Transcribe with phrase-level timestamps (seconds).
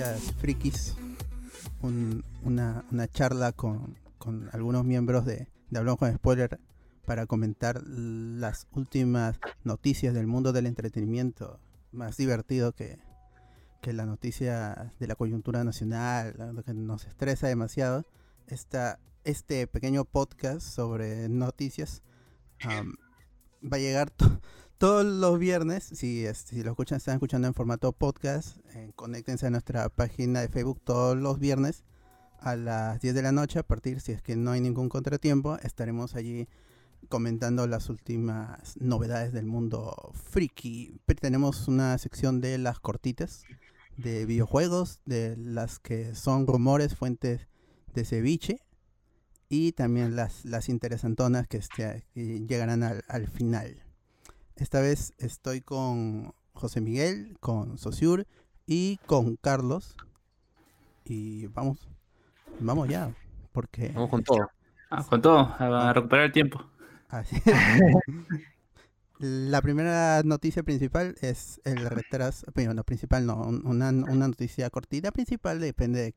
[0.00, 0.96] noticias frikis.
[1.82, 3.98] una, charla con,
[4.52, 6.58] algunos miembros de, de Hablamos con Spoiler
[7.04, 11.60] para comentar las últimas noticias del mundo del entretenimiento.
[11.92, 12.98] Más divertido que,
[13.82, 18.06] que la noticia de la coyuntura nacional, lo que nos estresa demasiado.
[18.46, 22.02] Esta, este pequeño podcast sobre noticias
[22.64, 24.12] va a llegar
[24.80, 25.84] todos los viernes.
[25.84, 30.48] Si, si lo escuchan, están escuchando en formato podcast, eh, conéctense a nuestra página de
[30.48, 31.84] Facebook todos los viernes
[32.38, 33.58] a las 10 de la noche.
[33.58, 36.48] A partir, si es que no hay ningún contratiempo, estaremos allí
[37.10, 40.98] comentando las últimas novedades del mundo friki.
[41.20, 43.44] Tenemos una sección de las cortitas
[43.98, 47.48] de videojuegos, de las que son rumores, fuentes
[47.92, 48.62] de ceviche
[49.50, 53.89] y también las, las interesantonas que, este, llegarán al, final.
[54.60, 58.26] Esta vez estoy con José Miguel, con Sosur
[58.66, 59.96] y con Carlos.
[61.06, 61.88] Y vamos,
[62.60, 63.10] vamos ya,
[63.52, 63.88] porque...
[63.94, 64.50] Vamos con todo.
[64.90, 66.62] Ah, con todo, a recuperar el tiempo.
[67.08, 67.36] Así.
[69.18, 75.10] La primera noticia principal es el retraso, bueno, no principal, no, una, una noticia cortita
[75.10, 76.14] principal, depende de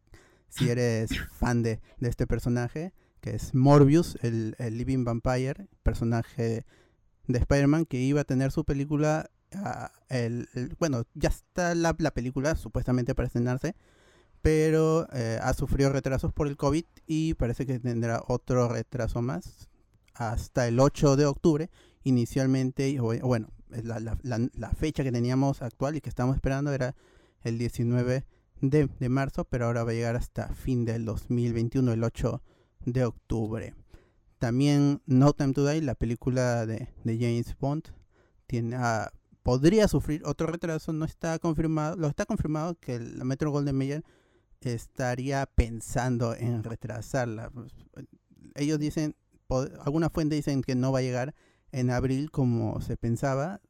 [0.50, 2.92] si eres fan de, de este personaje
[3.24, 6.66] que es Morbius, el, Living Vampire, personaje
[7.28, 10.48] de Spider-Man, que iba a tener su película, ah, el,
[10.80, 13.76] bueno, ya está la, película supuestamente para estrenarse,
[14.42, 19.70] pero eh, ha sufrido retrasos por el COVID y parece que tendrá otro retraso más
[20.14, 21.70] hasta el 8 de octubre.
[22.04, 26.96] Inicialmente, bueno, la, la, fecha que teníamos actual y que estamos esperando era
[27.42, 28.26] el 19
[28.62, 32.42] de, de, marzo, pero ahora va a llegar hasta fin del 2021, el 8
[32.86, 33.74] de octubre.
[34.44, 37.84] También No Time to Die, la película de, James Bond,
[38.46, 39.10] tiene, ah,
[39.42, 40.92] podría sufrir otro retraso.
[40.92, 44.04] No está confirmado, lo está confirmado que la Metro Golden Mayer
[44.60, 47.54] estaría pensando en retrasarla.
[48.56, 49.16] Ellos dicen,
[49.80, 51.34] algunas fuentes dicen que no va a llegar
[51.72, 53.62] en abril como se pensaba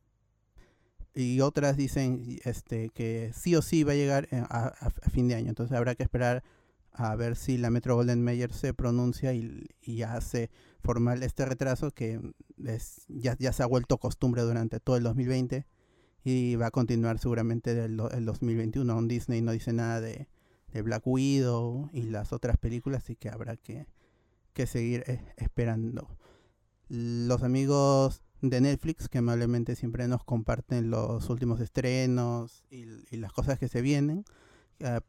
[1.13, 5.28] y otras dicen este que sí o sí va a llegar eh, a, a fin
[5.28, 5.50] de año.
[5.50, 6.44] Entonces habrá que esperar
[6.93, 10.49] a ver si la Metro Golden Mayer se pronuncia y, hace
[10.81, 12.19] formal este retraso que
[12.65, 15.65] es, ya, ya, se ha vuelto costumbre durante todo el 2020
[16.23, 19.01] y va a continuar seguramente del el 2021.
[19.03, 20.27] Disney no dice nada de,
[20.83, 23.85] Black Widow y las otras películas, así que habrá que,
[24.65, 26.07] seguir eh, esperando.
[26.89, 32.85] Los amigos de Netflix que amablemente siempre nos comparten los últimos estrenos y,
[33.17, 34.25] las cosas que se vienen.
[34.79, 34.99] Uh,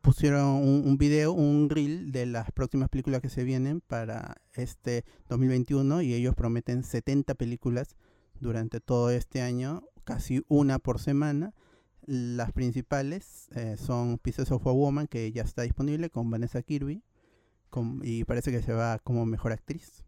[0.00, 6.02] pusieron un, video, un reel de las próximas películas que se vienen para este 2021
[6.02, 7.96] y ellos prometen 70 películas
[8.40, 11.54] durante todo este año, casi una por semana.
[12.06, 17.02] Las principales eh, son Pieces of a Woman, que ya está disponible con Vanessa Kirby
[18.02, 20.04] y parece que se va como mejor actriz.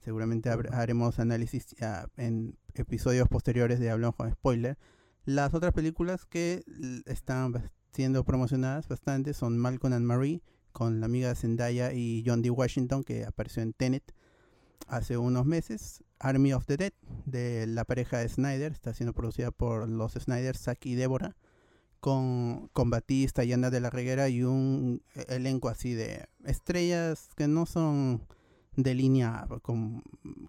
[0.00, 1.74] Seguramente haremos análisis
[2.16, 4.78] en episodios posteriores de Hablamos con Spoiler.
[5.24, 6.64] Las otras películas que
[7.06, 7.52] están
[7.96, 10.42] siendo promocionadas bastante son Malcolm and Marie
[10.72, 12.50] con la amiga Zendaya y John D.
[12.50, 14.12] Washington que apareció en Tenet
[14.86, 16.04] hace unos meses.
[16.18, 16.92] Army of the Dead
[17.24, 21.36] de la pareja de Snyder está siendo producida por los Snyder, Zack y Deborah
[22.00, 27.48] con, con Batista y Ana de la Reguera y un elenco así de estrellas que
[27.48, 28.20] no son
[28.76, 30.02] de línea como,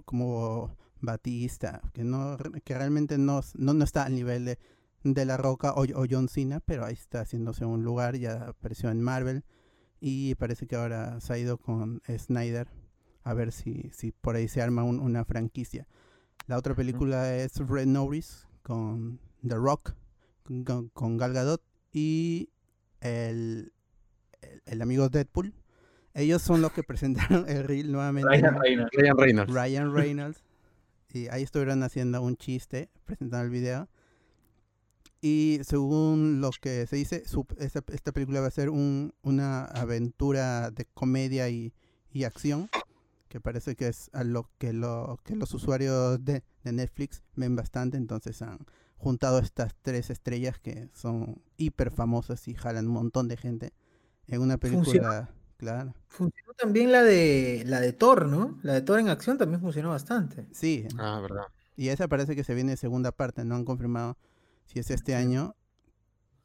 [0.03, 4.59] como Batista, que no que realmente no, no, no está al nivel de
[5.03, 9.01] de La Roca o, John Cena, pero ahí está haciéndose un lugar, ya apareció en
[9.01, 9.43] Marvel
[9.99, 12.67] y parece que ahora se ha ido con Snyder
[13.23, 15.87] a ver si, si por ahí se arma una franquicia.
[16.45, 19.95] La otra película es Red Notice con The Rock,
[20.93, 21.61] con, Gal Gadot
[21.91, 22.49] y
[23.01, 23.73] el,
[24.65, 25.53] el, amigo Deadpool.
[26.13, 28.29] Ellos son los que presentaron el reel nuevamente.
[28.29, 29.53] Ryan Reynolds.
[29.53, 30.43] Ryan Reynolds.
[31.11, 33.89] Y ahí estuvieron haciendo un chiste, presentando el video.
[35.21, 37.23] Y según lo que se dice,
[37.57, 41.73] esta, película va a ser una aventura de comedia y,
[42.25, 42.69] acción,
[43.27, 47.95] que parece que es a lo que, lo, que los usuarios de, Netflix ven bastante,
[47.97, 48.59] entonces han
[48.97, 53.73] juntado estas tres estrellas que son hiper famosas y jalan un montón de gente
[54.27, 55.93] en una película, claro.
[56.09, 58.59] Funcionó también la de la de Thor, ¿no?
[58.63, 60.47] La de Thor en acción también funcionó bastante.
[60.51, 60.87] Sí.
[60.97, 61.45] Ah, verdad.
[61.77, 64.17] Y esa parece que se viene segunda parte, no han confirmado
[64.67, 65.55] si es este año.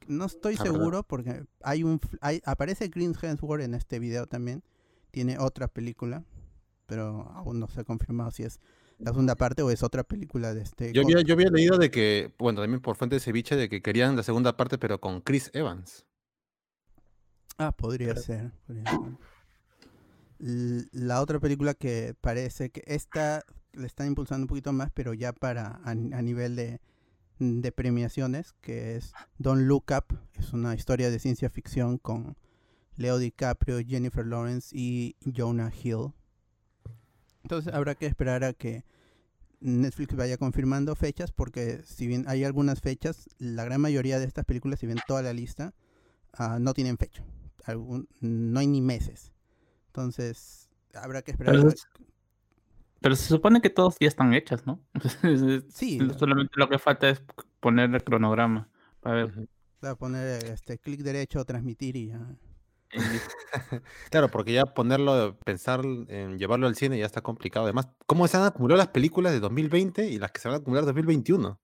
[0.07, 4.63] No estoy seguro porque hay un hay, aparece Chris Hemsworth en este video también.
[5.11, 6.25] Tiene otra película,
[6.87, 8.59] pero aún no se ha confirmado si es
[8.97, 10.91] la segunda parte o es otra película de este.
[10.91, 13.81] Yo había, yo había leído de que, bueno, también por fuente de ceviche, de que
[13.81, 16.05] querían la segunda parte, pero con Chris Evans.
[17.57, 18.51] Ah, podría ser.
[18.65, 18.99] podría ser.
[20.91, 23.43] La otra película que parece que esta
[23.73, 26.81] le están impulsando un poquito más, pero ya para a, a nivel de,
[27.39, 32.37] de premiaciones, que es Don't Look Up, es una historia de ciencia ficción con
[32.95, 36.13] Leo DiCaprio, Jennifer Lawrence y Jonah Hill.
[37.43, 38.85] Entonces habrá que esperar a que
[39.59, 44.45] Netflix vaya confirmando fechas, porque si bien hay algunas fechas, la gran mayoría de estas
[44.45, 45.73] películas, si bien toda la lista,
[46.33, 47.23] ah, no tienen fecha.
[47.65, 49.31] Algún- no hay ni meses.
[49.87, 51.55] Entonces, habrá que esperar.
[51.55, 51.59] A-
[53.03, 54.79] pero se supone que todos ya están hechas, ¿no?
[55.69, 55.99] Sí.
[56.17, 57.21] Solamente lo que falta es
[57.59, 58.69] poner el cronograma.
[59.01, 59.49] Para ver.
[59.81, 62.21] A poner este clic derecho, transmitir y ya.
[64.09, 67.65] Claro, porque ya ponerlo, pensar en llevarlo al cine ya está complicado.
[67.65, 70.61] Además, ¿cómo se han acumulado las películas de 2020 y las que se van a
[70.61, 71.59] acumular 2021?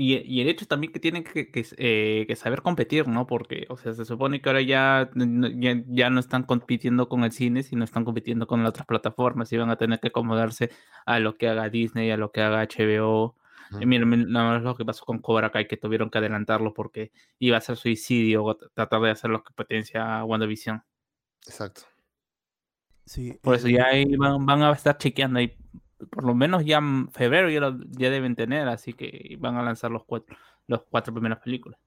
[0.00, 3.26] Y, y el hecho también que tienen que, que, eh, que saber competir, ¿no?
[3.26, 7.24] Porque, o sea, se supone que ahora ya, no- ya, ya no están compitiendo con
[7.24, 10.70] el cine, sino están compitiendo con las otras plataformas y van a tener que acomodarse
[11.04, 13.34] a lo que haga Disney, a lo que haga HBO.
[13.80, 16.72] Y mira, mi- nada más lo que pasó con Cobra Kai, que tuvieron que adelantarlo
[16.74, 17.10] porque
[17.40, 20.80] iba a ser suicidio o tratar de hacer la competencia a WandaVision.
[21.44, 21.82] Exacto.
[23.04, 25.56] Sí, Por eso el- ya ahí van, van a estar chequeando ahí.
[26.10, 30.04] Por lo menos ya en febrero ya, deben tener, así que van a lanzar los
[30.04, 30.36] cuatro,
[30.66, 31.78] los cuatro primeras películas.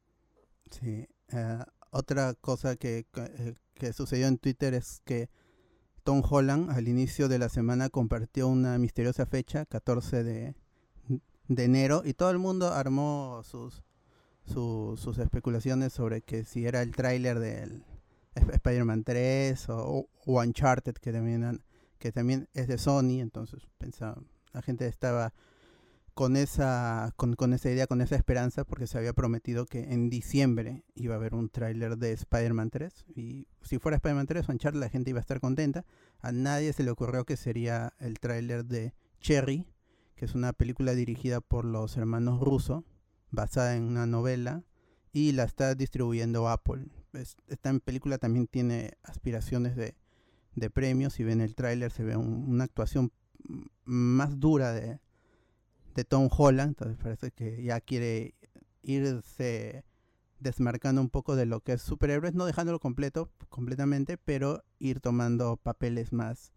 [0.69, 1.07] Sí.
[1.33, 1.59] eh,
[1.91, 5.29] otra cosa que, eh, que sucedió en Twitter es que
[6.03, 10.55] Tom Holland al inicio de la semana compartió una misteriosa fecha, 14 de,
[11.47, 13.83] de enero, y todo el mundo armó sus,
[14.45, 17.83] su- sus especulaciones sobre que si era el tráiler del
[18.39, 21.61] Sp- Spider-Man 3 o, o Uncharted, que también, han-
[22.01, 24.21] que también es de Sony, entonces pensaba,
[24.53, 25.33] la gente estaba
[26.13, 30.09] con esa, con, con esa idea, con esa esperanza, porque se había prometido que en
[30.09, 33.05] diciembre iba a haber un tráiler de Spider-Man 3.
[33.15, 35.85] Y si fuera Spider-Man 3 o Uncharted, la gente iba a estar contenta.
[36.19, 39.67] A nadie se le ocurrió que sería el tráiler de Cherry,
[40.15, 42.83] que es una película dirigida por los hermanos Russo,
[43.29, 44.63] basada en una novela,
[45.13, 46.87] y la está distribuyendo Apple.
[47.13, 49.95] Es- esta película también tiene aspiraciones de,
[50.55, 51.13] de premios.
[51.13, 53.11] Si ven el tráiler, se ve un- una actuación
[53.85, 54.99] más dura de,
[55.95, 58.35] de Tom Holland, entonces parece que ya quiere
[58.83, 59.83] irse
[60.39, 65.57] desmarcando un poco de lo que es superhéroes, no dejándolo completo, completamente, pero ir tomando
[65.57, 66.51] papeles más,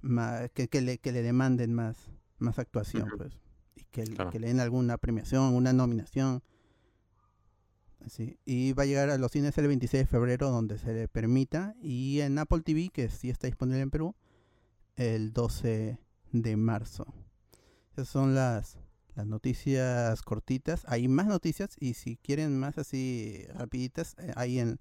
[0.00, 3.38] más que, que le, que le demanden más, más actuación, pues,
[3.76, 4.30] y que, Claro.
[4.30, 6.42] que le den alguna premiación, una nominación.
[8.04, 8.38] Así.
[8.44, 11.74] Y va a llegar a los cines el 26 de febrero, donde se le permita,
[11.80, 14.14] y en Apple TV, que sí está disponible en Perú,
[14.96, 15.98] el 12
[16.32, 17.06] de marzo.
[17.92, 18.76] Esas son las,
[19.14, 20.82] las noticias cortitas.
[20.86, 24.78] Hay más noticias y si quieren más así rapiditas, eh, ahí en,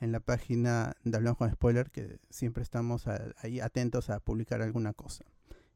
[0.00, 3.06] en la página de Hablamos con Spoiler, que siempre estamos
[3.38, 5.24] ahí atentos a publicar alguna cosa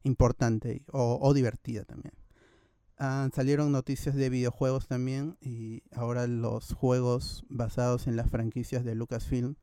[0.02, 2.14] importante o, o divertida también.
[3.02, 8.94] Ah, salieron noticias de videojuegos también y ahora los juegos basados en las franquicias de
[8.94, 9.54] Lucasfilm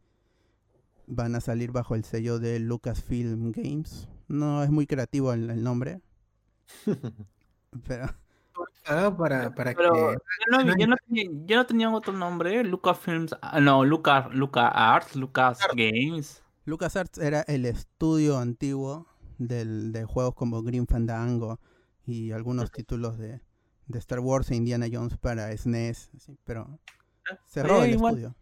[1.05, 4.07] van a salir bajo el sello de Lucasfilm Games.
[4.27, 6.01] No es muy creativo el, el nombre,
[7.87, 8.07] pero
[8.89, 10.17] Ah, para, para Pero que.
[10.51, 14.71] ya no, ya no tenía- ya no tenían otro nombre, Lucasfilms, ah, no, Lucas, Lucas
[14.73, 16.41] Arts, Lucas Games.
[16.65, 19.05] LucasArts era el estudio antiguo
[19.37, 21.59] del, de juegos como Green Fandango
[22.07, 23.41] y algunos títulos de,
[23.87, 26.79] de Star Wars e Indiana Jones para SNES, así, pero
[27.45, 28.13] cerró Eh, el igual.
[28.15, 28.35] estudio.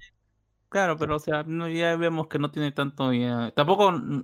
[0.70, 3.52] Claro, pero o sea, no, ya vemos que no tiene tanto ya.
[3.56, 4.24] Tampoco mm,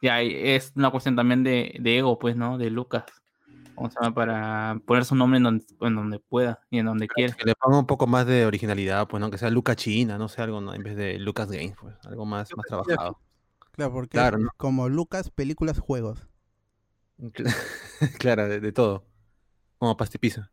[0.00, 2.58] ya es una cuestión también de, de ego, pues, ¿no?
[2.58, 3.04] De Lucas.
[3.74, 4.14] ¿Cómo se llama?
[4.14, 7.34] Para poner su nombre en donde, en donde pueda y en donde quiera.
[7.34, 9.30] Que le ponga un poco más de originalidad, pues, ¿no?
[9.30, 10.74] Que sea Luca China, no sé, algo, ¿no?
[10.74, 13.18] En vez de Lucas Games, pues, algo más, más trabajado.
[13.72, 14.50] Claro, porque Claro, ¿no?
[14.58, 16.28] como Lucas, películas, juegos.
[18.18, 19.04] claro, de, de todo.
[19.78, 20.52] Como pastipiza.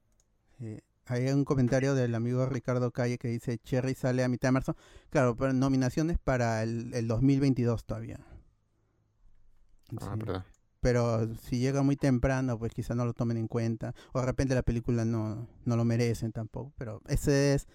[0.60, 4.54] Eh, hay un comentario del amigo Ricardo Calle que dice Cherry sale a mitad de
[4.54, 4.76] marzo.
[5.10, 8.20] Claro, pero nominaciones para el, el 2022 todavía.
[9.98, 10.18] Ah, Sí.
[10.18, 10.44] perdón.
[10.80, 13.94] pero si llega muy temprano, pues quizá no lo tomen en cuenta.
[14.14, 16.74] O de repente la película no, no lo merecen tampoco.
[16.78, 17.68] Pero esa es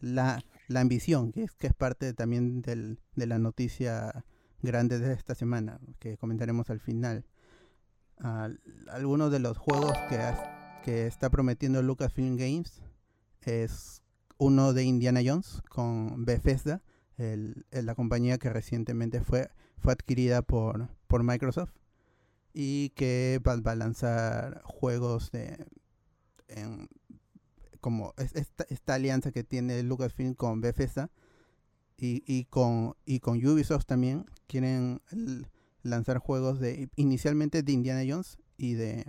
[0.00, 4.24] la, la ambición, que es, que es parte también del, de la noticia
[4.62, 7.26] grande de esta semana, que comentaremos al final.
[8.26, 8.48] Ah,
[8.90, 10.18] algunos de los juegos que,
[10.82, 12.80] que está prometiendo Lucasfilm Games
[13.42, 14.02] es
[14.38, 16.82] uno de Indiana Jones con Bethesda,
[17.18, 21.72] el- el- la compañía que recientemente fue, fue adquirida por, por Microsoft.
[22.56, 25.66] y que va, a lanzar juegos de
[26.48, 26.88] en-
[27.80, 31.10] como es- esta, esta alianza que tiene Lucasfilm con Bethesda
[31.98, 35.48] y, y con y con Ubisoft también quieren l-
[35.84, 39.06] lanzar juegos de inicialmente de Indiana Jones y de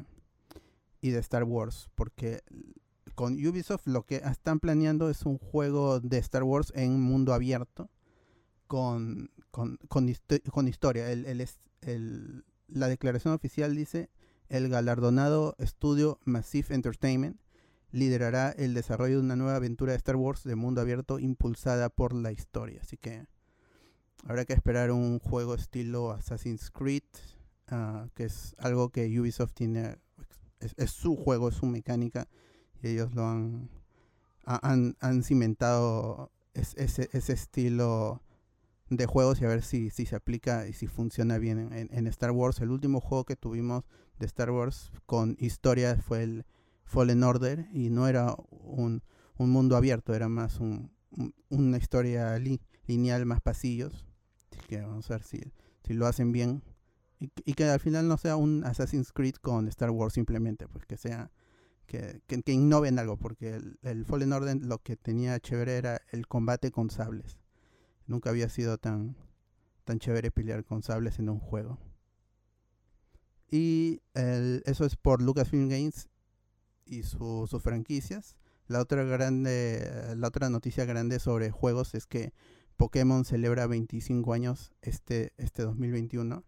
[1.02, 2.42] y de Star Wars porque
[3.16, 7.90] con Ubisoft lo que están planeando es un juego de Star Wars en mundo abierto
[8.68, 11.10] con, con, con, histo- con historia.
[11.12, 11.48] El, el
[11.82, 14.10] el- la declaración oficial dice,
[14.50, 17.40] el galardonado estudio Massive Entertainment
[17.92, 22.14] liderará el desarrollo de una nueva aventura de Star Wars de mundo abierto impulsada por
[22.14, 22.82] la historia.
[22.82, 23.28] Así que
[24.26, 27.04] habrá que esperar un juego estilo Assassin's Creed,
[27.70, 29.98] ah, que es algo que Ubisoft tiene,
[30.60, 32.28] es, su juego, es su mecánica,
[32.82, 33.70] y ellos lo han,
[34.46, 38.22] ha- han, han cimentado es- ese, ese estilo
[38.90, 42.32] de juegos y a ver si, si se aplica y si funciona bien en, Star
[42.32, 42.60] Wars.
[42.62, 43.84] El último juego que tuvimos
[44.20, 46.46] de Star Wars con historia fue el
[46.86, 49.02] Fallen Order y no era un,
[49.38, 54.06] un mundo abierto, era más un, un- una historia li- lineal, más pasillos.
[54.68, 55.42] Que vamos a ver si,
[55.86, 56.64] si lo hacen bien
[57.20, 60.98] y, que- al final no sea un Assassin's Creed con Star Wars simplemente, pues que
[60.98, 61.32] sea
[61.88, 66.28] que, que, que innoven algo, porque el, Fallen Order lo que tenía chévere era el
[66.28, 67.38] combate con sables.
[68.08, 69.16] Nunca había sido tan,
[69.84, 71.80] tan chévere pelear con sables en un juego.
[73.50, 76.10] Y eso es por Lucasfilm Games
[76.86, 78.36] y su- sus franquicias.
[78.68, 82.34] La otra grande, la otra noticia grande sobre juegos es que
[82.78, 86.44] Pokémon celebra 25 años este, este 2021.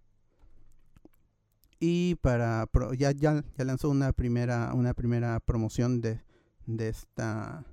[1.80, 2.68] Y para
[2.98, 6.22] ya, ya, ya lanzó una primera, una primera promoción de,
[6.66, 7.66] de esta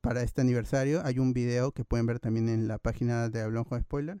[0.00, 1.02] para este aniversario.
[1.04, 4.20] Hay un video que pueden ver también en la página de Hablón con Spoiler.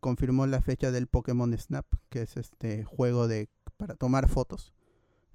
[0.00, 4.74] Confirmó la fecha del Pokémon Snap, que es este juego de para tomar fotos,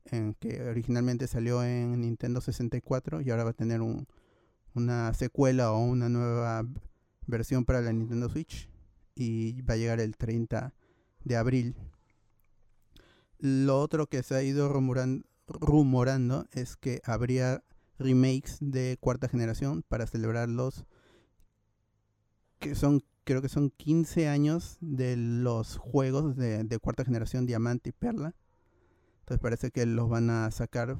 [0.05, 4.07] en que originalmente salió en Nintendo 64 y ahora va a tener un,
[4.75, 6.65] una secuela o una nueva
[7.27, 8.69] versión para la Nintendo Switch
[9.15, 10.73] y va a llegar el 30
[11.23, 11.75] de abril.
[13.39, 17.63] Lo otro que se ha ido rumoran- rumorando es que habría
[17.97, 20.85] remakes de cuarta generación para celebrar los
[22.59, 27.89] que son creo que son 15 años de los juegos de, de cuarta generación Diamante
[27.89, 28.35] y Perla.
[29.21, 30.99] Entonces parece que los van a sacar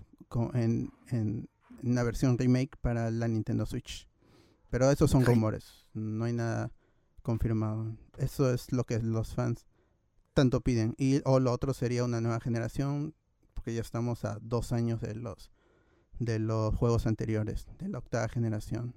[0.55, 1.47] en
[1.85, 4.07] una versión remake para la Nintendo Switch.
[4.69, 6.71] Pero esos son rumores, no hay nada
[7.21, 7.95] confirmado.
[8.17, 9.65] Eso es lo que los fans
[10.33, 10.95] tanto piden.
[10.97, 13.15] Y o lo otro sería una nueva generación,
[13.53, 15.51] porque ya estamos a dos años de los
[16.19, 18.95] de los juegos anteriores, de la octava generación.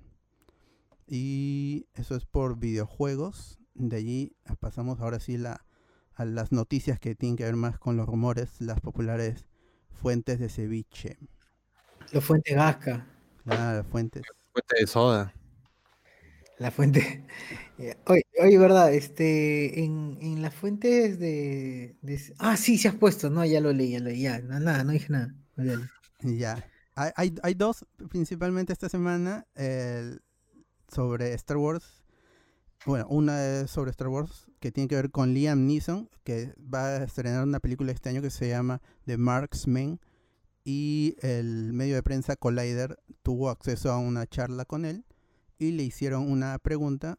[1.06, 3.58] Y eso es por videojuegos.
[3.74, 5.64] De allí pasamos ahora sí la,
[6.14, 9.46] a las noticias que tienen que ver más con los rumores, las populares
[9.90, 11.18] fuentes de ceviche.
[12.12, 13.06] La fuente Gasca.
[13.44, 14.22] Claro, fuentes.
[14.52, 15.32] Fuente de soda.
[16.58, 17.24] La fuente.
[17.78, 17.96] Ya.
[18.06, 23.30] Oye, oye, verdad, este, en, en las fuentes de, de- Ah, sí, se has puesto,
[23.30, 25.34] no, ya lo leí, ya lo leí, ya, no, nada, no dije nada.
[25.56, 25.84] olvídalo.
[26.22, 26.68] Ya.
[26.96, 30.20] Hay, hay, hay dos, principalmente esta semana, el-
[30.88, 32.02] sobre Star Wars.
[32.86, 36.86] Bueno, una es sobre Star Wars que tiene que ver con Liam Neeson, que va
[36.88, 40.00] a estrenar una película este año que se llama The Marksman.
[40.64, 45.04] Y el medio de prensa Collider tuvo acceso a una charla con él
[45.58, 47.18] y le hicieron una pregunta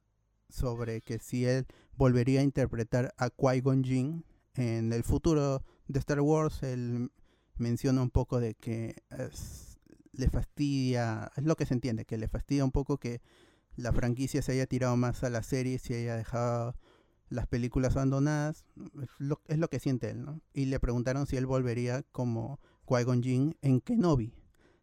[0.50, 1.66] sobre que si él
[1.98, 6.64] volvería a interpretar a Qui-Gon Jinn en el futuro de Star Wars.
[6.64, 7.12] Él
[7.58, 9.80] menciona un poco de que es-
[10.14, 13.22] le fastidia, es lo que se entiende, que le fastidia un poco que
[13.76, 16.76] la franquicia se haya tirado más a la serie, se haya dejado
[17.30, 18.66] las películas abandonadas,
[19.02, 20.42] es lo, es lo que siente él, ¿no?
[20.54, 24.34] Y le preguntaron si él volvería como Qui-Gon Jinn en Kenobi,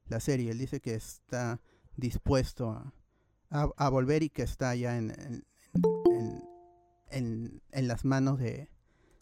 [0.09, 0.53] la serie.
[0.53, 1.61] Él dice que está
[1.97, 2.93] dispuesto a,
[3.51, 5.45] a- a volver y que está ya en, en,
[6.13, 6.43] en-
[7.11, 8.69] en- en las manos de,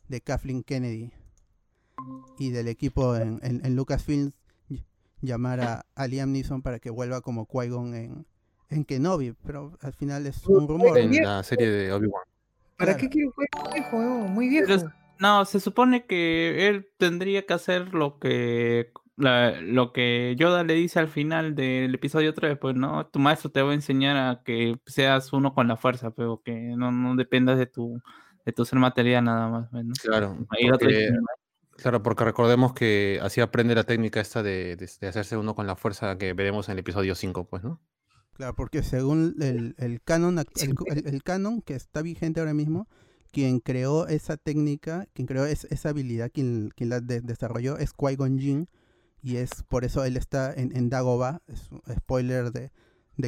[0.08, 1.12] de Kathleen Kennedy
[2.38, 4.32] y del equipo en, en, en Lucasfilm
[4.68, 4.84] ll-
[5.22, 8.26] llamar a, a Liam Neeson para que vuelva como Qui-Gon en,
[8.70, 10.98] en Kenobi, pero al final es un rumor.
[10.98, 12.22] En la serie de Obi-Wan.
[12.76, 12.98] ¿Para Claro.
[13.00, 14.32] qué quiero un viejo, huevón?
[14.32, 14.66] Muy viejo.
[14.66, 20.64] Pero No, se supone que él tendría que hacer lo que la- lo que Yoda
[20.64, 24.16] le dice al final del episodio 3, pues no, tu maestro te va a enseñar
[24.16, 28.00] a que seas uno con la fuerza, pero que no, no dependas de tu
[28.44, 29.92] de tu ser material nada más, pues, ¿no?
[30.02, 30.36] Claro.
[30.70, 31.08] Porque-.
[31.76, 35.66] Claro, porque recordemos que así aprende la técnica esta de, de- de hacerse uno con
[35.66, 37.80] la fuerza que veremos en el episodio 5, pues, ¿no?
[38.34, 42.52] Claro, porque según el, el canon act- el, el- el canon que está vigente ahora
[42.54, 42.88] mismo,
[43.34, 48.38] quien creó esa técnica, quien creó es- esa habilidad, quien, la de- desarrolló es Qui-Gon
[48.38, 48.68] Jinn.
[49.22, 52.70] Y es por eso él está en, en Dagobah, es un spoiler de,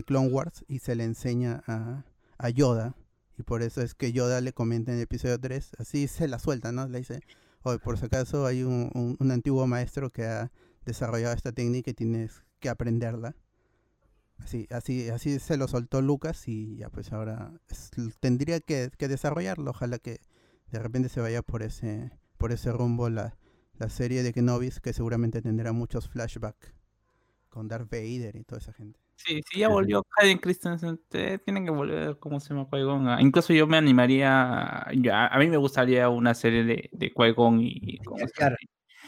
[0.05, 2.05] Clone Wars, y se le enseña a,
[2.51, 2.95] Yoda.
[3.39, 6.39] Y por eso es que Yoda le comenta en el episodio 3, así se la
[6.39, 6.87] suelta, ¿no?
[6.87, 7.21] Le dice,
[7.63, 10.53] oye, por si acaso hay un antiguo maestro que ha
[10.85, 13.35] desarrollado esta técnica y tienes que aprenderla.
[14.39, 17.91] Así, así, así se lo soltó Lucas y ya pues ahora es-
[18.21, 19.71] tendría que, que desarrollarlo.
[19.71, 20.21] Ojalá que
[20.71, 23.37] de repente se vaya por ese, por ese rumbo la,
[23.79, 26.75] la serie de Kenobis, que seguramente tendrá muchos flashbacks
[27.49, 29.01] con Darth Vader y toda esa gente.
[29.17, 31.01] Sí, sí, ya volvió Hayden Christensen.
[31.09, 32.69] te- Tienen que volver, ¿cómo se llama?
[32.71, 33.09] Qui-Gon.
[33.09, 34.87] a- Incluso yo me animaría.
[35.03, 37.99] ya, a mí me gustaría una serie de, de Qui-Gon y.
[38.05, 38.45] ¿cómo se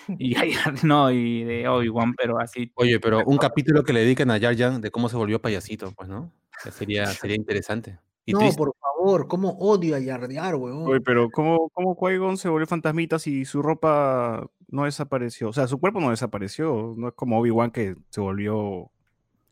[0.18, 0.34] Y
[0.84, 2.72] no, de Obi-Wan, pero así.
[2.74, 5.92] Oye, pero un capítulo que le dediquen a Jar Jar de cómo se volvió payasito,
[5.92, 6.32] pues, ¿no?
[6.72, 7.98] Sería, sería interesante.
[8.24, 8.58] Y No, triste.
[8.58, 10.86] por favor, cómo odio a Jar Jar, weón.
[10.86, 15.48] Oye, pero ¿cómo, cómo Qui-Gon se volvió fantasmita si su ropa no desapareció?
[15.48, 16.94] O sea, su cuerpo no desapareció.
[16.96, 18.90] No es como Obi-Wan que se volvió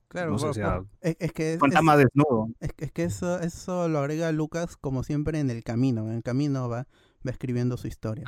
[0.09, 2.49] Claro, No sé, o sea, es, es que es- fantasma desnudo.
[2.61, 6.07] es, es que eso, eso lo agrega Lucas como siempre en el camino.
[6.09, 6.87] En el camino va,
[7.27, 8.25] va escribiendo su historia.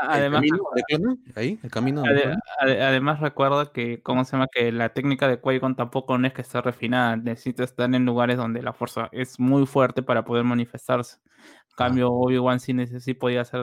[0.00, 1.16] Además, ¿El camino de clona?
[1.36, 2.40] Ahí, el camino de ade- clona.
[2.60, 4.46] ade- además recuerda que, ¿cómo se llama?
[4.52, 7.16] Que la técnica de Qui-Gon tampoco no es que esté refinada.
[7.16, 11.18] Necesita estar en lugares donde la fuerza es muy fuerte para poder manifestarse.
[11.70, 12.74] En cambio, Obi-Wan sí,
[13.14, 13.60] podía hacer,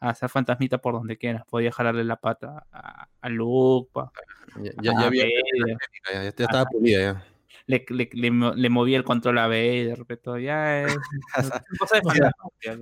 [0.00, 1.44] hacer fantasmita por donde quiera.
[1.48, 3.90] Podía jalarle la pata a, a Luke,
[4.62, 7.24] Ya, ya, ya a había ya, ya- ya estaba pulida ya.
[7.66, 10.96] Le, le, le, mo- le movía el control a Vader, pero ya es,
[11.78, 12.32] cosa de fantasía.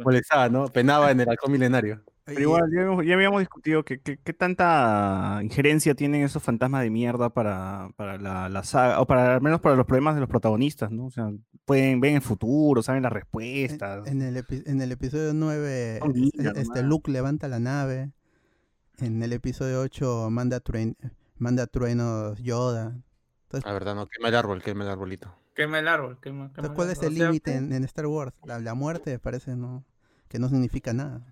[0.05, 0.67] Molestaba, ¿no?
[0.69, 2.03] Penaba en el halcón milenario.
[2.25, 6.83] Pero igual, ya, habíamos- ya habíamos discutido que, que- qué tanta injerencia tienen esos fantasmas
[6.83, 10.21] de mierda para, para la, la saga, o para al menos para los problemas de
[10.21, 11.07] los protagonistas, ¿no?
[11.07, 11.31] O sea,
[11.65, 14.07] pueden ver en el futuro, saben las en, respuestas.
[14.07, 16.85] en el, epi- en el episodio 9, Son es- niños este nomás.
[16.85, 18.13] Luke levanta la nave.
[18.99, 20.97] En el episodio 8 manda, truen-
[21.39, 22.97] manda truenos Yoda.
[23.65, 25.35] La verdad, no, quema el árbol, quema el arbolito.
[25.55, 27.07] Quema el árbol, quema, quema Entonces, ¿cuál es árbol.
[27.07, 28.35] el O sea, límite en, en Star Wars?
[28.45, 29.85] La, la muerte parece no
[30.29, 31.27] que no significa nada.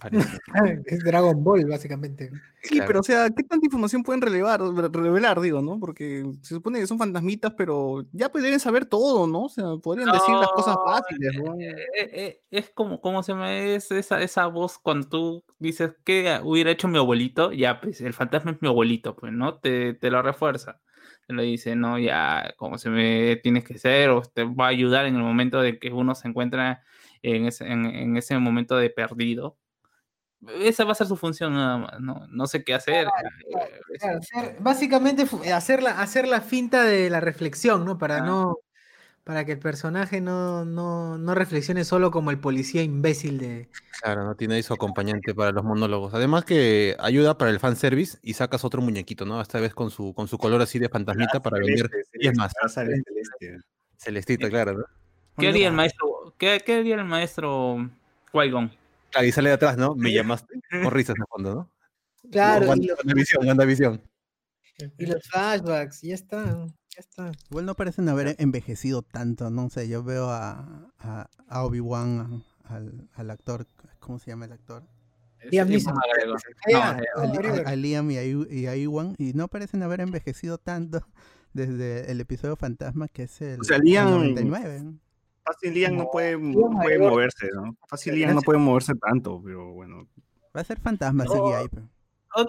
[0.86, 2.30] Es Dragon Ball, básicamente.
[2.62, 2.86] Sí, claro.
[2.86, 5.78] pero o sea, ¿qué tanta información pueden relevar, re- revelar, digo, ¿no?
[5.78, 9.44] Porque se supone que son fantasmitas, pero ya pues deben saber todo, ¿no?
[9.44, 11.54] O sea, podrían decir las cosas No, fáciles, ¿no?
[11.60, 13.52] eh, eh, eh, es como, ¿cómo se llama?
[13.54, 17.52] Es esa, esa voz cuando tú dices, ¿qué hubiera hecho mi abuelito?
[17.52, 19.58] Ya, pues el fantasma es mi abuelito, pues, ¿no?
[19.58, 20.80] Te, te lo refuerza.
[21.28, 25.06] Lo dice, no, ya, como se me tienes que ser, o te va a ayudar
[25.06, 26.82] en el momento de que uno se encuentra
[27.22, 29.56] en ese, en, en ese momento de perdido.
[30.60, 32.26] Esa va a ser su función nada más, ¿no?
[32.28, 33.06] No sé qué hacer.
[33.06, 34.20] eh, Claro,
[34.60, 37.96] básicamente hacer la, hacer la finta de la reflexión, ¿no?
[37.96, 38.58] Para no,
[39.24, 43.68] para que el personaje no, no, no reflexione solo como el policía imbécil de.
[44.02, 46.12] Claro, no tiene ahí su acompañante para los monólogos.
[46.14, 49.40] Además que ayuda para el fanservice y sacas otro muñequito, ¿no?
[49.40, 52.52] Esta vez con su, con su color así de fantasmita para vender 10 más.
[53.98, 54.84] Celestita, claro, ¿no?
[55.38, 56.34] ¿Qué haría el maestro?
[56.38, 57.90] ¿Qué, qué haría el maestro
[58.32, 58.70] Qui-Gon?
[59.10, 59.94] Claro, y sale de atrás, ¿no?
[59.94, 60.54] Me llamaste.
[60.70, 61.70] Con risas de fondo, ¿no?
[62.30, 64.02] Claro, y, Wanda- lo- WandaVision, WandaVision.
[64.98, 66.44] Y los flashbacks, ya está,
[66.88, 67.32] ya está.
[67.50, 73.08] Igual no parecen haber envejecido tanto, no sé, yo veo a, a, a Obi-Wan, al,
[73.14, 73.66] al actor,
[74.00, 74.82] ¿cómo se llama el actor?
[75.50, 75.94] Liam Neeson.
[77.66, 78.16] A, Liam y
[78.66, 81.06] a, Iwan, y no parecen haber envejecido tanto
[81.52, 84.80] desde el episodio Fantasma, que es el, O sea, el Liam- 99.
[84.82, 84.98] ¿no?
[85.44, 87.76] Fácil Liam no puede, no puede moverse, ¿no?
[87.86, 90.08] Fácil Liam no puede moverse tanto, pero bueno.
[90.56, 91.30] Va a ser fantasma No.
[91.32, 91.88] CGI, pero-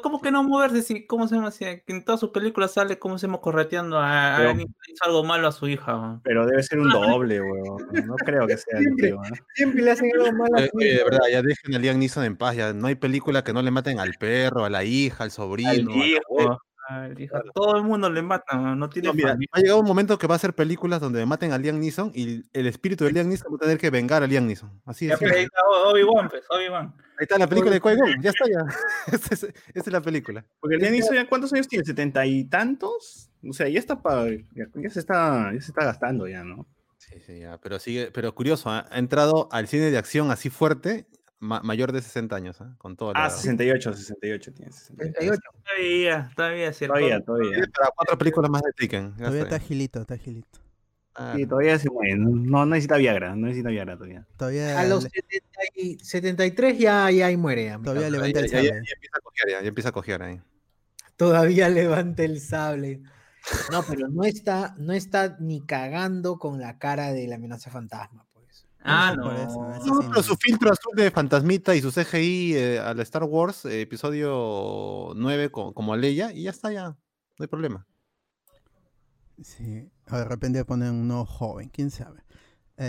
[0.02, 0.82] ¿Cómo que no moverse?
[0.82, 1.52] Si, ¿Cómo se llama?
[1.52, 3.40] Si en todas sus películas sale, ¿cómo se llama?
[3.40, 6.20] Correteando a, alguien que hizo algo malo a su hija.
[6.24, 6.90] Pero debe ser un
[7.24, 7.78] doble, weón.
[8.08, 9.36] No creo que sea el tío, ¿no?
[9.54, 11.06] Siempre le hacen algo malo a Eh, su oye, de hijo.
[11.06, 12.56] verdad, ya dejen a Liam Neeson en paz.
[12.56, 15.70] Ya no hay película que no le maten al perro, a la hija, al sobrino.
[15.70, 16.58] Al al
[17.18, 17.38] hijo.
[17.54, 19.50] Todo el mundo le mata, no tiene No, mira, familia.
[19.52, 22.44] ha llegado un momento que va a ser películas donde maten a Liam Neeson y
[22.54, 24.70] el espíritu de Liam Neeson va a tener que vengar a Liam Neeson.
[24.86, 25.22] Así es.
[25.22, 26.94] ahí está Obi-Wan, pues, Obi-Wan.
[27.18, 28.66] Ahí está la película de Qui-Gon, ya está ya.
[29.16, 30.46] Esa es, esa es la película.
[30.60, 33.30] Porque Liam Neeson ya cuántos años tiene, setenta y tantos.
[33.48, 36.68] O sea, ya está para, ya, ya se está, ya se está gastando ya, ¿no?
[36.98, 38.86] Sí, sí, ya, pero sigue, pero curioso, ¿ah?
[38.90, 41.06] ha entrado al cine de acción así fuerte,
[41.40, 42.76] ma- mayor de 60 años, ¿ah?
[42.78, 43.12] con todo.
[43.16, 44.72] Ah, 68, 68 tiene.
[44.72, 45.14] 68.
[45.20, 45.42] 38.
[45.64, 47.58] Todavía, todavía, el Todavía, todavía.
[47.78, 49.12] Para cuatro películas más de Taken.
[49.12, 50.60] ya Todavía está agilito, está agilito.
[51.18, 52.16] Ah, Sí, todavía se mueve.
[52.18, 54.28] No, no necesita Viagra, no necesita Viagra todavía.
[54.38, 57.72] Todavía, A los le- 70 y- 73 ya, ya ahí muere.
[57.72, 57.92] amigo.
[57.94, 58.84] todavía levanta el ya- ya- sable.
[58.86, 60.42] ya empieza a cojear, ya, ya empieza a cojear ahí.
[61.16, 63.02] Todavía levanta el sable.
[63.72, 68.26] No, pero no está, no está ni cagando con la cara de la amenaza fantasma.
[68.88, 69.24] Ah, no.
[69.24, 70.24] por eso, eso No, sí, pero no.
[70.24, 75.50] su filtro azul de Fantasmita y su CGI eh, al Star Wars, eh, episodio 9,
[75.50, 76.90] co- como a Leia, y ya está, ya.
[76.90, 76.98] No
[77.44, 77.86] hay problema.
[79.42, 82.22] Sí, o de repente ponen un nuevo joven, quién sabe.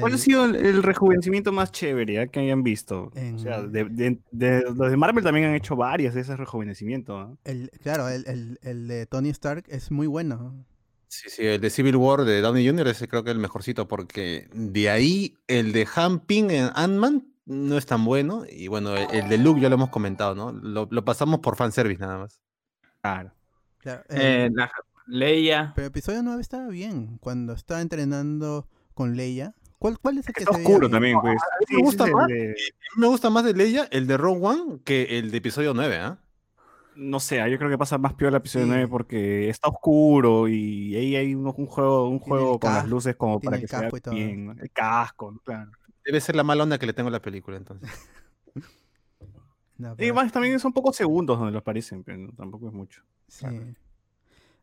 [0.00, 3.12] ¿Cuál ha sido el, el rejuvenecimiento más chévere que hayan visto?
[3.34, 7.38] O sea, de, de- de- los de Marvel también han hecho varias de esos rejuvenecimientos.
[7.44, 10.64] el- claro, el, el- el de Tony Stark es muy bueno.
[11.08, 12.88] Sí, sí, el de Civil War de Downey Jr.
[12.88, 17.26] ese creo que es el mejorcito, porque de ahí el de Han Ping en Ant-Man
[17.44, 20.50] no es tan bueno, y bueno, el, el de Luke ya lo hemos comentado, ¿no?
[20.52, 22.40] Lo, lo pasamos por fanservice nada más.
[23.02, 23.32] Claro.
[23.78, 24.68] Claro, Eh, la
[25.06, 25.72] Leia.
[25.76, 29.54] pero episodio 9 estaba bien, cuando estaba entrenando con Leia.
[29.78, 31.36] ¿Cuál, cuál es el que Está se veía oscuro también, pues.
[31.70, 32.26] mí me gusta es más.
[32.26, 32.56] de-
[32.96, 35.96] A me gusta más de Leia el de Rogue One que el de episodio 9,
[35.98, 36.18] ¿ah?
[36.96, 38.70] No sé, yo creo que pasa más peor el episodio Sí.
[38.70, 42.88] 9 porque está oscuro y ahí hay un, un juego, un Tiene juego con las
[42.88, 44.14] luces como tiene para el que se vea casco y todo.
[44.14, 44.46] bien.
[44.46, 44.52] ¿no?
[44.52, 45.70] El casco, claro.
[46.04, 47.90] Debe ser la mala onda que le tengo a la película, entonces.
[49.78, 53.02] No, Y más también son pocos segundos donde los aparecen, pero no- tampoco es mucho.
[53.28, 53.46] sí.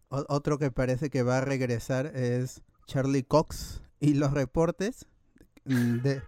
[0.10, 5.08] Otro que parece que va a regresar es Charlie Cox y los reportes
[5.66, 6.22] de,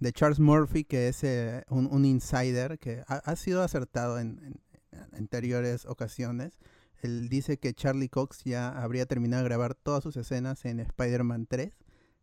[0.00, 4.38] de Charles Murphy, que es eh, un, un insider que ha, ha sido acertado en,
[4.44, 4.67] en- en
[5.12, 6.58] anteriores ocasiones.
[7.02, 11.46] Él dice que Charlie Cox ya habría terminado de grabar todas sus escenas en Spider-Man
[11.46, 11.72] 3,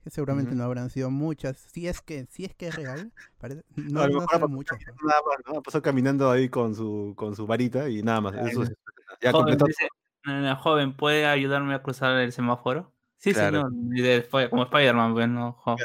[0.04, 1.58] que seguramente no habrán sido muchas.
[1.58, 4.48] Si es que, si es, que es real, parece- no, a lo no mejor pasó
[4.50, 4.78] muchas.
[4.86, 5.08] ¿no?
[5.08, 5.62] Nada más, ¿no?
[5.64, 8.36] Pasó caminando ahí con su, con su varita y nada más.
[8.50, 8.74] Eso es-
[9.22, 9.88] ya Joven, dice,
[10.26, 12.92] "No, no, joven, ¿puede ayudarme a cruzar el semáforo?
[13.18, 13.70] Sí, Claro.
[13.70, 14.50] señor.
[14.50, 15.54] Como Spider-Man, ¿no?
[15.54, 15.78] Jo-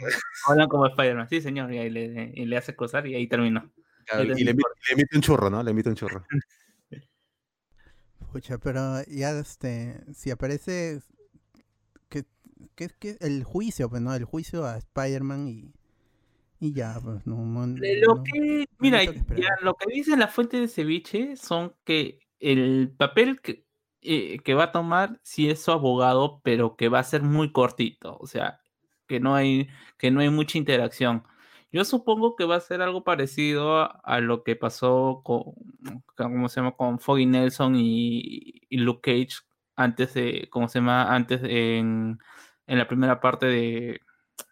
[0.48, 1.28] Hablan como Spider-Man.
[1.28, 1.72] Sí, señor.
[1.72, 3.72] Y ahí le, y le hace cruzar y ahí terminó.
[4.04, 4.56] Claro, y le, le
[5.14, 5.62] un churro, ¿no?
[5.62, 6.24] Le emite un churro.
[8.32, 11.00] Pucha, pero ya este, si aparece
[12.08, 12.24] que,
[12.76, 15.72] que, que el juicio, pues no, el juicio a Spider-Man y,
[16.60, 20.28] y ya, pues no, no- Lo no- que, mira, que ya lo que dice la
[20.28, 23.64] fuente de ceviche son que el papel que,
[24.02, 27.50] eh, que va a tomar sí es su abogado, pero que va a ser muy
[27.52, 28.60] cortito, o sea,
[29.08, 31.24] que no hay, que no hay mucha interacción.
[31.72, 35.42] Yo supongo que va a ser algo parecido a, a lo que pasó con,
[36.16, 36.72] ¿cómo se llama?
[36.72, 39.38] con Foggy Nelson y, y Luke Cage
[39.76, 41.14] antes de, ¿cómo se llama?
[41.14, 42.18] Antes en,
[42.66, 44.00] en la primera parte de,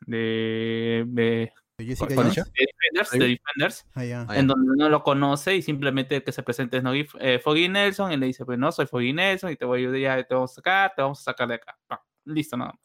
[0.07, 4.27] de, de, Jessica ¿Cuál- Jones, cuál de Defenders, de Defenders, ah, ya.
[4.29, 7.39] Ah, en donde no lo conoce y simplemente el que se presente es Nogui- eh,
[7.39, 10.25] Foggy Nelson y le dice, pues no, soy Foggy Nelson y te voy a ayudar,
[10.27, 11.77] te vamos a sacar, te vamos a sacar de acá.
[11.87, 12.81] Pa, listo, nada más.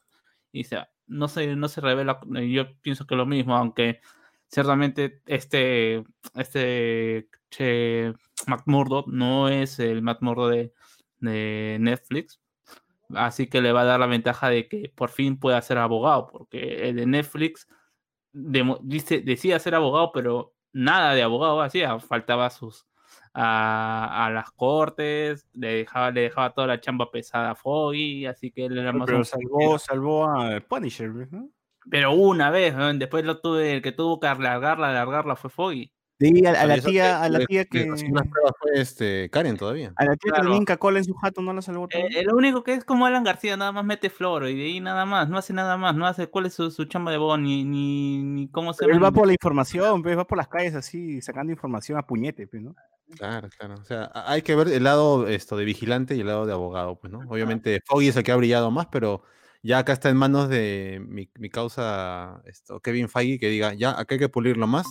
[0.52, 0.88] Y se va.
[1.06, 4.00] no se, no se revela, yo pienso que lo mismo, aunque
[4.54, 8.14] ciertamente este, este che,
[8.46, 10.72] Matt Murdock no es el Matt Murdock de,
[11.18, 12.40] de Netflix,
[13.14, 16.28] así que le va a dar la ventaja de que por fin pueda ser abogado,
[16.28, 17.66] porque el de Netflix
[18.32, 22.86] dice, decía ser abogado, pero nada de abogado hacía, faltaba sus
[23.32, 28.52] a, a las cortes, le dejaba, le dejaba toda la chamba pesada a Foggy, así
[28.52, 31.50] que él era más Pero salvó, salvó a Punisher, ¿ves, ¿no?
[31.90, 32.92] Pero una vez, ¿no?
[32.94, 35.90] después lo tuve, el que tuvo que alargarla, alargarla fue Foggy.
[36.20, 37.88] Sí, a, a la tía, a la tía que.
[37.88, 39.92] consiguió las pruebas fue este, Karen todavía.
[39.96, 40.44] A la tía que Claro.
[40.44, 42.84] tenía Inca Cola en su jato no la salvó Eh, eh, lo único que es
[42.84, 45.76] como Alan García, nada más mete floro y de ahí nada más, no hace nada
[45.76, 48.84] más, no hace cuál es su, su chamba de abogado, ni, ni, ni cómo se
[48.84, 52.06] Pero él va por la información, pues, va por las calles así, sacando información a
[52.06, 52.76] puñete, pues, ¿no?
[53.18, 53.74] Claro, claro.
[53.74, 56.52] O sea, a- hay que ver el lado esto de vigilante y el lado de
[56.52, 57.18] abogado, pues, ¿no?
[57.28, 59.24] Obviamente Foggy es el que ha brillado más, pero
[59.64, 63.98] ya acá está en manos de mi, mi causa esto, Kevin Feige que diga, ya,
[63.98, 64.86] acá hay que pulirlo más.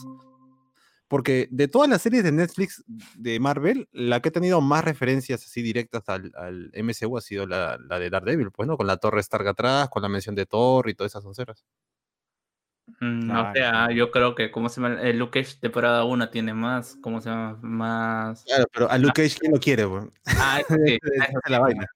[1.07, 5.43] Porque de todas las series de Netflix de Marvel, la que ha tenido más referencias
[5.43, 8.75] así directas al, al MCU ha sido la, la de Daredevil, pues, ¿no?
[8.75, 11.63] Con la torre Stark atrás, con la mención de Thor y todas esas onceras.
[12.99, 13.91] Mm, Claro, o sea, claro.
[13.93, 15.01] yo creo que, ¿cómo se llama?
[15.03, 17.59] El Luke Cage temporada 1 tiene más, ¿cómo se llama?
[17.61, 18.43] Más...
[18.45, 20.05] Claro, pero a Luke Cage, ¿quién lo quiere, pues?
[20.25, 21.87] Ah, eso sí, Esa es la vaina.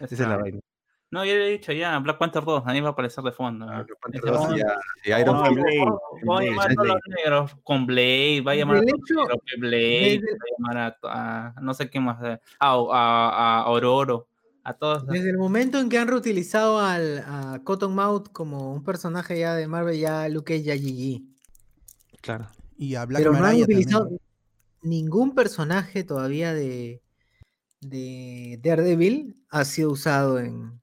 [0.00, 0.60] Esa es la vaina.
[1.10, 3.64] No, yo le he dicho ya, Black Panther 2, ahí va a aparecer de fondo.
[3.64, 3.72] ¿no?
[3.84, 5.54] Black Panther Ese va a 2 ser- y ya- y Iron.
[5.54, 5.90] Blade,
[6.28, 9.56] Va a llamar a los negros con Blade, va a llamar a los negros que
[9.60, 14.18] Blade, va a llamar a, no sé qué más, a, a, a Aurora,
[14.64, 15.06] a todos.
[15.06, 19.68] Desde el momento en que han reutilizado al, a Cottonmouth como un personaje ya de
[19.68, 21.22] Marvel, ya Luke Cage ya GG.
[22.20, 22.46] Claro.
[22.76, 24.20] Y a Black Pero no han utilizado también.
[24.82, 27.00] ningún personaje todavía de,
[27.80, 30.80] de Daredevil ha sido usado en.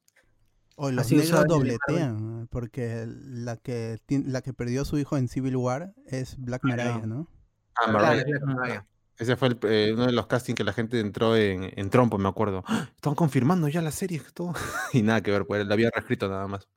[0.75, 5.27] O los sido negros dobletean, porque la que, la que perdió a su hijo en
[5.27, 7.27] Civil War es Black Mariah, ¿no?
[7.75, 8.23] Ah, Claro, Mariah.
[8.23, 8.85] Black Mariah.
[9.17, 12.17] Ese fue el, eh, uno de los castings que la gente entró en, en trompo,
[12.17, 12.63] me acuerdo.
[12.67, 12.87] ¡Ah!
[12.95, 14.53] Estaban confirmando ya la serie, todo.
[14.93, 16.67] y nada que ver, pues la había reescrito nada más.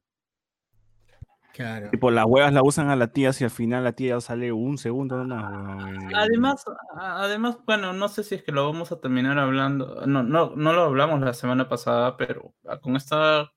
[1.55, 1.89] Claro.
[1.89, 4.77] Tipo, las huevas la usan a la tía si al final la tía sale un
[4.77, 5.91] segundo nomás.
[6.15, 6.63] Además,
[6.95, 10.05] además, bueno, no sé si es que lo vamos a terminar hablando.
[10.07, 13.51] No, no, no lo hablamos la semana pasada, pero ah, con esta,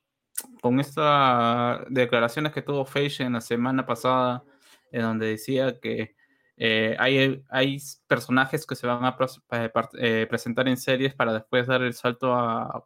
[0.62, 4.44] con estas declaraciones que tuvo Feige en la semana pasada,
[4.92, 6.16] en donde decía que
[6.58, 9.18] eh, hay, hay personajes que se van a
[9.52, 12.84] eh, eh, presentar en series para después dar el salto a,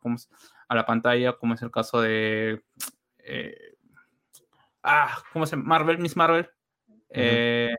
[0.68, 2.62] a la pantalla, como es el caso de
[3.24, 3.56] eh,
[4.84, 5.68] ah, ¿cómo se llama?
[5.68, 6.50] Marvel, Miss Marvel.
[7.10, 7.76] Eh,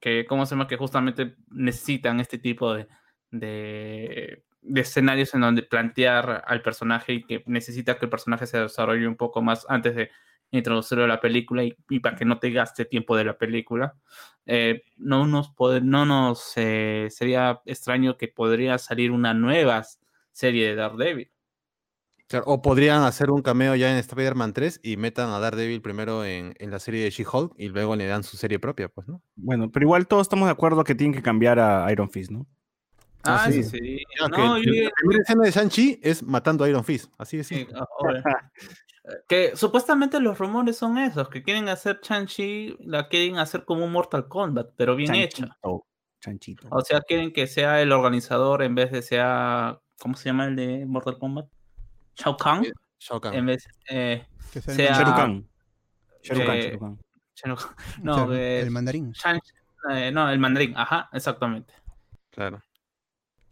[0.00, 0.66] que, ¿cómo se llama?
[0.66, 2.86] Que justamente necesitan este tipo de,
[3.30, 8.58] de, de escenarios en donde plantear al personaje y que necesita que el personaje se
[8.58, 10.10] desarrolle un poco más antes de
[10.50, 13.94] introducirlo a la película y, y para que no te gaste tiempo de la película.
[14.46, 19.82] Eh, no nos, pod- no nos eh, sería extraño que podría salir una nueva
[20.32, 21.30] serie de Daredevil.
[22.26, 26.24] Claro, o podrían hacer un cameo ya en Spider-Man 3 y metan a Daredevil primero
[26.24, 29.22] en, en la serie de She-Hulk y luego le dan su serie propia, pues, ¿no?
[29.36, 32.46] Bueno, pero igual todos estamos de acuerdo que tienen que cambiar a Iron Fist, ¿no?
[33.26, 33.78] Ah, Ah, sí, sí.
[33.78, 34.02] sí.
[34.30, 37.76] No, yo- la primera escena de Shang-Chi es matando a Iron Fist, así Sí, simple.
[37.78, 38.22] ahora.
[39.28, 43.92] Que supuestamente los rumores son esos, que quieren hacer Chanchi, la quieren hacer como un
[43.92, 45.58] Mortal Kombat, pero bien hecha.
[46.22, 46.66] Chanchito.
[46.70, 50.56] O sea, quieren que sea el organizador en vez de sea, ¿cómo se llama el
[50.56, 51.46] de Mortal Kombat?
[52.16, 52.64] Shao Kahn.
[52.64, 53.34] Sí, Shao Kahn.
[53.34, 55.42] En vez, eh, Que sea el sea- Shao mandarín.
[55.42, 55.50] Kahn.
[56.22, 56.98] Shao Kahn, eh, O
[57.34, 57.56] sea,
[58.02, 59.12] no, eh, el mandarín.
[59.12, 59.40] Shang-
[59.90, 61.74] eh, no, el mandarín, ajá, exactamente.
[62.30, 62.62] Claro.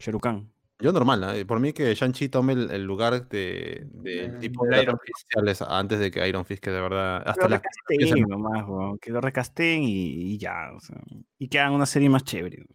[0.03, 0.51] Shao Kahn.
[0.79, 1.45] Yo normal, ¿eh?
[1.45, 5.61] por mí que Shang-Chi tome el, el lugar de, del Eh, tipo de Iron marciales
[5.61, 8.97] antes de que Iron Fist, que de verdad, Que hasta lo la recasten nomás, weón,
[8.99, 10.71] Que lo recasten y, y ya.
[10.75, 10.97] o sea,
[11.37, 12.65] y que hagan una serie más chévere.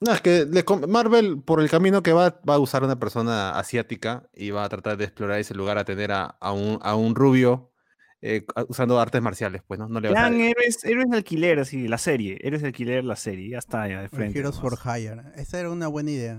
[0.00, 0.46] No, es que
[0.86, 4.68] Marvel, por el camino que va, va a usar una persona asiática y va a
[4.68, 7.72] tratar de explorar ese lugar a tener a, a un, a un rubio
[8.20, 9.88] eh, usando artes marciales, pues, ¿no?
[9.88, 12.38] No le va a Sean héroes, héroes de alquiler, así, la serie.
[12.40, 13.50] Héroes de alquiler, la serie.
[13.50, 14.38] Ya está, ya de frente.
[14.38, 14.78] Heroes for.
[14.84, 15.22] Hire.
[15.34, 16.38] Esa era una buena idea.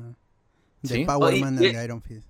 [0.82, 1.06] De ¿Sí?
[1.06, 2.28] Power Oye, Man y- the Iron Fist.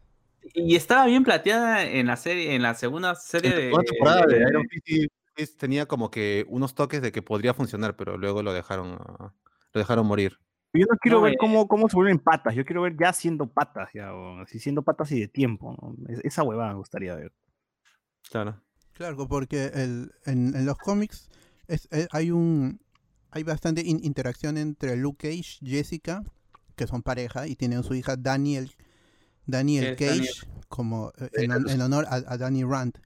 [0.54, 4.26] Y estaba bien plateada en la serie, en la segunda serie la de, segunda temporada
[4.26, 4.68] de de- Iron
[5.36, 9.34] Fist tenía como que unos toques de que podría funcionar, pero luego lo dejaron, ah,
[9.74, 10.38] lo dejaron morir.
[10.74, 11.38] Yo no quiero No, ver eh.
[11.40, 12.56] cómo, cómo se vuelven patas.
[12.56, 15.76] Yo quiero ver ya siendo patas, ya, o así siendo patas y de tiempo.
[15.82, 15.96] ¿no?
[16.14, 17.32] Es- Esa huevada me gustaría ver.
[18.30, 18.62] Claro.
[18.94, 21.30] Claro, porque el, en, en los cómics
[21.68, 22.82] es, eh, hay un
[23.32, 26.24] hay bastante in- interacción entre Luke Cage, Jessica,
[26.80, 28.72] que son pareja, y tienen su hija Daniel
[29.46, 30.34] Daniel Cage, Daniel.
[30.70, 32.98] como eh, en, en honor a, a Danny Rand.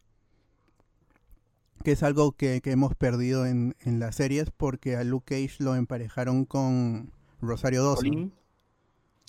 [1.84, 5.62] Que es algo que, que hemos perdido en, en las series porque a Luke Cage
[5.64, 8.10] lo emparejaron con Rosario Dawson.
[8.10, 8.34] Colin,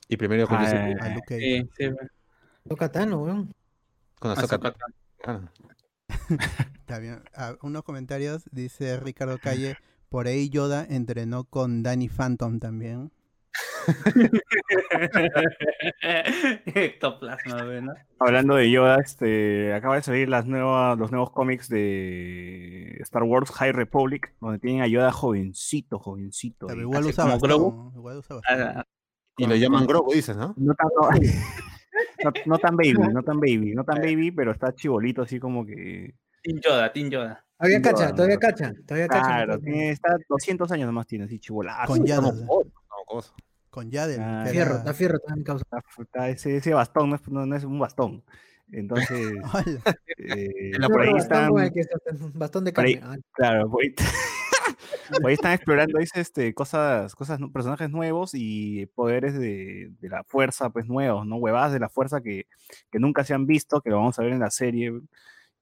[0.09, 1.69] Y primero con, Ah, eh, A Luke Cage.
[1.77, 1.87] Sí,
[3.25, 3.55] weón.
[4.19, 4.31] con
[7.01, 7.23] bien.
[7.35, 9.77] Ah, unos comentarios, dice Ricardo Calle,
[10.09, 13.11] por ahí Yoda entrenó con Danny Phantom también.
[18.19, 23.51] Hablando de Yoda, este, acaba de salir las nuevas, los nuevos cómics de Star Wars
[23.51, 26.67] High Republic, donde tienen a Yoda jovencito, jovencito.
[26.67, 27.93] Pero igual así usa como bastón, Grogu.
[27.95, 28.61] igual usa bastón.
[28.61, 28.85] Ah,
[29.37, 30.55] Y lo llaman Grogu, dices, ¿no?
[30.57, 30.88] No tan,
[32.25, 35.64] no, no tan baby, no tan baby, no tan baby, pero está chibolito así como
[35.67, 36.14] que...
[36.43, 37.45] Team Yoda, Team Yoda.
[37.57, 39.27] Todavía Yoda, cacha, todavía cacha, todavía cacha.
[39.27, 41.87] Claro, tiene, está 200 años nomás tiene, así chibolazo.
[41.87, 42.21] Con Está
[43.07, 43.33] Cosa.
[43.71, 44.21] Con Yadel.
[44.21, 45.64] Ah, Fierro, está fierro, mi causa.
[46.01, 48.23] está- ese, ese bastón no es, no- no es un bastón.
[48.73, 49.33] Entonces,
[50.19, 53.17] eh, la por ahí bastón están, bastón de por ahí- carne.
[53.17, 53.95] Ah, claro, por ahí,
[55.21, 60.25] por ahí están explorando dice, este, cosas, cosas, personajes nuevos y poderes de, de la
[60.25, 61.37] fuerza, pues nuevos, ¿no?
[61.37, 62.47] Huevadas de la fuerza que,
[62.90, 64.93] que nunca se han visto, que lo vamos a ver en la serie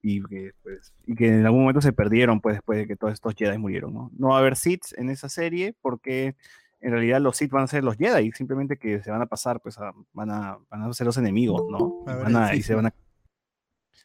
[0.01, 3.13] y que, pues, y que en algún momento se perdieron, pues, después de que todos
[3.15, 4.11] estos Jedi murieron, ¿no?
[4.17, 6.37] No va a haber Sith en esa serie porque
[6.83, 9.61] en realidad los Sith van a ser los Jedi, simplemente que se van a pasar,
[9.63, 12.05] pues, a- van, a, van a ser los enemigos, ¿no?
[12.07, 12.77] A Van a- el y se cisma.
[12.77, 12.95] van a...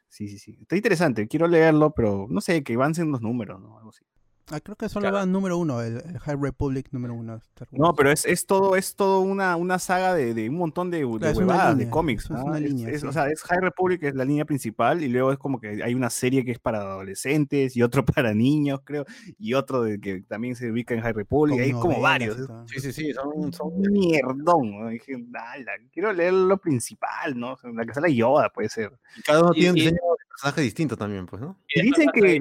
[0.10, 0.58] Sí, sí, sí.
[0.62, 3.78] Está interesante, quiero leerlo, pero no sé, que avancen los números, ¿no?
[3.78, 4.06] Algo así.
[4.50, 5.18] Ah, creo que solo Claro.
[5.18, 7.42] va número uno, el, el High Republic número uno.
[7.72, 11.00] No, pero es, es todo, es todo una, una saga de, de un montón de,
[11.00, 12.24] de Claro, huevadas, de cómics.
[12.26, 13.08] es una línea, es- sí.
[13.08, 15.94] O sea, es High Republic, es la línea principal, y luego es como que hay
[15.96, 19.06] una serie que es para adolescentes, y otro para niños, creo,
[19.38, 22.38] y otro de que también se ubica en High Republic, hay como novelas varios.
[22.68, 24.80] Sí, sí, sí, son, son un mierdón.
[24.80, 24.88] ¿no?
[24.90, 27.54] Dije, "Ala, quiero leer lo principal, ¿no?
[27.54, 28.94] O sea, La que sale Yoda puede ser.
[29.18, 31.58] y cada uno Y- tiene un y- diseño de personaje distinto también, pues, ¿no?
[31.76, 32.40] Y dicen que, vas a- ¿De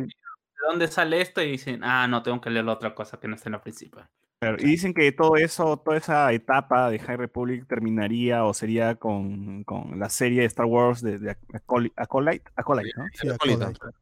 [0.69, 1.43] dónde sale esto?
[1.43, 3.63] Y dicen, ah, no, tengo que leer la otra cosa que no está en la
[3.63, 4.07] principal.
[4.39, 8.97] Claro, y dicen que todo eso, toda esa etapa de High Republic terminaría o sería
[8.97, 13.05] con, con la serie de Star Wars de, de Acol- Acolyte, Acolyte, ¿no?
[13.15, 13.65] Sí, Acolyte.
[13.65, 13.97] Acolyte.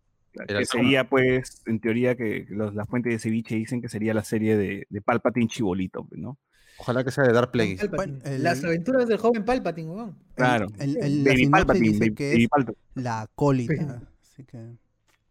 [0.48, 4.12] Que el sería, pues, en teoría, que los- las fuentes de ceviche dicen que sería
[4.12, 6.36] la serie de, de Palpatine Chibolito, ¿no?
[6.78, 7.78] Ojalá que sea de Dark Plagueis.
[7.78, 8.18] Palpatine.
[8.18, 10.18] Bueno, el- Las aventuras del joven Palpatine, weón.
[10.34, 10.66] Claro.
[10.80, 12.78] El, el- la Baby Palpatine, dice Baby, que Baby es Palpatine.
[12.96, 14.02] la acólita.
[14.20, 14.58] Así que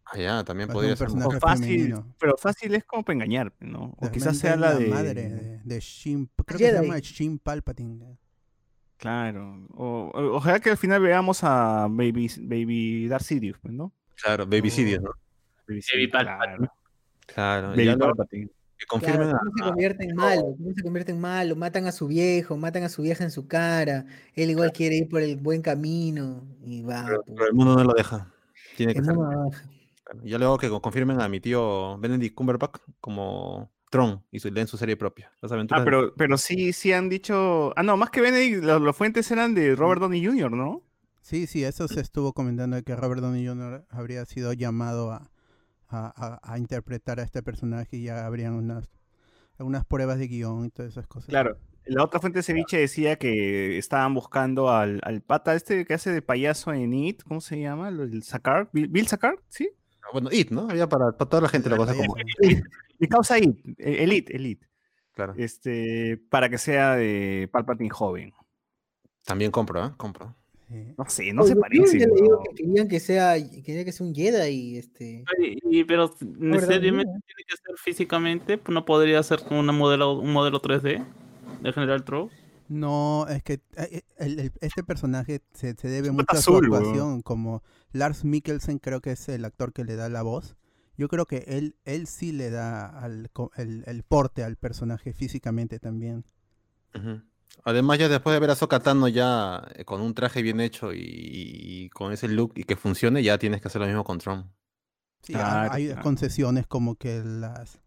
[0.06, 1.06] Ah, ya, también podría un ser.
[1.06, 2.14] personaje O fácil, femenino.
[2.20, 3.94] pero fácil es como para engañar, ¿no?
[3.98, 4.86] O quizás sea es la de...
[4.88, 6.28] madre de, de Shin.
[6.44, 8.18] Creo que se llama Shin Palpatine.
[8.96, 9.66] Claro.
[9.74, 13.92] O, o- ojalá que al final veamos a Baby, Baby Darth Sidious, pues, ¿no?
[14.22, 15.10] Claro, Baby Sidious, ¿no?
[15.66, 16.28] Baby, Baby claro.
[16.38, 16.68] Palpatine.
[17.26, 18.50] Claro, Baby ya lo- Palpatine.
[18.78, 20.42] que confirmen Claro, ¿cómo se convierte en malo?
[20.58, 21.56] ¿Cómo se convierte en malo?
[21.56, 24.04] Matan a su viejo, matan a su vieja en su cara.
[24.34, 27.04] Él igual quiere ir por el buen camino y va.
[27.06, 28.30] pero, pu- pero el mundo no lo deja.
[28.76, 29.70] Tiene que el mundo baja.
[30.04, 30.20] Claro.
[30.24, 34.76] Ya luego que confirmen a mi tío Benedict Cumberbatch como Tron y su, leen su
[34.76, 35.32] serie propia.
[35.40, 35.80] Las aventuras.
[35.80, 37.72] Ah, de- pero, pero sí, sí han dicho...
[37.76, 40.82] Ah, no, más que Benedict, los fuentes eran de Robert Downey Jr., ¿no?
[41.22, 43.86] Sí, sí, eso se estuvo comentando de que Robert Downey Jr.
[43.88, 45.30] habría sido llamado a,
[45.88, 48.90] a, a- a interpretar a este personaje y ya habrían unas,
[49.58, 51.28] unas pruebas de guion y todas esas cosas.
[51.30, 51.56] Claro.
[51.86, 56.10] La otra fuente de ceviche decía que estaban buscando al, al pata este que hace
[56.12, 57.88] de payaso en It, ¿cómo se llama?
[57.90, 59.70] El Sakar, Bill, Bill Sakar, ¿sí?
[60.12, 60.68] Bueno, It, ¿no?
[60.70, 62.14] Había para, para toda la gente lo cosa como.
[62.98, 64.66] Mi causa It, eh, Elite, Elite.
[65.12, 65.34] Claro.
[65.36, 68.32] Este, para que sea de Palpatine joven.
[69.24, 69.90] También compro, ¿eh?
[69.96, 70.36] Compro.
[70.96, 72.06] No sé, no Oye, se yo parece.
[72.06, 72.14] ¿no?
[72.14, 75.24] leí que querían que sea, querían que sea un Jedi y este.
[75.38, 80.14] Y, y- pero necesariamente tiene que ser físicamente, pues no podría ser con una modelo,
[80.18, 81.04] un modelo 3D
[81.62, 82.28] de General Tro.
[82.68, 87.20] No, es que eh, el- el- este personaje se, se debe mucho a su actuación,
[87.22, 90.56] como Lars Mikkelsen creo que es el actor que le da la voz.
[90.96, 95.78] Yo creo que él, él sí le da al, el, el porte al personaje físicamente
[95.78, 96.24] también.
[97.64, 101.00] Además, ya después de ver a Sokatano ya eh, con un traje bien hecho y,
[101.00, 104.52] y con ese look y que funcione, ya tienes que hacer lo mismo con Tron.
[105.22, 106.02] Sí, Claro, hay claro.
[106.02, 107.80] concesiones como que las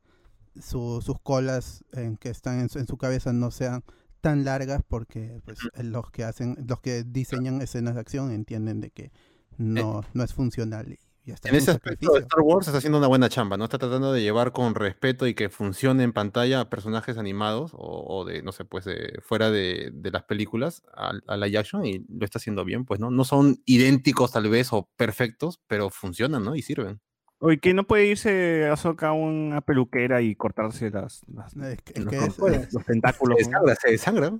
[0.61, 3.83] su- sus colas en que están en su, en su cabeza no sean
[4.27, 8.81] tan largas porque pues, eh, los que hacen los que diseñan escenas de acción entienden
[8.81, 9.13] de que
[9.57, 12.17] no, no es funcional y ya está En ese aspecto.
[12.17, 13.63] Star Wars está haciendo una buena chamba, ¿no?
[13.63, 18.03] Está tratando de llevar con respeto y que funcione en pantalla a personajes animados o,
[18.05, 21.85] o de, no sé, pues de, fuera de, de las películas a, a live action
[21.85, 23.11] y lo está haciendo bien, pues, ¿no?
[23.11, 26.53] No son idénticos tal vez o perfectos, pero funcionan, ¿no?
[26.53, 26.99] Y sirven.
[27.39, 31.81] Oye, que no puede irse a Soca a una peluquera y cortarse las, las- Es
[31.83, 32.67] que- es los, que los- es- Hola.
[32.71, 33.37] los tentáculos.
[33.37, 34.39] Se desangra, se desangra.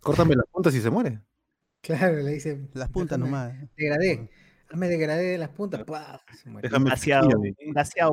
[0.00, 1.20] Córtame las puntas y se muere.
[1.82, 2.68] Claro, le dice.
[2.74, 3.54] las puntas déjame- nomás.
[3.76, 4.30] Degradé.
[4.70, 5.84] Hazme degradé de las puntas.
[5.84, 6.20] ¡pah!
[6.42, 6.68] Se muere.
[6.68, 7.54] Glaciado muere.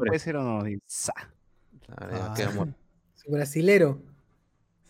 [0.08, 0.60] puede ser o no.
[0.62, 2.76] Claro, ya Ah, queda muerto.
[3.16, 4.02] Su brasilero.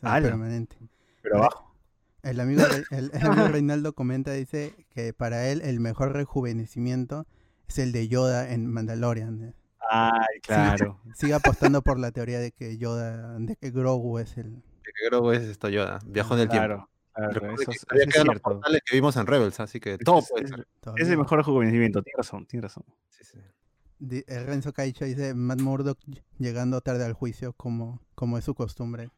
[0.01, 0.75] permanente.
[1.21, 1.75] Pero abajo.
[2.23, 7.25] El amigo, el, el amigo Reinaldo comenta, dice que para él el mejor rejuvenecimiento
[7.67, 9.43] es el de Yoda en Mandalorian.
[9.43, 9.53] eh.
[9.89, 10.99] Ay, claro.
[11.15, 14.63] Sigue apostando por la teoría de que Yoda, de que Grogu es el...
[14.83, 15.99] Que creo que es esto Yoda.
[16.05, 16.67] Viajó en el tiempo.
[16.67, 16.89] Claro,
[17.31, 18.61] eso, que eso es los cierto.
[18.85, 20.67] que vimos en Rebels, así que todo Es- puede ser.
[20.97, 22.83] Es el mejor rejuvenecimiento, tiene razón, tiene razón.
[23.09, 24.23] Sí, sí.
[24.27, 29.09] Renzo Caicho dice Matt Murdock ll- llegando tarde al juicio como, como es su costumbre.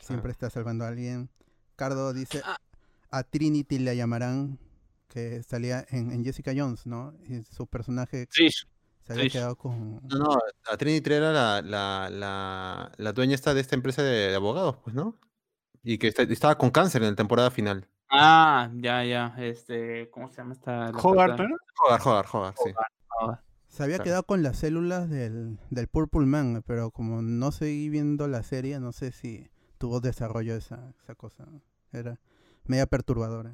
[0.00, 1.30] Siempre está salvando a alguien.
[1.76, 2.42] Cardo dice
[3.10, 4.58] a Trinity le llamarán
[5.08, 7.14] que salía en, en Jessica Jones, ¿no?
[7.28, 9.32] Y su personaje Sí, se había Trish.
[9.32, 10.00] quedado con...
[10.08, 10.38] No, no,
[10.70, 14.76] a Trinity era la, la, la, la dueña esta de esta empresa de, de abogados,
[14.82, 15.16] pues, ¿no?
[15.82, 17.88] Y que está- estaba con cáncer en la temporada final.
[18.08, 19.34] Ah, ya, ya.
[19.38, 20.90] Este, ¿cómo se llama esta?
[20.92, 20.92] pata?
[20.92, 21.56] ¿no?
[21.74, 22.70] Joder, joder, joder, sí.
[23.68, 24.04] Se había Claro.
[24.04, 28.80] quedado con las células del, del Purple Man, pero como no seguí viendo la serie,
[28.80, 31.46] no sé si tuvo desarrollo esa, esa cosa.
[31.92, 32.18] Era
[32.64, 33.52] media perturbadora.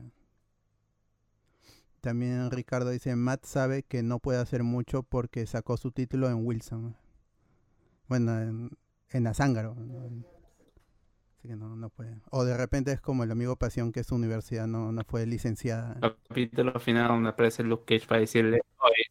[2.03, 6.45] También Ricardo dice, Matt sabe que no puede hacer mucho porque sacó su título en
[6.45, 6.97] Wilson.
[8.09, 8.71] Bueno, en,
[9.11, 9.77] en Azángaro.
[11.39, 12.21] Así que no, no puede.
[12.33, 15.97] O de repente es como el amigo Pasión que su universidad no, no fue licenciada.
[16.03, 19.05] El capítulo final donde aparece Luke Cage para decirle, oye.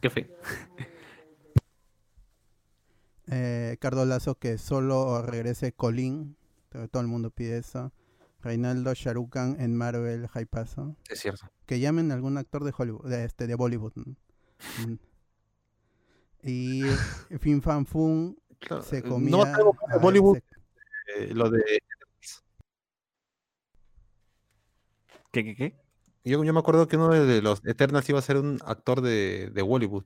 [0.00, 0.36] ¿Qué fe?
[3.30, 5.70] Eh, Cardo Lazo que solo regrese.
[5.70, 7.92] Todo todo el mundo pide eso.
[8.40, 10.96] Reinaldo Sharukan en Marvel Hypaso.
[11.08, 11.50] Es cierto.
[11.66, 13.92] Que llamen a algún actor de Hollywood, de, este, de Bollywood.
[13.96, 14.04] ¿no?
[14.86, 14.98] Mm.
[16.44, 16.82] Y
[17.40, 19.30] Fin Fan Fun Claro, se eh, comía.
[19.30, 21.62] No a Bollywood, ese- eh, lo de...
[25.30, 25.76] ¿Qué, qué, qué?
[26.24, 29.50] Yo, yo me acuerdo que uno de los Eternals iba a ser un actor de,
[29.52, 30.04] de Bollywood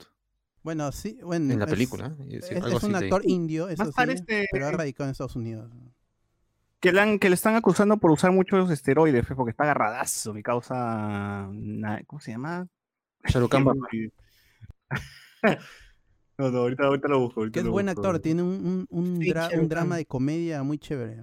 [0.63, 1.53] Bueno, sí, bueno.
[1.53, 2.15] en la es- película.
[2.21, 2.39] ¿eh?
[2.39, 5.13] Es, sí, es algo así un actor indio, eso sí, este- pero ha radicado en
[5.13, 5.71] Estados Unidos.
[6.83, 10.43] Que, le han- que le están acusando por usar muchos esteroides, porque está agarradazo, mi
[10.43, 11.49] causa...
[12.07, 12.67] ¿Cómo se llama?
[13.25, 13.65] Sharukan.
[16.39, 17.41] No, no, ahorita, ahorita lo busco.
[17.41, 18.01] ahorita Que es lo buen busco.
[18.01, 21.19] actor, tiene un, un, un, Sí, dra- un Shahrukh drama de comedia muy chévere.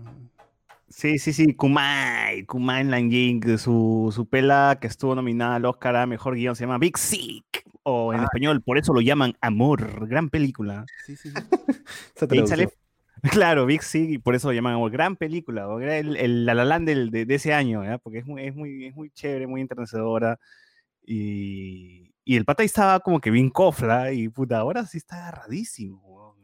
[0.87, 6.05] Sí, sí, sí, Kumai, Kumai Nanjing, su, su pela que estuvo nominada al Oscar a
[6.05, 10.29] Mejor Guión se llama Big Sick, o en español, por eso lo llaman Amor, gran
[10.29, 10.85] película.
[11.05, 11.35] Sí, sí, sí.
[12.31, 12.69] Y ahí sale-.
[13.31, 16.65] claro, Big Sick, y por eso lo llaman gran película, o el, el La La
[16.65, 19.61] Land del- de, de ese año, porque es muy, es, muy, es muy chévere, muy
[19.61, 20.39] enternecedora,
[21.05, 25.17] y, y el pata ahí estaba como que bien cofla, y puta, ahora sí está
[25.27, 26.35] agarradísimo,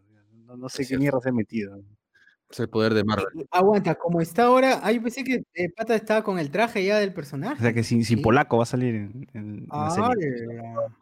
[0.46, 1.02] no, no sé Es qué cierto.
[1.02, 1.80] mierda se ha metido.
[2.48, 3.26] Es el poder de Marvel.
[3.50, 7.00] Aguanta, como está ahora, ah, yo pensé que el pata estaba con el traje ya
[7.00, 7.56] del personaje.
[7.56, 8.24] O sea que sin, sin Sí.
[8.24, 10.12] polaco va a salir en, en- en la serie.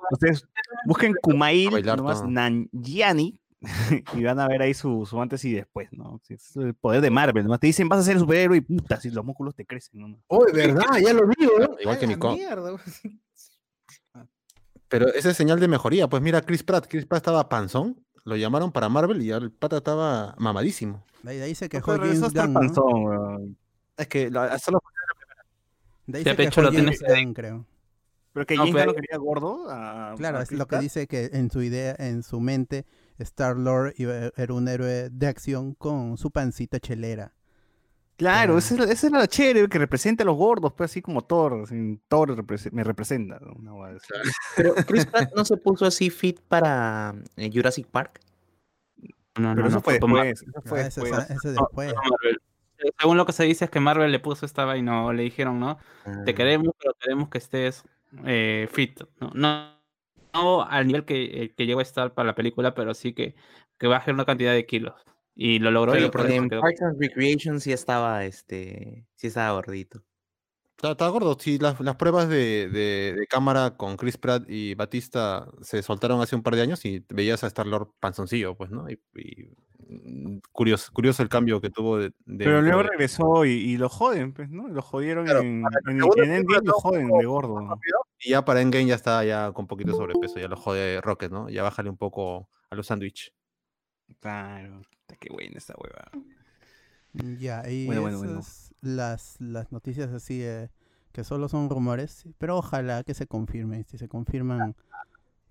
[0.09, 0.47] Ustedes
[0.85, 2.23] busquen Kumail, nomás.
[2.25, 3.41] Nanjiani,
[4.13, 6.19] y van a ver ahí su, su antes y después, ¿no?
[6.29, 9.09] Es el poder de Marvel, nomás te dicen vas a ser superhéroe y puta, si
[9.09, 10.17] los músculos te crecen, ¿no?
[10.27, 10.83] Oh, ¿verdad?
[11.03, 11.75] Ya lo vi, weón.
[11.79, 12.35] Igual que ¡A la Nico.
[14.87, 16.07] Pero esa es señal de mejoría.
[16.07, 16.85] Pues mira, Chris Pratt.
[16.87, 17.99] Chris Pratt estaba panzón.
[18.25, 21.03] Lo llamaron para Marvel y ya el pata estaba mamadísimo.
[21.23, 22.59] De ahí, de ahí se quejó James Gunn, ¿no?
[22.59, 23.57] panzón.
[23.97, 24.81] Es que la- solo
[26.05, 27.65] De ahí se de quejó lo James tienes- Gunn, creo.
[28.33, 29.65] Pero que No, James pero- lo quería gordo.
[29.69, 32.85] a- Claro, a es lo que dice que en su idea, en su mente,
[33.19, 37.33] Star-Lord iba- era un héroe de acción con su pancita chelera.
[38.15, 38.59] Claro, Ah.
[38.59, 41.63] esa es, la chévere que representa a los gordos, pues así como Thor.
[41.63, 42.35] así, Thor
[42.71, 43.39] me representa.
[43.59, 43.83] ¿no?
[44.55, 48.19] Pero Chris Pratt no se puso así fit para eh, Jurassic Park.
[49.35, 50.41] No, Pero no, eso no, fue después.
[50.41, 51.29] Eso Ah, fue ese, después.
[51.31, 51.93] ese no, después.
[51.93, 52.37] por Marvel.
[52.77, 55.23] Eh, Según lo que se dice es que Marvel le puso esta vaina, no, le
[55.23, 55.77] dijeron, ¿no?
[56.25, 57.83] Te Ah, queremos, pero queremos que estés
[58.25, 59.31] eh, fit, ¿no?
[59.33, 59.73] No,
[60.33, 63.35] no al nivel que, eh, que llegó a estar para la película, pero sí que,
[63.77, 64.93] que baje una cantidad de kilos.
[65.35, 66.49] Y lo logró y Pero eso en.
[66.49, 70.03] Parks and Recreation sí estaba, este, sí estaba gordito.
[70.77, 71.37] Estaba, estaba gordo.
[71.39, 76.21] Sí, las, las pruebas de, de- de cámara con Chris Pratt y Batista se soltaron
[76.21, 78.89] hace un par de años y veías a Star-Lord panzoncillo, pues, ¿no?
[78.89, 79.49] Y, y,
[79.87, 83.77] mm, curioso, curioso el cambio que tuvo de, de- Pero luego de- regresó y, y
[83.77, 84.67] lo joden, pues, ¿no?
[84.67, 87.79] Lo jodieron Claro, en, en, en Endgame, película lo joden de gordo.
[88.23, 91.49] Y ya para Endgame ya está ya con poquito sobrepeso, ya lo jode Rocket, ¿no?
[91.49, 93.33] Ya bájale un poco a los sándwich.
[94.19, 94.81] Claro.
[94.89, 96.09] Puta, Qué buena esta hueva.
[97.39, 98.41] Ya, y Bueno, bueno, bueno.
[98.81, 100.69] Las, las noticias así eh,
[101.11, 103.85] que solo son rumores, pero ojalá que se confirmen.
[103.85, 104.75] Si se confirman,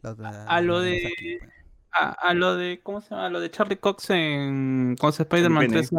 [0.03, 1.53] las, a lo las de- aquí, pues.
[1.95, 3.27] A, a lo de, ¿cómo se llama?
[3.27, 5.73] A lo de Charlie Cox en con Spider-Man pene.
[5.75, 5.91] 3,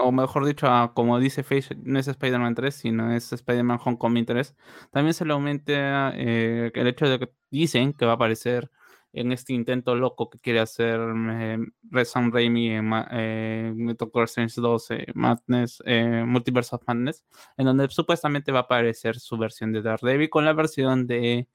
[0.00, 4.24] o mejor dicho, a- como dice Face, no es Spider-Man 3, sino es Spider-Man Homecoming
[4.26, 4.54] 3,
[4.90, 8.70] también se le aumenta eh, el hecho de que dicen que va a aparecer
[9.14, 10.98] en este intento loco que quiere hacer
[11.30, 11.58] eh,
[11.90, 17.22] Red Sam Raimi en Ma- eh, Doctor Strange 2, eh, Madness, eh, Multiverse of Madness,
[17.58, 21.46] en donde supuestamente va a aparecer su versión de Daredevil con la versión de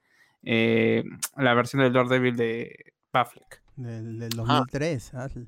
[0.44, 1.04] eh,
[1.36, 3.64] la versión de Daredevil de Affleck.
[3.76, 4.62] Del, del Ah.
[4.64, 5.14] 2003.
[5.16, 5.48] hazle.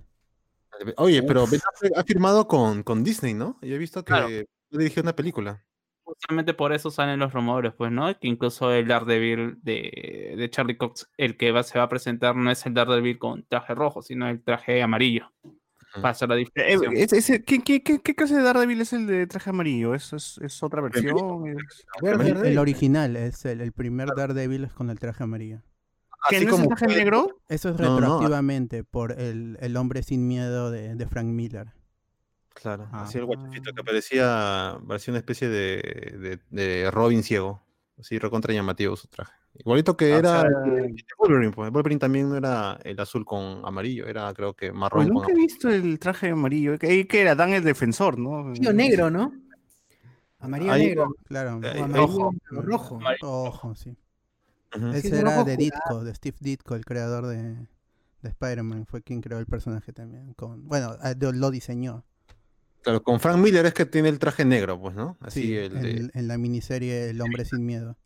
[0.98, 3.58] Oye, pero Ben Affleck ha firmado con, con Disney, ¿no?
[3.62, 4.28] Yo he visto que Claro.
[4.70, 5.64] dirigió una película.
[6.04, 8.08] Justamente por eso salen los rumores, pues, ¿no?
[8.20, 12.36] Que incluso el Daredevil de, de Charlie Cox, el que va, se va a presentar,
[12.36, 15.32] no es el Daredevil con traje rojo, sino el traje amarillo.
[15.94, 16.48] Para hacer la Eh,
[17.46, 19.96] ¿qué, qué, qué, qué clase de Daredevil es el de traje amarillo?
[19.96, 21.48] ¿Es, es, es otra versión?
[21.48, 22.50] ¿Es- Verde, El, verde.
[22.52, 25.62] el original es el, el primer Daredevil es con el traje amarillo.
[26.28, 27.40] ¿Que Así no como negro?
[27.48, 31.68] Eso es No, no, retroactivamente por el, el hombre sin miedo de, de Frank Miller.
[32.54, 33.84] Claro, así el guachafito que Ah.
[33.86, 35.78] parecía, parecía una especie de,
[36.20, 37.62] de, de Robin ciego.
[37.98, 39.32] Así recontra llamativo su traje.
[39.56, 41.72] Igualito que Ah, o era sea, el de- el de Wolverine, pues.
[41.72, 45.32] Wolverine también no era el azul con amarillo, era creo que Pues marrón con nunca
[45.32, 46.78] he visto el traje amarillo.
[46.78, 48.40] Que, que era Dan el defensor, ¿no?
[48.40, 49.34] Amarillo negro, ¿no?
[50.40, 51.16] Amarillo Ahí- negro.
[51.26, 51.60] Claro.
[51.64, 52.34] Eh, O eh, amarillo rojo.
[52.52, 53.00] rojo.
[53.22, 53.96] Ojo, sí.
[54.94, 55.58] Ese era de.
[55.58, 57.38] Ditko, de Steve Ditko, el creador de,
[58.22, 58.86] de Spider-Man.
[58.86, 60.34] Fue quien creó el personaje también.
[60.34, 62.06] Con, bueno, ah, lo diseñó.
[62.82, 65.18] Claro, con Frank Miller es que tiene el traje negro, pues, ¿no?
[65.20, 67.98] Así Sí, el de- en, la miniserie El hombre sin miedo.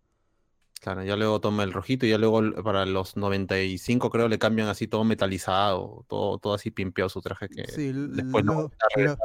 [0.81, 4.67] Claro, ya luego toma el rojito y ya luego para los 95 creo le cambian
[4.67, 9.17] así todo metalizado, todo, todo así pimpeado su traje que Sí, después luego, luego-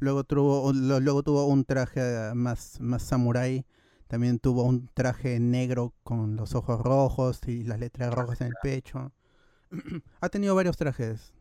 [0.00, 3.64] luego tuvo, luego tuvo un traje ah, más, más samurai.
[4.12, 8.52] También tuvo un traje negro con los ojos rojos y las letras rojas en el
[8.62, 9.10] pecho.
[10.20, 11.32] ha tenido varios trajes.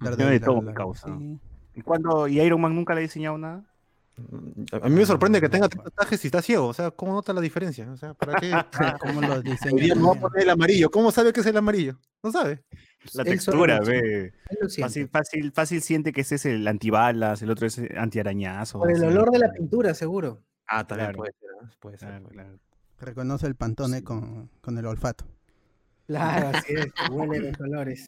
[0.00, 1.08] Daredevil de todo, causa.
[1.08, 1.40] sí.
[1.74, 3.64] ¿Y, cuándo, ¿Y Iron Man nunca le ha diseñado nada?
[4.70, 7.32] A mí me sorprende que Ah, tenga trajes y está ciego, o sea, ¿cómo nota
[7.32, 7.90] la diferencia?
[7.90, 8.52] O sea, ¿para qué?
[9.00, 9.92] ¿Cómo lo diseña?
[9.96, 11.98] me voy a poner el amarillo, ¿cómo sabe que es el amarillo?
[12.22, 12.62] No sabe.
[13.14, 14.32] La textura, ve.
[14.78, 18.78] Fácil, fácil, fácil siente que ese es el antibalas, el otro es antiarañazo.
[18.78, 19.06] Por el así.
[19.06, 20.40] olor de la pintura, seguro.
[20.74, 21.18] Ah, también Claro.
[21.18, 21.50] puede ser.
[21.62, 21.70] ¿no?
[21.80, 22.22] Puede ser.
[22.22, 22.58] Claro.
[22.98, 24.04] Reconoce el pantone Sí.
[24.04, 25.26] con, con el olfato.
[26.06, 26.86] Claro, así es.
[27.10, 28.06] Huele los colores.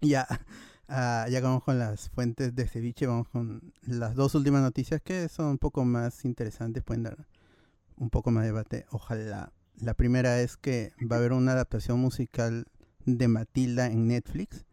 [0.00, 0.26] Ya,
[0.88, 5.00] ah, ya que vamos con las fuentes de ceviche, vamos con las dos últimas noticias
[5.02, 7.26] que son un poco más interesantes, pueden dar
[7.96, 8.86] un poco más de debate.
[8.90, 9.52] Ojalá.
[9.78, 12.66] La primera es que va a haber una adaptación musical
[13.04, 14.64] de Matilda en Netflix.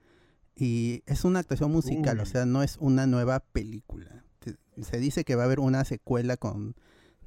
[0.56, 4.24] Y es una actuación musical, o sea, no es una nueva película.
[4.82, 6.76] Se dice que va a haber una secuela con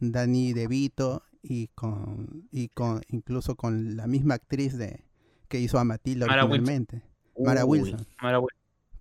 [0.00, 5.04] Danny DeVito y con, y con incluso con la misma actriz de
[5.48, 6.60] que hizo a Matilda Mara Wilson.
[6.60, 7.02] originalmente,
[7.38, 7.80] Mara Uy.
[7.80, 8.06] Wilson.
[8.20, 8.40] Mara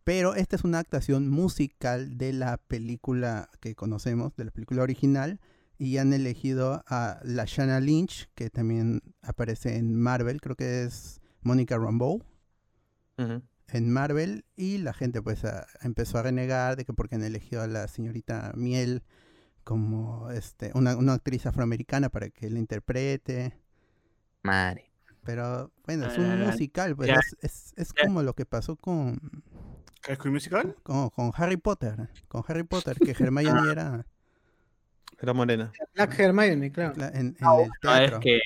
[0.03, 5.39] Pero esta es una actuación musical de la película que conocemos, de la película original,
[5.77, 11.19] y han elegido a la Shanna Lynch, que también aparece en Marvel, creo que es
[11.41, 12.23] Mónica Rambeau.
[13.69, 17.61] En Marvel, y la gente pues a- empezó a renegar de que porque han elegido
[17.61, 19.03] a la señorita Miel
[19.63, 23.57] como este una, una actriz afroamericana para que la interprete.
[24.43, 24.91] Madre.
[25.23, 27.09] Pero bueno, es Ah, un musical, pues
[27.41, 29.19] es, es, como lo que pasó con,
[30.03, 30.75] ¿High School Musical?
[30.83, 34.05] con, con Harry Potter, con Harry Potter, que Hermione era
[35.19, 35.71] Era morena.
[35.95, 36.93] Black Hermione, claro.
[37.13, 38.39] en, el No, es que,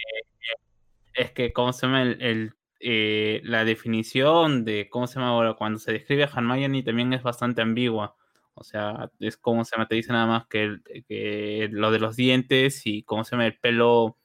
[1.13, 2.03] es que, ¿cómo se llama?
[2.03, 5.53] El, el, eh, la definición de, ¿cómo se llama ahora?
[5.55, 8.15] Cuando se describe a Hermione también es bastante ambigua.
[8.53, 11.99] O sea, es como se llama, te dice nada más que, el- que lo de
[11.99, 14.17] los dientes y cómo se llama el pelo,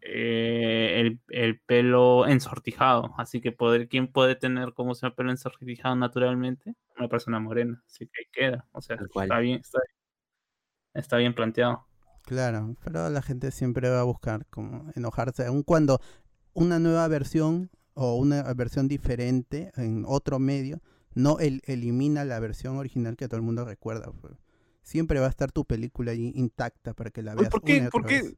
[0.00, 3.14] eh, el, el pelo ensortijado.
[3.18, 6.74] Así que poder, ¿quién puede tener cómo se llama pelo ensortijado naturalmente?
[6.98, 7.82] Una persona morena.
[7.86, 8.66] Así que ahí queda.
[8.72, 9.80] O sea, está bien, está,
[10.92, 11.86] está bien planteado.
[12.24, 16.00] Claro, pero la gente siempre va a buscar como enojarse, aun cuando
[16.54, 20.80] una nueva versión o una versión diferente en otro medio
[21.14, 24.10] no el- elimina la versión original que todo el mundo recuerda.
[24.82, 27.76] Siempre va a estar tu película ahí intacta para que la veas ¿Por una y
[27.78, 28.34] otra por, qué, vez.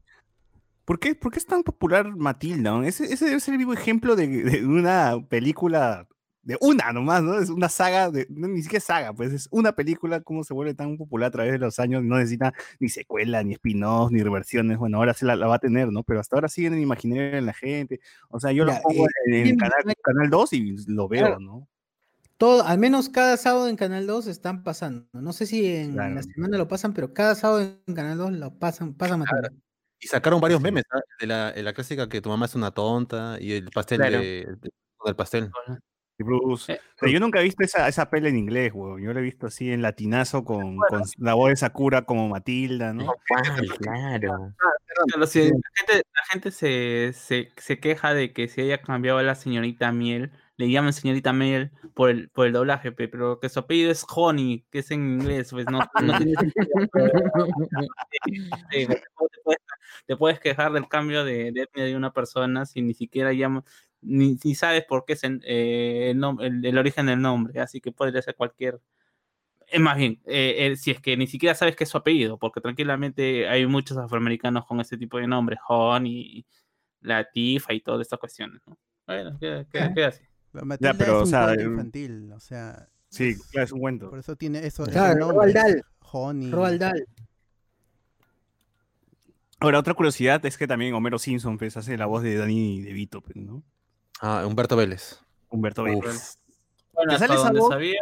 [0.85, 2.87] por, qué, por qué es tan popular Matilda?
[2.87, 6.07] Ese, ese debe ser el vivo ejemplo de, de una película,
[6.47, 7.39] de una nomás, ¿no?
[7.39, 10.75] Es una saga, de, no, ni siquiera saga, pues es una película, cómo se vuelve
[10.75, 14.79] tan popular a través de los años, no necesita ni secuela, ni spin-offs, ni reversiones,
[14.79, 16.05] bueno, ahora sí la, la va a tener, ¿no?
[16.05, 18.83] Pero hasta ahora sigue en el imaginario de la gente, o sea, yo Mira, lo
[18.83, 21.41] pongo eh, en, en canal, canal 2 y lo veo, Claro.
[21.41, 21.69] ¿no?
[22.39, 25.07] Todo, al menos cada sábado en Canal 2 están pasando.
[25.15, 26.15] No sé si en Claro.
[26.17, 29.51] la semana lo pasan, pero cada sábado en Canal 2 lo pasan, pasan Matilda.
[29.99, 31.01] Y sacaron varios memes, ¿ah?
[31.19, 34.19] de la, de la clásica que tu mamá es una tonta y el pastel Claro.
[34.19, 34.59] de, el-
[35.07, 35.51] del pastel.
[36.19, 36.73] Bruce.
[36.73, 39.03] Eh, yo nunca he visto esa, esa peli en inglés, weón.
[39.03, 42.93] Yo la he visto así en latinazo con, con la voz de Sakura como Matilda,
[42.93, 43.15] ¿no?
[43.29, 44.55] Cual, claro.
[45.13, 45.47] Claro, si la
[45.77, 49.93] gente, la gente se, se, se queja de que se haya cambiado a la señorita
[49.93, 53.91] Miel, le llaman señorita Miel por el, por el doblaje, pe- pero que su apellido
[53.91, 56.67] es Honey, que es en inglés, pues no, no tiene sentido.
[58.71, 58.89] Pues,
[60.07, 63.33] te, puedes- te quejar del cambio de, de etnia de una persona si ni siquiera
[63.33, 63.65] llama,
[64.03, 67.81] ni, ni sabes por qué es eh, el, nom- el, el origen del nombre, así
[67.81, 68.81] que podría ser cualquier
[69.69, 72.39] es más bien, eh, eh, si es que ni siquiera sabes qué es su apellido,
[72.39, 76.47] porque tranquilamente hay muchos afroamericanos con ese tipo de nombres, Honey,
[77.01, 78.79] Latifa y todas estas cuestiones, ¿no?
[79.09, 80.23] Bueno, queda, queda- queda así.
[80.53, 84.09] Pero Matilda pero, es o sea, infantil, o sea, Sí, es- claro, es un cuento.
[84.11, 85.83] por eso tiene eso, Claro, Roald Dahl.
[86.13, 86.51] Honey.
[86.53, 87.05] Roald Dahl.
[89.59, 93.21] Ahora, otra curiosidad es que también Homero Simpson pues, hace la voz de Danny DeVito,
[93.23, 93.63] pues, ¿no?
[94.21, 95.21] Ah, Humberto Vélez.
[95.49, 96.05] Humberto Uf.
[96.05, 96.39] Vélez.
[96.93, 97.71] Bueno, ¿Te hasta sale esa donde voz?
[97.71, 98.01] sabía,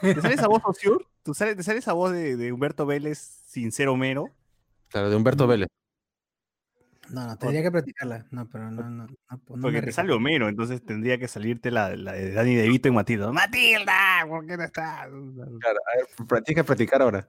[0.00, 1.06] ¿Te sale esa voz, Osur?
[1.22, 4.30] ¿Tú sale, ¿Te sale esa voz de, de Humberto Vélez sin ser Homero?
[4.88, 5.68] Claro, de Humberto Vélez.
[7.10, 8.26] No, no, tendría que practicarla.
[8.30, 9.06] No, pero no, no.
[9.06, 12.88] no, no Porque te sale Homero, entonces tendría que salirte la, la de Danny DeVito
[12.88, 13.32] y Matilda.
[13.32, 14.26] ¡Matilda!
[14.28, 15.06] ¿Por qué no estás?
[15.08, 17.18] Claro, a ver, practica practicar ahora.
[17.20, 17.24] A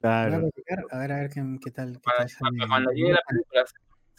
[0.00, 0.40] Claro.
[0.40, 2.00] practicar, A ver, a ver qué, qué tal.
[2.00, 3.64] qué cuando llegue la película,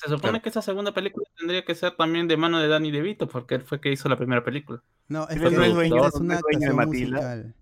[0.02, 0.42] se supone Claro.
[0.44, 3.62] que esa segunda película tendría que ser también de mano de Danny DeVito, porque él
[3.62, 4.82] fue que hizo la primera película.
[5.08, 7.56] No, es que no esta es no una de actuación musical.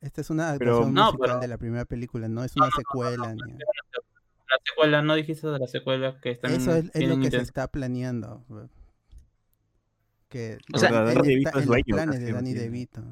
[0.00, 2.70] Esta es una Pero- actuación No, musical pero- de la primera película, no es una
[2.76, 3.34] secuela.
[3.34, 7.30] ni- La secuela, no dijiste de la secuela que están Eso es, es lo que
[7.30, 8.44] se está planeando.
[10.28, 12.52] Que O sea, está- Danny está DeVito es en los dueño planes de Danny.
[12.54, 13.02] DeVito.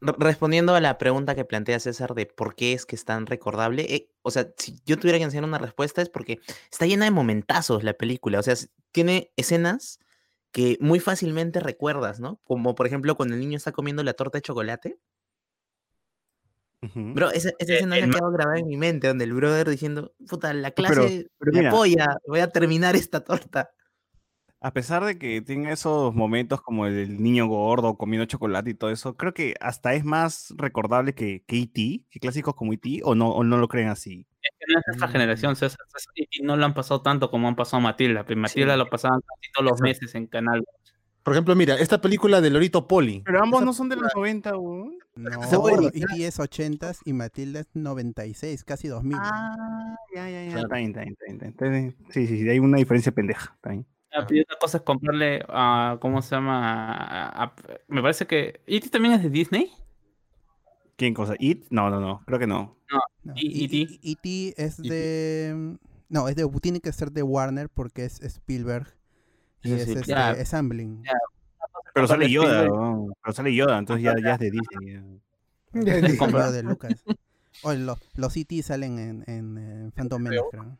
[0.00, 3.26] Re- Respondiendo a la pregunta que plantea César de por qué es que es tan
[3.26, 6.40] recordable, eh, o sea, si yo tuviera que enseñar una respuesta es porque
[6.70, 8.54] está llena de momentazos la película, o sea,
[8.92, 9.98] tiene escenas
[10.52, 12.40] que muy fácilmente recuerdas, ¿no?
[12.44, 14.98] Como por ejemplo cuando el niño está comiendo la torta de chocolate.
[16.94, 19.68] Bro, esa, esa Eh, escena se ha quedado grabada en mi mente, donde el brother
[19.68, 21.70] diciendo, puta, la Pero- clase pero me mira.
[21.70, 23.70] apoya, voy a terminar esta torta.
[24.60, 28.90] A pesar de que tiene esos momentos como el niño gordo comiendo chocolate y todo
[28.90, 33.14] eso, creo que hasta es más recordable que, que E.T., que clásicos como E.T., o
[33.14, 34.26] no, o no lo creen así.
[34.42, 35.78] Es que no es esta generación, César.
[35.88, 38.24] César y no lo han pasado tanto como han pasado Matilda.
[38.24, 40.64] Pero Matilda lo pasaban casi todos los meses en canal.
[41.22, 43.22] Por ejemplo, mira, esta película de Lorito Poli.
[43.26, 44.96] Pero ambos no son de los 90, weón.
[45.16, 45.88] No, Seguro.
[45.92, 46.26] E.T.
[46.26, 49.18] es 80s y Matilda es 96, casi 2000.
[49.20, 50.50] Ah, ya, ya, ya.
[50.52, 50.62] Claro.
[50.66, 51.96] Está bien, está bien, está bien, está bien.
[52.10, 53.52] Sí, sí, sí, hay una diferencia pendeja.
[53.56, 53.86] Está bien.
[54.12, 55.98] Ah, pero otra cosa es comprarle a.
[56.00, 56.92] ¿Cómo se llama?
[56.92, 57.54] A- a-
[57.88, 58.60] me parece que.
[58.66, 58.88] ¿E.T.
[58.88, 59.70] también es de Disney?
[60.96, 61.34] ¿Quién cosa?
[61.38, 61.66] ¿It?
[61.70, 62.76] No, no, no, creo que no.
[63.24, 63.76] No, ¿Y- E- E.T.?
[63.82, 64.54] E- E.T.
[64.64, 64.88] es E.T..
[64.88, 65.76] de...
[66.08, 68.94] No, es de, tiene que ser de Warner porque es Spielberg.
[69.62, 71.02] Y Sí, es, sí, este, es Amblin.
[71.92, 73.12] Pero sale Yoda, weón.
[73.22, 74.94] pero sale Yoda, entonces ya, ya es de Disney.
[74.94, 75.02] ya.
[76.52, 77.04] De Lucas.
[77.62, 78.62] O lo- los E.T.
[78.62, 80.78] salen en, en, en Phantom Menace, creo.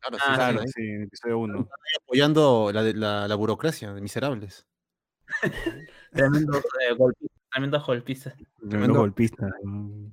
[0.00, 1.68] Claro, sí, Ah, Claro, sí, en el episodio 1.
[2.02, 4.66] apoyando la, la, la burocracia de miserables.
[6.12, 7.36] Tremendo eh, golpista.
[7.50, 8.30] Tremendo golpista.
[8.30, 8.98] Tremendo Tremendo.
[9.00, 9.46] golpista.
[9.62, 10.12] mm.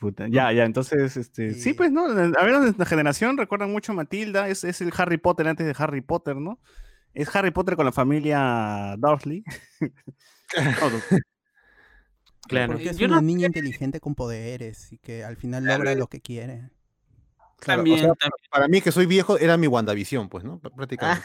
[0.00, 2.06] Puta, Ya, ya, entonces, este, sí, pues, ¿no?
[2.06, 5.74] A ver, nuestra generación recuerdan mucho a Matilda, es, es el Harry Potter antes de
[5.76, 6.58] Harry Potter, ¿no?
[7.12, 9.44] Es Harry Potter con la familia Dursley.
[12.48, 12.72] Claro.
[12.72, 16.08] Porque es Yo una no niña inteligente con poderes y que al final logra lo
[16.08, 16.70] que quiere.
[17.60, 18.50] Claro, o también, sea, también.
[18.50, 20.60] Para mí, que soy viejo, era mi WandaVision, pues, ¿no?
[20.60, 21.22] Pr- Prácticamente.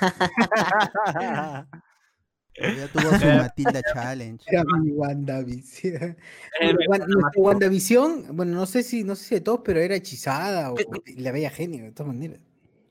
[2.58, 4.44] Ella tuvo su Matilda Challenge.
[4.50, 6.18] Era mi WandaVision.
[6.62, 10.72] Eh, nuestra WandaVision, bueno, no sé si, no sé si de todos, pero era hechizada
[10.72, 10.76] o
[11.18, 12.40] la bella genio, de todas maneras.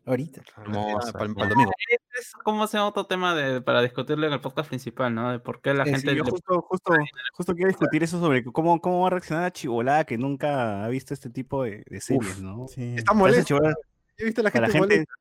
[0.06, 0.42] Ahorita.
[0.58, 1.70] Hermosa, para, el domingo.
[2.18, 5.32] es como sea otro tema de, para discutirlo en el podcast principal, ¿no?
[5.32, 6.14] De por qué la Sí, sí, gente.
[6.16, 6.92] yo le- justo, justo,
[7.32, 10.88] justo quiero discutir eso sobre cómo, cómo va a reaccionar la chivolada que nunca ha
[10.88, 12.66] visto este tipo de, de series, ¿no?
[12.68, 12.94] Sí.
[12.96, 13.44] Está molesto.
[13.44, 13.76] chibolada-
[14.18, 14.94] He visto a la para gente, la gente.
[14.96, 15.14] molesta.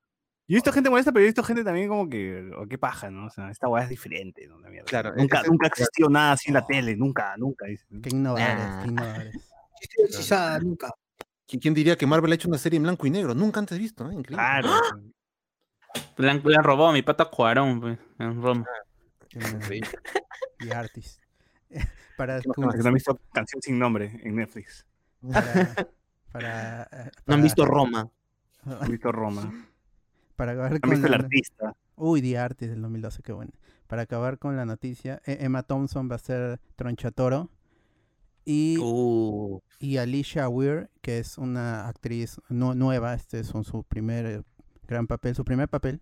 [0.46, 3.10] Yo he visto gente molesta, pero he visto gente también como que, oh, qué paja,
[3.10, 3.28] ¿no?
[3.28, 4.60] O sea, esta weá es diferente, ¿no?
[4.60, 4.86] La mierda.
[4.90, 7.66] Claro, nunca, es- nunca existió nada así en la tele, nunca, nunca.
[7.66, 9.50] Qué innovadores, qué innovadores.
[10.64, 10.90] Nunca.
[11.54, 13.36] ¿Qui- ¿Quién diría que Marvel ha hecho una serie en blanco y negro?
[13.36, 14.14] Nunca antes visto, ¿eh?
[14.16, 14.36] Increíble.
[14.36, 14.70] Claro.
[16.18, 18.66] Le han, le han robado a mi pata Cuarón, pues, en Roma.
[19.36, 19.88] Bueno.
[20.60, 21.22] Y artist.
[22.18, 24.86] Para, ¿Qué más, como- Los que no han visto Canción sin nombre en Netflix.
[25.32, 25.76] para,
[26.32, 28.10] para, No han visto Roma.
[28.66, 29.52] Han visto Roma.
[30.36, 31.76] para acabar Han con visto El la- Artista.
[31.96, 33.52] Uy, The Artist del 2012, qué bueno.
[33.88, 37.50] Para acabar con la noticia, eh, Emma Thompson va a ser Tronchatoro
[38.46, 43.84] y, Uh, y Alicia Weir, que es una actriz nu- nueva, este es un- su
[43.84, 44.42] primer eh,
[44.88, 46.02] gran papel, su primer papel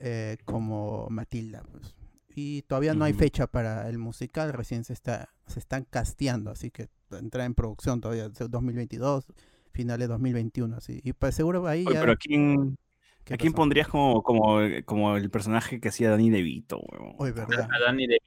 [0.00, 1.62] eh, como Matilda.
[1.72, 1.94] pues.
[2.34, 6.70] Y todavía no hay fecha para el musical, recién se está se están casteando, así
[6.70, 9.24] que entra en producción todavía es 2022,
[9.72, 11.00] finales 2021, así.
[11.04, 12.76] Y pues seguro ahí Oye, ya pero ¿a quién,
[13.24, 13.62] ¿qué ¿a quién pasó?
[13.62, 16.80] pondrías como, como, como el personaje que hacía Danny DeVito?
[17.18, 17.68] Uy, verdad.
[17.70, 18.18] A Dani de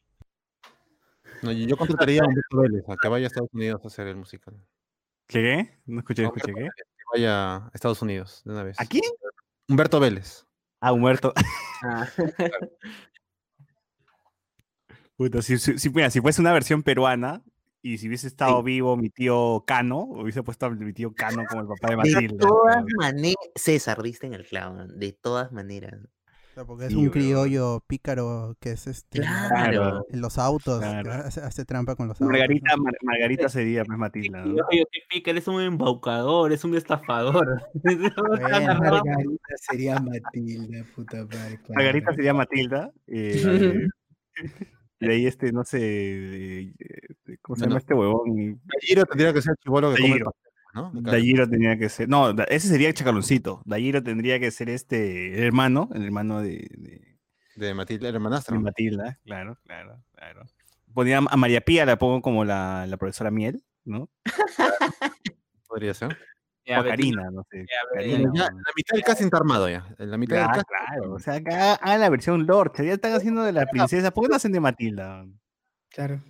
[1.41, 4.15] No, yo contrataría a Humberto Vélez a que vaya a Estados Unidos a hacer el
[4.15, 4.55] musical.
[5.27, 5.79] ¿Qué?
[5.85, 6.69] No escuché, no Humberto escuché, ¿qué?
[6.75, 8.79] Que vaya a Estados Unidos de una vez.
[8.79, 9.03] ¿A quién?
[9.67, 10.45] Humberto Vélez.
[10.79, 11.33] Ah, muerto.
[11.83, 12.07] ah,
[15.17, 17.43] Puta, si, si, si, mira, si fuese una versión peruana
[17.83, 18.63] y si hubiese estado Sí.
[18.65, 21.97] vivo mi tío Cano, hubiese puesto a mi tío Cano como el papá de de
[21.97, 22.47] Matilda.
[22.47, 22.87] todas weón.
[22.97, 25.99] maneras, César, diste en el clavo, de todas maneras.
[26.61, 30.05] Sea, porque es Sí, un criollo pícaro que es este Claro.
[30.09, 31.11] en los autos, Claro.
[31.11, 32.31] hace, hace trampa con los autos.
[32.31, 34.45] Margarita, Margarita sería pues Matilda.
[34.45, 34.55] ¿no?
[35.09, 37.61] Pica, eres un embaucador, es un estafador.
[37.83, 41.57] Bueno, Margarita sería Matilda, puta madre.
[41.57, 41.73] claro.
[41.75, 42.91] Margarita sería Matilda.
[43.07, 43.87] eh,
[44.99, 48.61] y de ahí este, no sé, eh, eh, ¿cómo se llama este huevón?
[48.81, 50.25] Giro tendría que ser el chivolo que come Dayiro.
[50.25, 50.91] pastel, ¿no?
[50.93, 52.07] De tenía que ser.
[52.09, 53.61] No, ese sería Chacaloncito.
[53.65, 57.17] Dayiro tendría que ser este el hermano, el hermano de, de-
[57.55, 58.59] De Matilda, el de hermanastro.
[58.59, 59.19] Matilda.
[59.25, 60.45] Claro, claro, claro.
[60.93, 64.09] Ponía a María Pía, la pongo como la, la profesora Miel, ¿no?
[65.67, 66.17] Podría ser.
[66.65, 67.65] Ya, o Karina, no sé.
[67.67, 68.31] ya, Karina, Betina.
[68.35, 69.85] Ya, la mitad del cast está armado ya.
[69.97, 73.51] La mitad del claro, o sea, acá hagan la versión Lord, ya están haciendo de
[73.51, 75.25] la princesa, ¿por qué no hacen de Matilda?
[75.89, 76.21] Claro.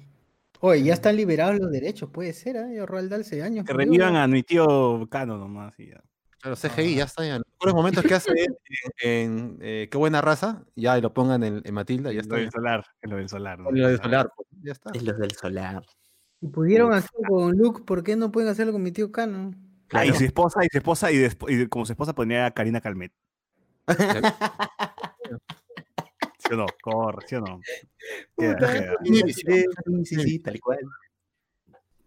[0.62, 2.76] Oye, ya están liberados los derechos, puede ser, ¿eh?
[2.76, 3.66] Yo Roald Dahl hace años.
[3.66, 6.01] Que revivan a mi tío Cano nomás y ya.
[6.39, 7.26] Claro, CGI, ya está.
[7.26, 7.38] Ya.
[7.38, 8.57] Los mejores momentos que hace él
[9.01, 12.22] en, en, eh, Qué buena raza, ya y lo pongan en, en Matilda, ya Lo
[12.22, 12.36] está.
[12.36, 12.51] del ya.
[12.51, 13.59] solar, es lo del solar.
[13.59, 13.72] ¿no?
[13.72, 14.91] Lo de Solar, pues, ya está.
[14.93, 15.84] Es los del solar.
[16.39, 19.51] Si pudieron hacerlo con Luke, ¿por qué no pueden hacerlo con mi tío Cano?
[19.91, 20.14] Ah, y Claro.
[20.16, 23.12] su esposa, y su esposa, y, y como su esposa ponía a Karina Calmet.
[26.41, 26.65] ¿Sí o no?
[26.81, 27.61] Corre, ¿sí o no?
[28.37, 28.95] Queda.
[29.03, 29.33] Sí,
[30.05, 30.79] sí, sí, tal cual.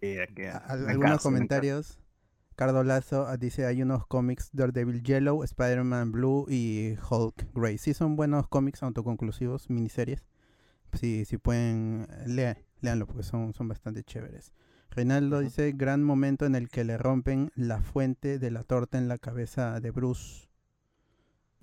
[0.00, 0.58] queda, queda.
[0.68, 1.98] Algunos comentarios
[2.56, 7.78] Cardo Lazo ah, dice hay unos cómics Daredevil Yellow, Spider-Man Blue y Hulk Grey.
[7.78, 10.24] Sí son buenos cómics autoconclusivos, miniseries.
[10.92, 14.52] Si, si pueden, leer, leanlo porque son, son bastante chéveres.
[14.90, 19.08] Reinaldo dice, gran momento en el que le rompen la fuente de la torta en
[19.08, 20.48] la cabeza de Bruce.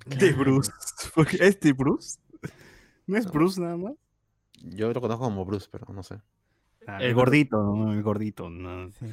[0.05, 0.72] De Bruce.
[1.39, 2.19] ¿Es de Bruce?
[3.08, 3.94] ¿No es Bruce nada más?
[4.64, 6.22] Yo lo conozco como Bruce, pero no sé.
[6.88, 7.94] Ah, El gordito, ¿no?
[7.94, 8.50] El gordito.
[8.50, 8.92] ¿no?
[8.92, 9.06] Sí.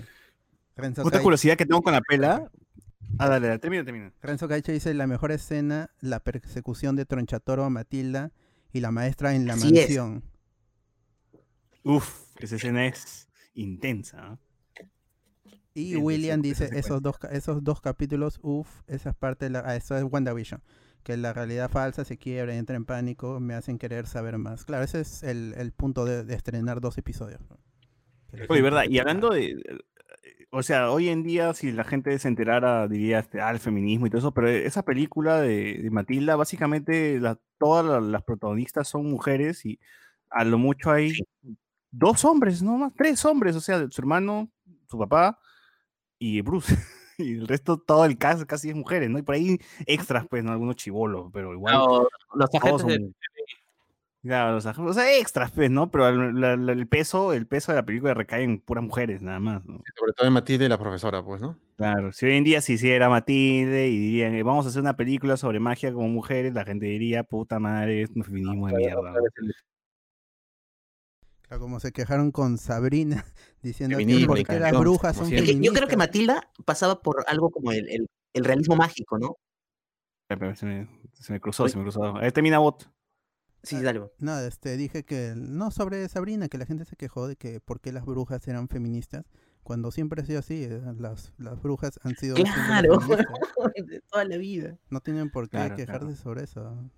[1.03, 2.51] Otra curiosidad que tengo con la pela.
[3.19, 4.13] Ah, dale, dale, termina, termina.
[4.21, 8.33] Renzo Caicho dice, la mejor escena, la persecución de Tronchatoro a Matilda
[8.73, 9.75] y la maestra en la Así es.
[9.75, 10.25] mansión.
[11.85, 14.21] Uf, esa escena es intensa.
[14.23, 14.39] ¿no?
[15.75, 19.61] Y William dice, esos dos, esos dos capítulos, uff, esa es parte de la...
[19.65, 20.63] Ah, eso es WandaVision.
[21.09, 24.67] Que la realidad falsa se quiebra y entra en pánico, me hacen querer saber más.
[24.67, 27.41] Claro, ese es el, el punto de, de estrenar dos episodios.
[27.49, 27.57] ¿no?
[28.51, 29.53] Oye, verdad, y hablando de.
[29.53, 29.79] eh,
[30.51, 34.07] O sea, hoy en día, si la gente se enterara, diría este, ah, el feminismo
[34.07, 38.87] y todo eso, pero esa película de, de Matilda, básicamente la- todas la- las protagonistas
[38.87, 39.81] son mujeres y
[40.29, 41.13] a lo mucho hay
[41.91, 44.51] dos hombres, no más, tres hombres, o sea, su hermano,
[44.91, 45.39] su papá
[46.19, 46.77] y Bruce.
[47.19, 49.19] Y el resto, todo el cast casi es mujeres, ¿no?
[49.19, 50.53] Y por ahí extras, pues, ¿no?
[50.53, 51.75] Algunos chivolos, pero igual.
[51.75, 53.15] No, los agentes son-
[54.23, 55.91] Claro, los aj- o sea, extras, pues, ¿no?
[55.91, 59.23] Pero el, la- la- el peso, el peso de la película recae en puras mujeres,
[59.23, 59.81] nada más, ¿no?
[59.97, 61.57] Sobre todo en Matilde y la profesora, pues, ¿no?
[61.77, 64.97] Claro, si hoy en día se hiciera Matilde y dirían, eh, vamos a hacer una
[64.97, 69.15] película sobre magia como mujeres, la gente diría, puta madre, es un feminismo de mierda.
[71.59, 73.25] Como se quejaron con Sabrina,
[73.63, 75.55] diciendo que las brujas son que yo creo
[75.89, 75.97] que feministas.
[75.97, 79.37] Matilda pasaba por algo como el, el- el realismo mágico, ¿no?
[80.29, 81.73] Se me, se me cruzó, Oye.
[81.73, 82.17] se me cruzó.
[82.19, 82.91] Ahí termina bot.
[83.63, 84.03] Sí, dale.
[84.19, 87.81] No, este, dije que, no sobre Sabrina, que la gente se quejó de que por
[87.81, 89.25] qué las brujas eran feministas,
[89.63, 93.27] cuando siempre ha sido así, eh, las, las brujas han sido Claro, feministas.
[93.87, 94.77] de toda la vida.
[94.91, 96.17] No tienen por qué Claro, quejarse claro.
[96.17, 96.91] sobre eso.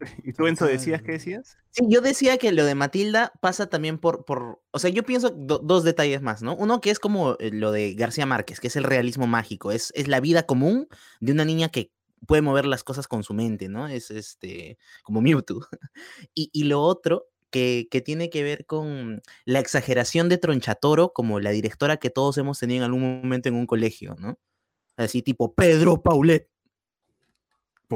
[0.24, 1.56] ¿Y tú, Enzo, decías qué decías?
[1.70, 5.30] Sí, yo decía que lo de Matilda pasa también por, por o sea, yo pienso
[5.30, 6.54] do- dos detalles más, ¿no?
[6.56, 9.92] Uno que es como eh, lo de García Márquez, que es el realismo mágico, es,
[9.94, 10.88] es la vida común
[11.20, 11.92] de una niña que
[12.26, 13.86] puede mover las cosas con su mente, ¿no?
[13.88, 15.66] Es este, como Mewtwo.
[16.34, 21.38] Y, y lo otro que, que tiene que ver con la exageración de Tronchatoro como
[21.40, 24.38] la directora que todos hemos tenido en algún momento en un colegio, ¿no?
[24.96, 26.48] Así tipo Pedro Paulet.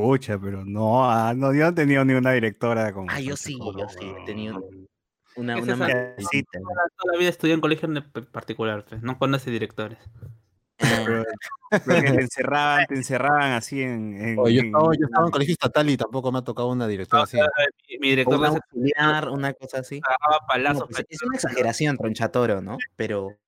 [0.01, 3.11] Pucha, pero no, ah, no, yo no he tenido ni una directora como.
[3.11, 4.57] Ah, yo sí, yo sí, he tenido
[5.35, 5.75] una, una
[6.19, 9.99] Sí, Toda, toda la vida estudié en colegio en particular, pues, no conoce directores.
[10.81, 11.25] Ah, pero,
[11.87, 14.37] pero que te encerraban, te encerraban así en.
[14.37, 17.25] yo, en- estaba, yo estaba en colegio estatal y tampoco me ha tocado una directora
[17.25, 17.39] así.
[17.91, 20.01] Mi, mi o director un de ese auxiliar, una cosa así.
[20.01, 22.79] cagaba No, pues, es una exageración, Tronchatoro, ¿no?
[22.97, 23.39] Pero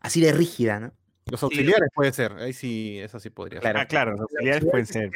[0.00, 0.92] así de rígida, ¿no?
[1.30, 3.80] Los auxiliares puede ser, ahí sí, eso sí podría Claro.
[3.80, 5.10] Ah, claro, los auxiliares pueden ser.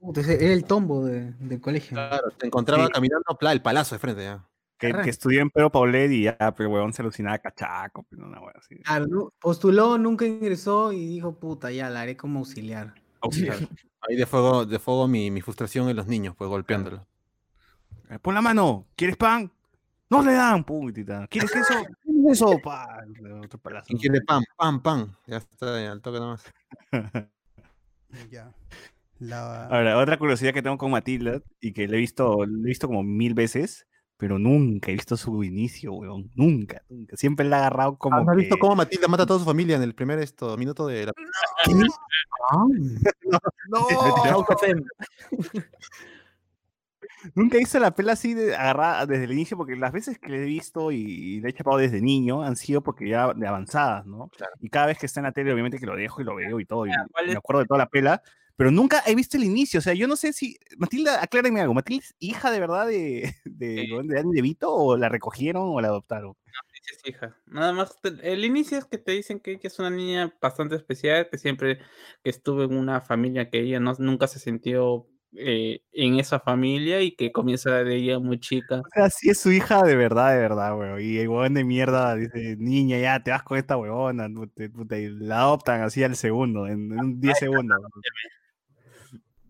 [0.00, 1.96] puta, era el tombo de- del colegio.
[1.96, 2.08] ser.
[2.08, 2.92] Claro, te encontraba Sí.
[2.92, 4.44] caminando, pla, el palazo de frente ya.
[4.78, 8.40] Que, que estudió en Pedro Paulet y ya, pero huevón se alucinaba cachaco, pero una
[8.40, 8.76] hueá así.
[8.80, 9.32] Claro, ¿no?
[9.40, 12.92] postuló, nunca ingresó y dijo, puta, ya la haré como auxiliar.
[13.20, 13.56] Auxiliar.
[14.06, 17.00] Ahí de fuego, de fuego mi, mi frustración en los niños, pues golpeándolos.
[18.10, 19.50] Eh, Pon la mano, ¿quieres pan?
[20.10, 21.26] No le dan, puntita.
[21.28, 21.72] ¿Quieres queso?
[22.24, 22.58] ¿Quieres eso?
[22.62, 23.04] Pa,
[23.44, 23.84] otro palazo.
[23.86, 24.42] ¿Quién quiere pan?
[24.56, 25.14] Pan, pan.
[25.26, 26.42] Ya está, ya, al toque nomás.
[28.30, 28.54] Ya.
[29.18, 32.66] La, Ahora, otra curiosidad que tengo con Matilda y que le he visto, le he
[32.68, 36.30] visto como mil veces, pero nunca he visto su inicio, weón.
[36.34, 37.16] Nunca, nunca.
[37.16, 38.22] Siempre la he agarrado como.
[38.22, 40.56] ¿No has visto que- cómo Matilda mata a toda su familia en el primer esto,
[40.56, 41.12] minuto de la...
[43.68, 43.86] No,
[44.30, 44.84] Autofem.
[47.34, 50.28] Nunca he visto la pela así de agarrada desde el inicio, porque las veces que
[50.30, 53.46] le he visto y, y le he chapado desde niño han sido porque ya de
[53.46, 54.30] avanzadas, ¿no?
[54.60, 56.60] Y cada vez que está en la tele, obviamente que lo dejo y lo veo
[56.60, 58.22] y todo, y ¿cuál me es- acuerdo de toda la pela,
[58.56, 59.78] pero nunca he visto el inicio.
[59.78, 60.56] O sea, yo no sé si.
[60.78, 61.74] Matilda, aclárenme algo.
[61.74, 64.06] ¿Matilda es hija de verdad de, de, Sí.
[64.08, 66.34] de Danny DeVito o la recogieron o la adoptaron?
[66.72, 67.36] Sí, sí, hija.
[67.46, 70.76] Nada más, te- el inicio es que te dicen que ella es una niña bastante
[70.76, 71.78] especial, que siempre
[72.22, 77.00] que estuvo en una familia que ella no, nunca se sintió eh, en esa familia
[77.00, 78.80] y que comienza de ella muy chica.
[78.80, 81.00] O sea, sí es su hija de verdad, de verdad, weón.
[81.00, 84.98] Y el huevón de mierda dice, niña, ya te vas con esta huevona, puta, puta",
[84.98, 87.78] y la adoptan así al segundo, en, en un 10 segundos.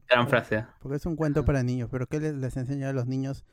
[0.08, 0.66] Gran frase.
[0.80, 3.44] porque es un cuento para niños, pero ¿qué les, les enseña a los niños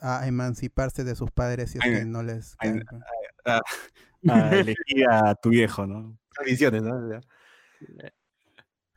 [0.00, 2.80] a emanciparse de sus padres si es Ay, que no les ay,
[3.44, 3.62] caen?
[4.28, 6.18] A elegir a tu viejo, ¿no?
[6.44, 7.20] Visiones, ¿no?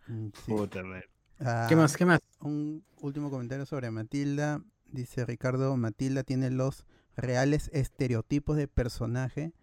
[0.08, 0.52] Mm, sí.
[0.52, 1.11] Puta madre.
[1.44, 1.98] Ah, ¿Qué más?
[1.98, 2.20] ¿Qué más?
[2.40, 4.62] Un último comentario sobre Matilda.
[4.92, 6.86] Dice Ricardo, Matilda tiene los
[7.16, 9.54] reales estereotipos de personaje,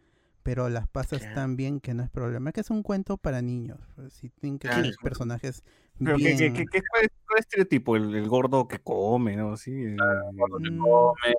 [0.42, 1.34] pero las pasas Claro.
[1.34, 2.52] tan bien que no es problema.
[2.52, 3.78] Que es un cuento para niños.
[3.94, 4.84] pues, Si tienen que Claro.
[4.84, 5.62] ser personajes
[6.02, 6.38] Pero que, bien...
[6.38, 7.96] que, que- que- ¿cuál, es, cuál es el estereotipo?
[7.96, 9.56] El, el gordo que come, ¿no?
[9.56, 11.34] Sí, el- Mm, come,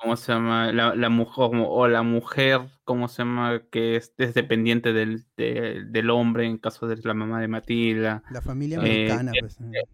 [0.00, 0.72] ¿Cómo se llama?
[0.72, 3.62] La, la mujer, o la mujer, ¿cómo se llama?
[3.70, 8.22] Que es, es dependiente del, de- del hombre, en caso de la mamá de Matilda.
[8.30, 9.58] La familia americana, eh, pues.
[9.60, 9.84] el, el-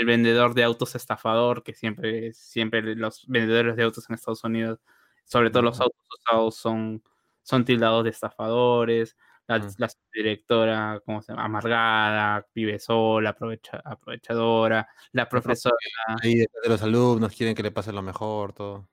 [0.00, 4.80] el vendedor de autos estafador, que siempre, siempre los vendedores de autos en Estados Unidos,
[5.24, 7.02] sobre todo los autos usados, son,
[7.42, 9.16] son tildados de estafadores.
[9.46, 9.68] La, Mm.
[9.78, 11.44] la directora, ¿cómo se llama?
[11.44, 14.88] Amargada, vive sola, aprovecha, aprovechadora.
[15.12, 15.74] La profesora,
[16.22, 18.88] Ahí de los alumnos quieren que le pase lo mejor, todo.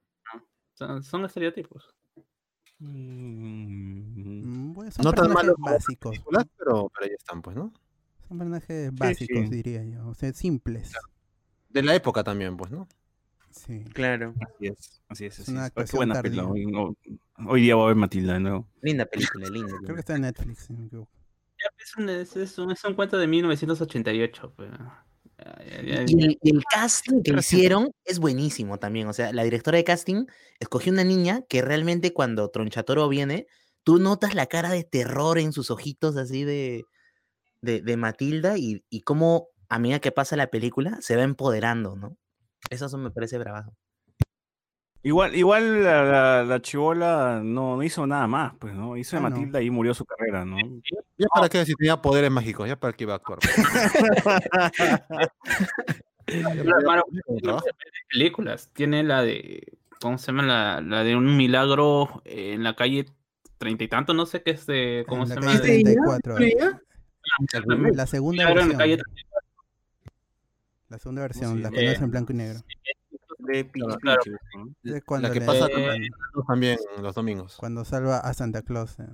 [0.77, 1.89] Son, son estereotipos.
[2.79, 6.19] Mm, mm, bueno, son No tan personajes malo como otras básicos.
[6.57, 7.73] pero, pero ahí están, pues, ¿no?
[8.27, 9.49] Son personajes básicos, sí.
[9.49, 10.07] diría yo.
[10.07, 10.93] O sea, simples.
[11.69, 12.87] De la época también, pues, ¿no?
[13.49, 13.83] Sí.
[13.93, 14.35] Claro.
[14.39, 15.39] Así es, así es.
[15.39, 15.89] Es así una es.
[15.89, 16.47] Qué buena tardía.
[16.47, 16.93] película.
[17.47, 18.67] Hoy, día voy a ver Matilda de nuevo.
[18.81, 19.73] Linda película, linda.
[19.83, 21.11] Creo que está en Netflix, si no me equivoco.
[21.57, 24.53] Ya, Es un, es, un, es un cuento de 1988.
[24.55, 24.77] Pero,
[26.07, 29.07] Y el, el casting que hicieron es buenísimo también.
[29.07, 30.25] O sea, la directora de casting
[30.59, 33.47] escogió una niña que realmente cuando Tronchatoro viene,
[33.83, 36.83] tú notas la cara de terror en sus ojitos así de,
[37.61, 41.95] de, de Matilda y, y cómo a medida que pasa la película se va empoderando,
[41.95, 42.17] ¿no?
[42.69, 43.73] Eso, eso me parece bravazo.
[45.07, 48.97] Igual, igual la, la, la chibola no, no hizo nada más, pues, ¿no?
[48.97, 49.35] Hizo de Ah, no.
[49.37, 50.57] Matilda y murió su carrera, ¿no?
[51.17, 53.39] Ya para qué, si tenía poderes mágicos, ya para qué iba a actuar.
[56.25, 57.07] Trabajo.
[58.09, 58.69] películas.
[58.73, 59.77] Tiene la de.
[60.01, 60.43] ¿Cómo se llama?
[60.43, 63.05] La, la de un milagro en la calle
[63.57, 65.05] treinta y tanto, no sé qué es de.
[65.07, 65.53] ¿Cómo En se la llama?
[65.59, 66.37] calle De- 34.
[66.39, 66.55] eh.
[67.39, 68.77] Milagro La segunda versión.
[70.89, 72.59] La segunda versión, la que no es Eh, en blanco y negro.
[73.47, 74.21] De Peach Claro.
[74.83, 76.09] La que le- pasa Eh,
[76.47, 77.55] también los domingos.
[77.57, 78.99] cuando salva a Santa Claus.
[78.99, 79.05] eh.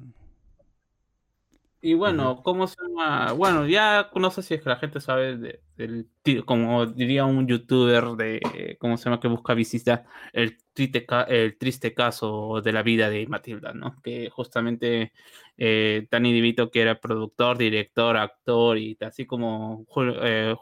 [1.86, 3.34] Y bueno, ¿cómo se llama?
[3.34, 6.08] Bueno, ya no sé si es que la gente sabe de- del,
[6.46, 9.20] como diría un youtuber de, ¿cómo se llama?
[9.20, 14.00] Que busca visitar el triste, el triste caso de la vida de Matilda, ¿no?
[14.02, 15.12] Que justamente
[15.58, 19.86] eh, Danny DeVito, que era productor, director, actor y así como,
[20.22, 20.56] eh,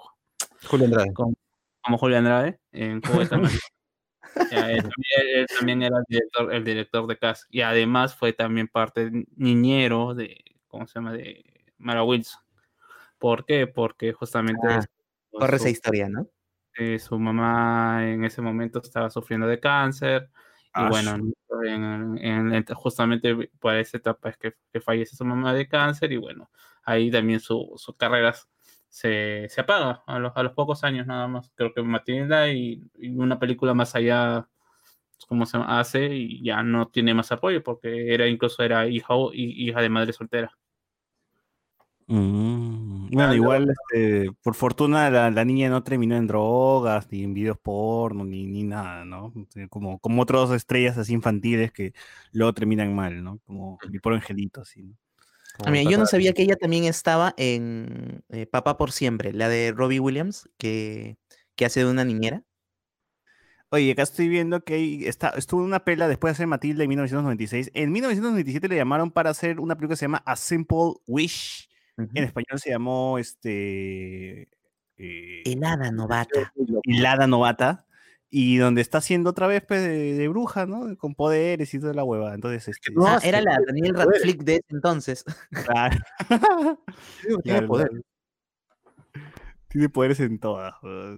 [0.68, 1.14] Julio Andrade.
[1.14, 1.36] como
[1.84, 3.52] Julio Andrade en Juego de Tronos.
[4.50, 8.34] Ya, él, también, él también era el director, el director de cast y además fue
[8.34, 11.14] también parte niñero de, ¿cómo se llama?
[11.14, 11.44] De
[11.78, 12.42] Mara Wilson.
[13.18, 13.68] ¿Por qué?
[13.68, 16.28] Porque justamente Ah, su- Corre esa historia, ¿no?
[16.78, 20.30] eh, su mamá en ese momento estaba sufriendo de cáncer
[20.60, 21.16] y Ah, bueno,
[21.66, 26.12] en- en- en- justamente por esa etapa es que, que fallece su mamá de cáncer
[26.14, 26.50] y bueno,
[26.84, 28.34] ahí también su, su carrera
[28.92, 31.52] se, se apaga a los, a los pocos años nada más.
[31.56, 34.48] Creo que Matilda y, y una película más allá,
[35.28, 39.34] como se hace, y ya no tiene más apoyo porque era incluso era hija, o-
[39.34, 40.52] hi- hija de madre soltera.
[42.08, 47.34] Mm, Bueno, igual, este, por fortuna, la, la niña no terminó en drogas, ni en
[47.34, 49.34] videos porno, ni, ni nada, ¿no?
[49.70, 51.94] Como, como otras estrellas así infantiles que
[52.34, 53.40] luego terminan mal, ¿no?
[53.46, 54.96] Como mi pobre angelito, así, ¿no?
[55.66, 59.50] Ah, mira, yo no sabía que ella también estaba en eh, Papá por Siempre, la
[59.50, 61.18] de Robbie Williams, que,
[61.56, 62.44] que hace de una niñera.
[63.70, 66.90] Oye, acá estoy viendo que está, estuvo en una pela después de hacer Matilda en
[66.90, 67.72] 1996.
[67.74, 71.70] En 1997 le llamaron para hacer una película que se llama A Simple Wish.
[71.98, 74.50] En español se llamó este.
[74.98, 76.52] eh, El hada novata.
[76.84, 77.86] Hilada Novata.
[78.34, 80.96] Y donde está haciendo otra vez pues, de, de bruja, ¿no?
[80.98, 82.34] Con poderes y toda la hueva.
[82.34, 82.94] Entonces, este.
[82.94, 84.14] no Ah, era la Daniel poderes.
[84.22, 85.26] Radcliffe de ese entonces.
[85.66, 85.98] claro,
[87.22, 87.90] Tiene claro, poder.
[87.90, 88.04] claro.
[89.68, 90.74] Tiene poderes en todas.
[90.82, 91.18] weón.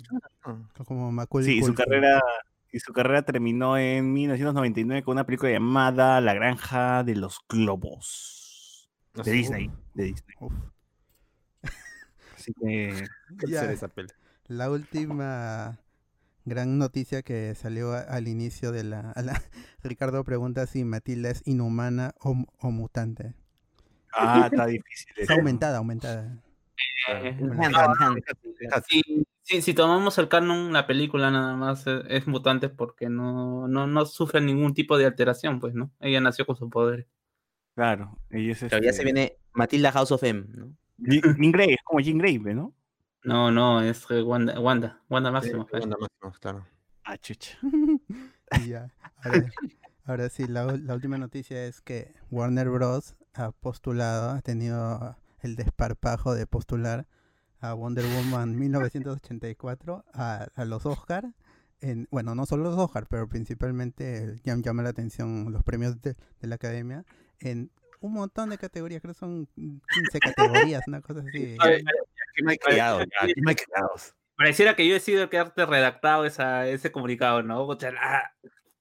[0.88, 2.22] Como Macaulay Sí, y su carrera,
[2.72, 8.90] y su carrera terminó en 1999 con una película llamada La Granja de los Globos.
[9.14, 9.72] De Así, Disney.
[9.94, 10.36] De Disney.
[10.40, 10.54] Uf.
[12.36, 13.04] Así que.
[13.40, 13.62] ¿qué Ya.
[13.62, 14.10] será esa peli?
[14.48, 15.80] La última
[16.46, 19.34] gran noticia que salió a- al inicio de la, a la-
[19.84, 23.34] Ricardo pregunta si Matilda es inhumana o, o mutante.
[24.14, 25.12] Ah, está difícil.
[25.18, 25.34] Es eso.
[25.34, 26.38] aumentada, aumentada.
[27.10, 27.38] Eh,
[29.62, 34.06] si tomamos el canon, la película nada más es, es mutante porque no, no, no
[34.06, 35.92] sufre ningún tipo de alteración, pues, ¿no?
[36.00, 37.08] Ella nació con su poder.
[37.76, 38.18] Claro.
[38.30, 40.74] Ella es Pero ya se este, viene Matilda House of M, ¿no?
[40.98, 42.74] Jean Grey, es como Jean Grey, ¿no?
[43.24, 45.68] No, no, es eh, Wanda, Wanda, Wanda Máximo.
[45.72, 46.66] Wanda Maximoff, claro.
[47.04, 47.58] Ah, chucha.
[48.62, 48.94] Y ya.
[49.24, 49.46] Ahora,
[50.06, 53.16] ahora sí, la, última noticia es que Warner Bros.
[53.34, 57.08] ha postulado, ha tenido el desparpajo de postular
[57.60, 61.34] a Wonder Woman 1984 a, a los Oscar.
[61.82, 66.48] En, bueno, no solo los Oscar, pero principalmente llama la atención los premios de, de
[66.48, 67.06] la academia
[67.40, 67.72] en
[68.04, 71.56] un montón de categorías, creo que son 15 categorías, una cosa así.
[71.60, 71.84] Ay,
[72.34, 73.06] Criados,
[73.56, 74.16] criados.
[74.36, 77.66] Pareciera que yo he sido el que redactado esa, ese comunicado, ¿no?
[77.66, 78.32] O sea, la-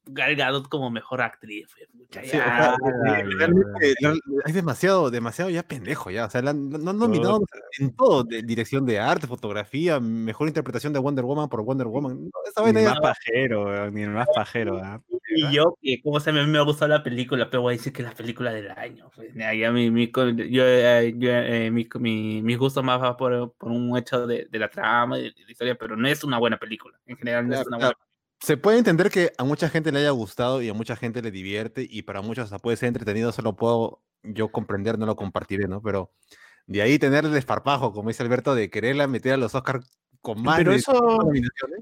[0.07, 1.69] Gal Gadot como mejor actriz.
[1.97, 2.77] pucha, Sí, ya.
[2.81, 6.27] o sea, realmente, real- es demasiado, demasiado ya pendejo ya.
[6.27, 7.41] O sea, la han, la han nominado
[7.79, 12.25] en todo, de dirección de arte, fotografía, mejor interpretación de Wonder Woman por Wonder Woman.
[12.25, 14.81] No, esa Ni el más pajero, ni el más pajero.
[14.83, 15.01] ¿ah?
[15.35, 17.93] Y yo, que como se me, me ha gustado la película, pero voy a decir
[17.93, 19.11] que es la película del año.
[19.15, 23.17] Pues, ya, ya mi, mi, yo, eh, yo, eh, mi, mi, mis gustos más va
[23.17, 26.23] por, por un hecho de, de la trama y de la historia, pero no es
[26.25, 26.99] una buena película.
[27.07, 27.97] En general, no es una claro.
[27.97, 28.12] buena
[28.43, 31.31] Se puede entender que a mucha gente le haya gustado y a mucha gente le
[31.31, 35.15] divierte y para muchos hasta puede ser entretenido, eso lo puedo yo comprender, no lo
[35.17, 35.81] compartiré, ¿no?
[35.81, 36.11] Pero
[36.67, 39.89] de ahí tener el desparpajo, como dice Alberto, de quererla meter a los Oscars
[40.21, 41.81] con más Pero de eso- nominaciones.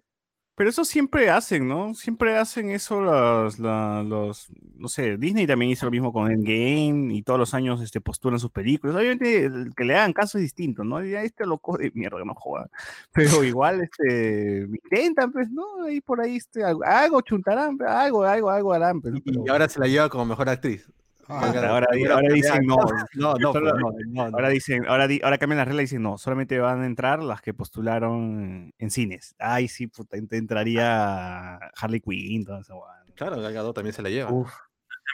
[0.61, 1.95] Pero eso siempre hacen, ¿no?
[1.95, 7.15] Siempre hacen eso los, la- los, no sé, Disney también hizo lo mismo con Endgame
[7.15, 8.95] y todos los años este, postulan sus películas.
[8.95, 11.03] Obviamente el que le hagan caso es distinto, ¿no?
[11.03, 12.69] Ya este loco de mierda, no joda.
[13.11, 15.65] Pero igual, este, intentan, pues, ¿no?
[15.85, 19.15] Ahí por ahí, este, algo, algo chuntarán, algo, algo, algo harán, pues.
[19.17, 20.87] Y, Pero- y ahora se la lleva como mejor actriz.
[21.33, 21.87] Ah, ahora,
[22.33, 22.77] dicen no.
[23.15, 24.23] No, no, Solo- no, no, no.
[24.37, 27.23] Ahora dicen, ahora, di- ahora cambian las reglas y dicen no, solamente van a entrar
[27.23, 29.35] las que postularon en cines.
[29.39, 33.05] Ay, sí, puta, ent- entraría Harley Quinn, huevada.
[33.15, 34.31] Claro, Gal Gadot también se la lleva.
[34.33, 34.53] Uf,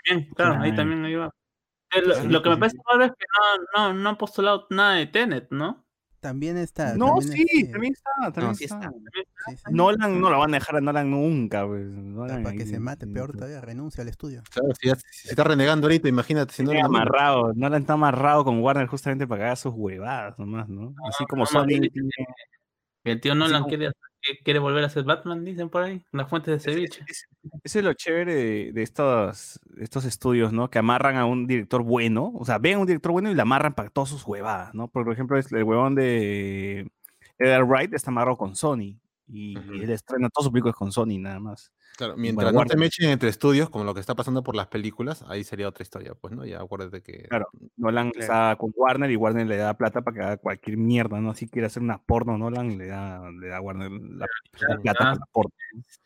[0.07, 1.31] También, claro, ahí también ahí va.
[1.95, 3.25] Eh, Lo, Sí, lo que sí, me parece raro es que
[3.77, 5.86] no, no, no han postulado nada de Tenet, ¿no?
[6.27, 6.95] También está.
[6.97, 8.79] No, también sí, es- también está, también sí está.
[8.81, 8.91] está.
[9.49, 9.63] sí, sí.
[9.71, 11.87] Nolan no la van a dejar a Nolan nunca, pues.
[11.87, 14.43] Nolan para que ahí- se mate, peor todavía, renuncia al estudio.
[14.51, 17.09] Claro, si, ya- si se está renegando ahorita, imagínate si no Tiene lo nominan.
[17.09, 20.95] amarrado, Nolan está amarrado con Warner justamente para que haga sus huevadas nomás, ¿no?
[21.09, 21.89] Así como no, Sony.
[23.05, 23.93] El tío Nolan quiere,
[24.27, 27.05] que- quiere volver a ser Batman, dicen por ahí, las fuentes de ceviche.
[27.09, 27.29] Es-
[27.63, 30.69] Eso es lo chévere de, de estos, estos estudios, ¿no?
[30.71, 33.43] Que amarran a un director bueno, o sea, ven a un director bueno y le
[33.43, 34.89] amarran para todas sus huevadas, ¿no?
[34.89, 36.89] Por ejemplo, el huevón de
[37.39, 38.97] Edgar Wright está amarrado con Sony
[39.29, 39.75] y Ujú.
[39.83, 41.73] él estrena todos sus películas con Sony nada más.
[41.97, 45.25] Claro, mientras no te mechen entre estudios, como lo que está pasando por las películas,
[45.29, 46.45] ahí sería otra historia, pues, ¿no?
[46.45, 47.27] Ya acuérdate que.
[47.29, 47.47] Claro.
[47.77, 48.21] Nolan Claro.
[48.21, 51.35] está con Warner y Warner le da plata para que haga cualquier mierda, ¿no?
[51.35, 54.27] Si quiere hacer una porno, Nolan le da, le da a Warner la,
[54.69, 55.11] la plata Ah.
[55.11, 55.51] para la porno.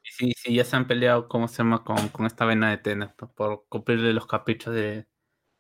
[0.03, 1.85] Y sí, sí, ya se han peleado, ¿cómo se llama?
[1.85, 5.07] Con, con esta vena de Tenet, pues, por cumplirle los caprichos de,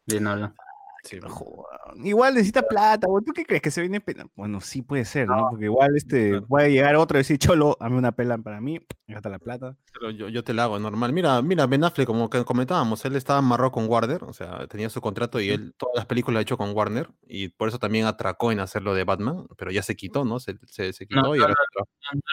[0.07, 0.55] de Nolan.
[1.03, 3.25] Sí, No joda, Igual necesita plata, güey.
[3.25, 4.27] ¿Tú qué crees que se viene pena?
[4.37, 5.49] Bueno, sí puede ser, ¿no?
[5.51, 6.47] Porque igual este claro.
[6.47, 9.77] puede llegar otro y decir, Cholo, dame una pela para mí, gasta la plata.
[9.93, 11.13] pero yo, yo te la hago normal.
[11.13, 14.91] Mira, mira, Ben Affleck, como que comentábamos, él estaba amarrado con Warner, o sea, tenía
[14.91, 17.79] su contrato y él todas las películas las ha hecho con Warner, y por eso
[17.79, 20.39] también atracó en hacerlo de Batman, pero ya se quitó, ¿no?
[20.39, 21.55] Se, se, se quitó No, y no, ahora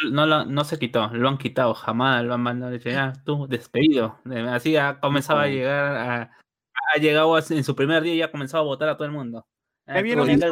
[0.04, 2.72] No, no, lo- no se quitó, lo han quitado, jamás lo han mandado.
[2.74, 4.20] dice, Ya, tú, despedido.
[4.50, 6.32] Así ha comenzado a llegar a.
[6.96, 9.14] Ha llegado a- en su primer día y ha comenzado a votar a todo el
[9.14, 9.46] mundo.
[9.88, 10.50] ¿Ya Ah, vieron, eso que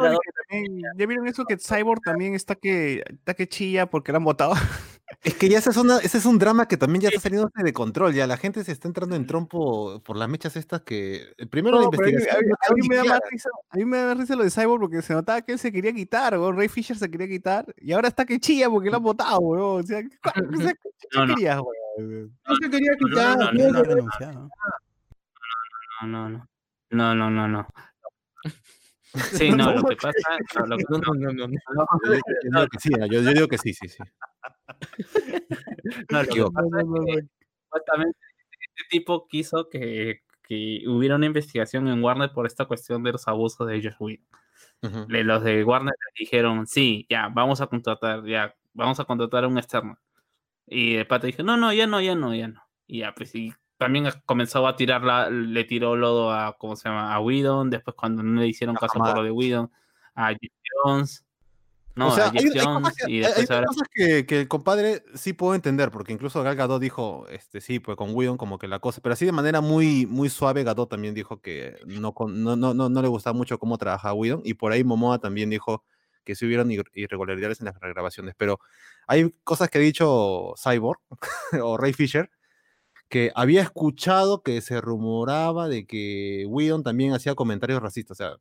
[0.48, 4.24] también- ¿Ya vieron eso que Cyborg también está que, está que chilla porque lo han
[4.24, 4.52] votado?
[5.22, 7.48] Es que ya ese es, una, ese es un drama que también ya está saliendo
[7.54, 11.32] de control, ya la gente se está entrando en trompo por las mechas estas que...
[11.36, 13.76] El primero No, la pero a mí- investigación a mí, me da más risa, a
[13.76, 16.36] mí me da risa lo de Cyborg porque se notaba que él se quería quitar,
[16.36, 16.52] güey.
[16.52, 19.60] Ray Fisher se quería quitar y ahora está que chilla porque lo han votado, güey.
[19.62, 20.08] O sea, ¿qué,
[20.72, 21.34] sea, ¿qué chucha No, no.
[21.36, 21.78] querías, güey?
[22.48, 23.38] No se quería no, no, quitar.
[23.38, 24.42] no, No.
[24.42, 24.48] No,
[26.02, 26.48] no, no.
[26.90, 27.66] No, no, no, no.
[29.32, 30.18] Sí, no, lo que pasa.
[30.58, 31.48] no, lo que- No, no, no, no.
[32.50, 33.06] no.
[33.06, 34.02] Yo, digo que sí, sí, sí,
[36.10, 37.26] no, lo que pasa es que
[37.64, 38.18] supuestamente
[38.50, 43.26] este tipo quiso que, que hubiera una investigación en Warner por esta cuestión de los
[43.26, 44.26] abusos de Josh Whedon.
[44.82, 45.06] Ujú.
[45.08, 49.48] Le- Los de Warner dijeron, sí, ya, vamos a contratar, ya, vamos a contratar a
[49.48, 49.98] un externo.
[50.66, 52.60] Y el pato dijo, no, no, ya no, ya no, ya no.
[52.86, 56.88] Y ya, pues, y también comenzó a tirar, la, le tiró lodo a, ¿cómo se
[56.88, 57.14] llama?
[57.14, 59.70] A Whedon, después cuando no le hicieron caso por lo de Whedon,
[60.14, 60.52] a Jeff
[60.82, 61.22] Jones.
[61.94, 63.66] No, o sea, a hay, Jeff hay Jones, cosas, que, y hay- después hay ahora...
[63.68, 67.78] cosas que, que el compadre sí puedo entender, porque incluso Gal Gadot dijo, este, sí,
[67.80, 70.90] pues con Whedon como que la cosa, pero así de manera muy, muy suave, Gadot
[70.90, 74.52] también dijo que no, no, no, no, no le gustaba mucho cómo trabajaba Whedon, y
[74.54, 75.84] por ahí Momoa también dijo
[76.22, 78.60] que sí hubieron ir- irregularidades en las regrabaciones, pero
[79.06, 81.00] hay cosas que ha dicho Cyborg
[81.62, 82.30] o Ray Fisher,
[83.08, 88.36] que había escuchado que se rumoraba de que Whedon también hacía comentarios racistas, o sea,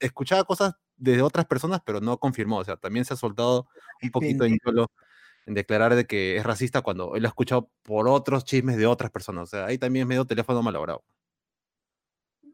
[0.00, 3.66] escuchaba cosas de otras personas, pero no confirmó, o sea, también se ha soltado
[4.02, 4.90] un poquito en YOLO
[5.46, 8.86] en declarar de que es racista cuando él lo ha escuchado por otros chismes de
[8.86, 11.04] otras personas, o sea, ahí también es medio teléfono malogrado.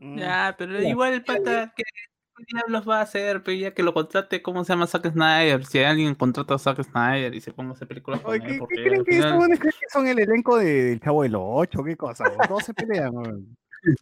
[0.01, 2.10] Ya, pero igual el pata, ¿qué qué
[2.47, 3.43] diablos va a hacer?
[3.43, 5.65] Pero ya que lo contrate, ¿cómo se llama Zack Snyder?
[5.67, 8.61] Si alguien contrata a Zack Snyder y se ponga a hacer películas con Oye, él,
[8.69, 11.35] ¿qué, qué creen que estos final- creen que son el elenco de- del Chavo del
[11.37, 11.83] Ocho?
[11.85, 12.25] ¿Qué cosa?
[12.49, 13.13] Todos se pelean.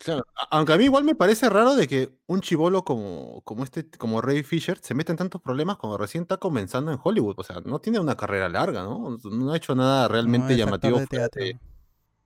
[0.00, 3.88] Claro, aunque a mí igual me parece raro de que un chivolo como, como este,
[3.88, 7.36] como Ray Fisher, se meta en tantos problemas cuando recién está comenzando en Hollywood.
[7.38, 9.16] O sea, no tiene una carrera larga, ¿no?
[9.30, 10.98] No ha hecho nada realmente llamativo.
[10.98, 11.44] de teatro.
[11.44, 11.58] de-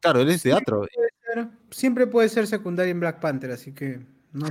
[0.01, 0.87] Claro, él es teatro.
[1.35, 4.01] Pero siempre puede ser secundario en Black Panther, así que
[4.33, 4.47] no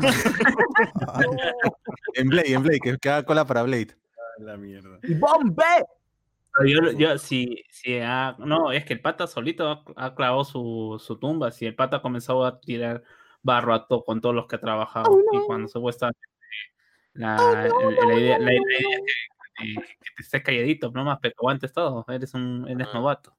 [1.07, 1.21] Ah,
[2.15, 3.95] En Blade, en Blade, que, que haga cola para Blade.
[4.39, 4.99] La mierda.
[5.03, 5.63] ¡Y bombe!
[6.65, 10.97] Yo, yo, si, si ha- no, es que el pata solito ha, ha clavado su,
[10.99, 11.51] su tumba.
[11.51, 13.03] Si el pata ha comenzado a tirar
[13.41, 15.17] barro a to- con todos los que ha trabajado.
[15.31, 16.19] Y cuando supuestamente
[17.13, 19.01] la, el- la idea, la idea es
[19.57, 22.05] que, que- que te estés calladito, no más, pero aguantes todo.
[22.09, 22.93] Eres un eres Ah.
[22.95, 23.33] novato.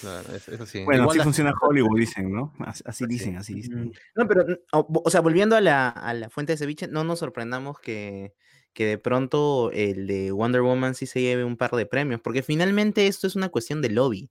[0.00, 0.84] Claro, es- eso sí.
[0.84, 2.52] Bueno, Igual así la- funciona Hollywood, dicen, ¿no?
[2.60, 3.08] Así, así Sí.
[3.08, 3.84] dicen, así dicen.
[3.86, 3.92] Mm.
[4.16, 7.04] No, pero, mm, o, o sea, volviendo a la, a la fuente de ceviche, no
[7.04, 8.34] nos sorprendamos que,
[8.72, 12.42] que de pronto el de Wonder Woman sí se lleve un par de premios, porque
[12.42, 14.30] finalmente esto es una cuestión de lobby.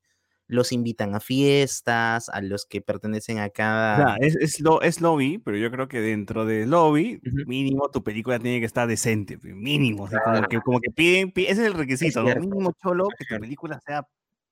[0.49, 3.97] Los invitan a fiestas, a los que pertenecen a O cada...
[3.97, 8.01] sea, es, es, lo, es lobby, pero yo creo que dentro del lobby, mínimo tu
[8.01, 10.05] película tiene que estar decente, pe, mínimo.
[10.05, 12.27] así como, que, como que piden, pi- ese es el requisito, ¿no?
[12.27, 12.47] cierto.
[12.47, 14.07] Mínimo cholo, que tu película sea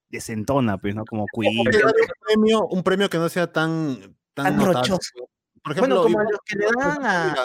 [0.09, 1.05] decentona, pues, ¿no?
[1.05, 1.59] Como Queen.
[1.59, 1.65] un
[2.27, 4.99] premio, un premio que no sea tan, tan rochoso.
[5.63, 6.99] Por Bueno, ejemplo, como igual- los que le dan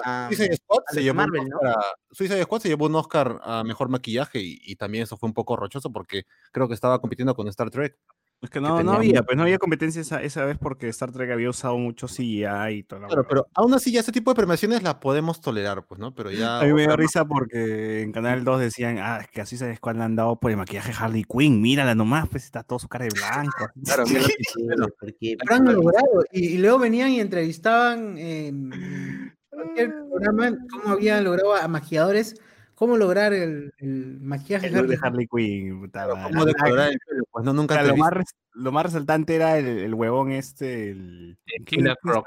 [0.05, 0.27] a...
[0.29, 1.57] Suicide Squad a se llevó Marvel, un ¿no?
[1.57, 5.17] Oscar a- Suicide Squad se llevó un Oscar a mejor maquillaje y, y también eso
[5.17, 7.97] fue un poco rochoso porque creo que estaba compitiendo con Star Trek.
[8.43, 11.31] Es que no, no había, pues no había competencia esa, esa vez porque Star Trek
[11.31, 14.35] había usado mucho CGI y toda la Claro, pero aún así ya ese tipo de
[14.37, 16.15] premiaciones las podemos tolerar, pues, ¿no?
[16.15, 19.43] Pero ya A mí me dio risa porque en Canal 2 decían, ah, es que
[19.43, 22.79] así se le han dado por el maquillaje Harley Quinn, mírala nomás, pues está todo
[22.79, 23.69] su cara de blanco.
[23.85, 24.25] Claro, mira,
[24.65, 26.25] bueno, porque- logrado.
[26.33, 32.41] Y, y luego venían y entrevistaban en en cualquier programa cómo habían logrado a maquilladores,
[32.81, 35.91] cómo lograr el, el maquillaje El de Harley Quinn.
[35.93, 37.25] ¿cómo el pelo?
[37.31, 38.19] Pues no, O nunca sea, lo, más visto.
[38.19, 42.25] res- lo más resaltante era el, el huevón este, el Killer Croc.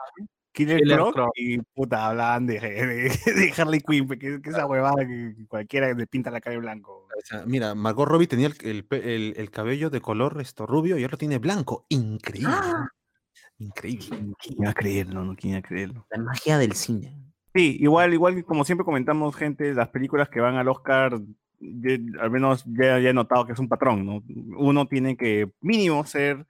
[0.51, 1.32] Killer, Killer Croc, Croc.
[1.36, 2.60] y puta, hablaban de,
[3.26, 6.60] de, de Harley Quinn, que, que esa huevada que cualquiera le pinta la cara de
[6.62, 7.08] blanco.
[7.18, 10.68] O sea, mira, Margot Robbie tenía el, el pe- el- el cabello de color esto
[10.68, 11.88] rubio y ahora lo tiene blanco.
[11.89, 12.54] Increíble.
[12.54, 12.88] ¡Ah!
[13.58, 14.34] Increíble.
[14.38, 15.24] ¿Quién iba a creerlo?
[15.24, 16.06] No, ¿quién iba a creerlo?
[16.12, 17.18] La magia del cine.
[17.56, 21.14] Sí, igual, igual como siempre comentamos, gente, las películas que van al Oscar,
[22.20, 24.24] al menos ya, ya he notado que es un patrón, ¿no?
[24.58, 26.47] Uno tiene que mínimo ser,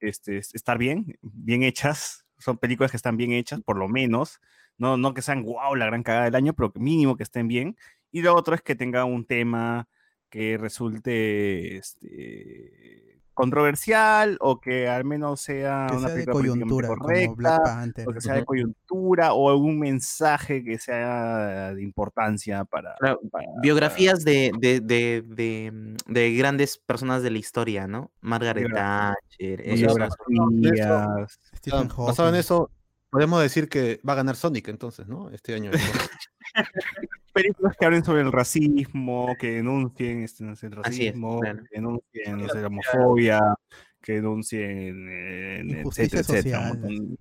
[0.00, 4.40] este, es- estar bien, bien hechas, son películas que están bien hechas, por lo menos,
[4.78, 7.76] no, no que sean wow, la gran cagada del año, pero mínimo que estén bien,
[8.12, 9.88] y lo otro es que tenga un tema
[10.30, 12.97] que resulte, este,
[13.38, 17.62] controversial o que al menos sea que una sea de película coyuntura, como correcta, Black
[17.64, 18.08] Panther.
[18.08, 23.46] o que sea de coyuntura o algún mensaje que sea de importancia para, Claro, para-
[23.62, 28.10] Biografías de, de, de, de, mm, de grandes personas de la historia, ¿no?
[28.20, 29.62] Margaret Thatcher.
[29.62, 30.10] biografías.
[31.56, 32.40] Stephen Claro, basado en Hawking.
[32.40, 32.70] eso,
[33.10, 35.30] podemos decir que va a ganar Sonic entonces, ¿no?
[35.30, 35.70] Este año.
[37.32, 41.62] películas que hablen sobre el racismo, que denuncien este, no sé, el es, racismo, claro.
[41.62, 43.40] que denuncien no sé, la homofobia,
[44.02, 47.18] que denuncien eh, Injusticia etcétera, etcétera, un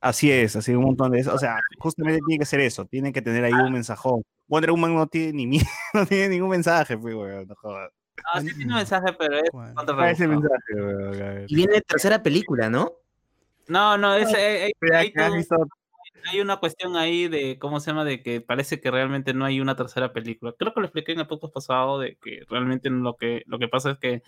[0.00, 1.32] Así es, así un montón de eso.
[1.32, 4.24] O sea, justamente tiene que ser eso, tiene que tener ahí un mensajón.
[4.48, 7.90] Wonder Woman no tiene ni mie- no tiene ningún mensaje, pues, weón, no jodas.
[8.32, 9.74] Ah, sí tiene un mensaje, pero es ¿Cuál?
[9.74, 10.54] bastante ¿Cuál es el rebuscado.
[10.68, 11.44] mensaje, weón?
[11.48, 12.92] Y viene tercera película, ¿no?
[13.68, 15.66] No, no, es, eh, eh, hay, todo-
[16.40, 18.04] una cuestión ahí de, ¿cómo se llama?
[18.04, 20.54] De que parece que realmente no hay una tercera película.
[20.58, 23.68] Creo que lo expliqué en el podcast pasado, de que realmente lo que, lo que
[23.68, 24.22] pasa es que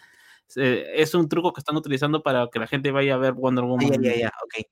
[0.56, 3.65] eh, es un truco que están utilizando para que la gente vaya a ver Wonder
[3.65, 4.02] Ah, Woman.
[4.02, 4.55] ya, ya, ya, ok.
[4.59, 4.69] Eh,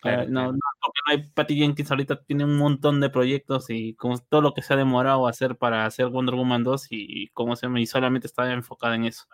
[0.00, 3.94] Claro, no, no, porque no hay Patty Jenkins ahorita tiene un montón de proyectos y
[3.94, 7.28] como todo lo que se ha demorado a hacer para hacer Wonder Woman 2 y,
[7.28, 9.26] cómo se llama, y solamente está enfocada en eso.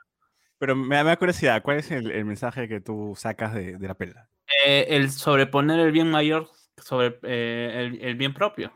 [0.59, 3.79] Pero me da, me da curiosidad, ¿cuál es el, el mensaje que tú sacas de,
[3.79, 4.29] de la película?
[4.67, 8.73] Eh, el sobreponer el bien mayor sobre eh, el, el bien propio.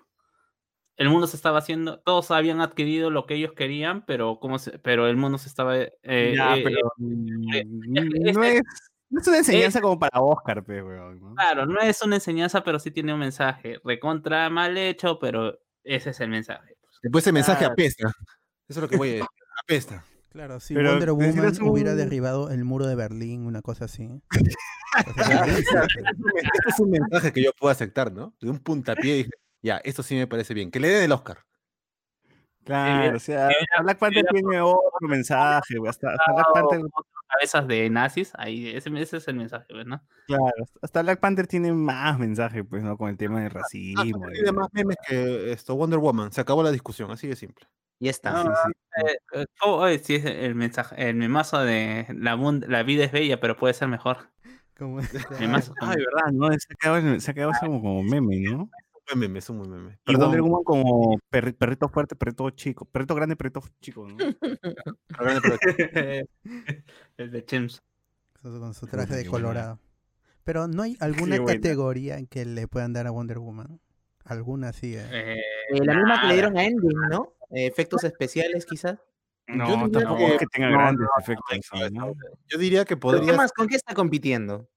[0.97, 4.79] El mundo se estaba haciendo, todos habían adquirido lo que ellos querían, pero cómo se-
[4.79, 8.63] pero el mundo se estaba eh, Ya, eh, pero eh, mm, no, es-
[9.11, 11.21] no es una enseñanza como para Oscar, pe, weón.
[11.21, 11.35] ¿no?
[11.35, 13.81] claro, no es una enseñanza, pero sí tiene un mensaje.
[13.85, 16.77] Recontra mal hecho, pero ese es el mensaje.
[17.03, 18.09] Después ese mensaje apesta.
[18.69, 19.27] Eso es lo que voy a decir.
[19.63, 20.05] Apesta.
[20.33, 24.09] Claro, si Pero Wonder Woman hubiera derribado el muro de Berlín, una cosa así.
[24.95, 28.35] Este es un mensaje que yo puedo aceptar, ¿no?
[28.41, 29.31] De un puntapié dije,
[29.63, 30.71] ya, esto sí me parece bien.
[30.71, 31.39] Que le den el Oscar.
[32.65, 33.49] Claro, o sea,
[33.83, 36.81] Black Panther tiene otro mensaje, güey, hasta, hasta Black Panther,
[37.29, 40.03] cabezas de nazis, ahí ese, ese es el mensaje, pues, ¿no?
[40.27, 40.45] claro,
[40.81, 42.97] hasta Black Panther tiene más mensaje, pues, ¿no?
[42.97, 44.31] Con el tema del racismo.
[44.33, 46.33] Y y- demás memes que esto, Wonder Woman.
[46.33, 47.67] Se acabó la discusión, así de simple.
[47.99, 48.33] Ya está.
[48.33, 48.73] No, sí, sí.
[49.07, 53.57] Eh, eh, ¿cómo- sí, es el mensaje, el memazo de la, vida es bella, pero
[53.57, 54.19] puede ser mejor.
[54.77, 55.01] Como-
[55.41, 56.51] Memazo, Ay, verdad, ¿no?
[56.53, 58.71] Se ha quedado, se ha quedado como, como meme, ¿no?
[59.13, 59.99] Un meme, es un buen meme.
[60.07, 62.85] Y Wonder Woman como perri- perrito fuerte, perrito chico.
[62.85, 64.17] Perrito grande, perrito chico, ¿no?
[67.17, 67.83] el de Chimps.
[68.43, 69.79] con su- traje de colorado.
[70.45, 73.81] Pero no hay alguna categoría en que le puedan dar a Wonder Woman.
[74.25, 74.95] Alguna sí.
[74.97, 75.07] eh.
[75.11, 77.35] Eh, Eh, la misma que le dieron a Endgame, ¿no?
[77.51, 78.99] Eh, efectos especiales, quizás.
[79.49, 81.91] No, tampoco que- es que tenga no, grandes no, efectos.
[81.93, 82.15] ¿no?
[82.49, 83.53] yo diría que ¿Pero ¿Qué podría más?
[83.53, 84.69] ¿Con qué está compitiendo?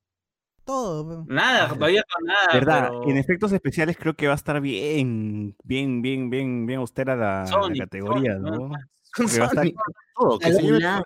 [0.66, 1.06] Todo.
[1.06, 1.28] pues.
[1.28, 2.48] Nada, todavía con nada.
[2.54, 2.88] ¿Verdad?
[2.90, 7.16] pero- En efectos especiales creo que va a estar bien, bien, bien, bien, bien austera
[7.16, 8.52] la, la Sony, categoría, Sony, ¿no?
[8.52, 8.70] ¿no?
[8.70, 9.74] Con Porque va a estar- Sony.
[10.18, 11.04] todo, que se Mulan.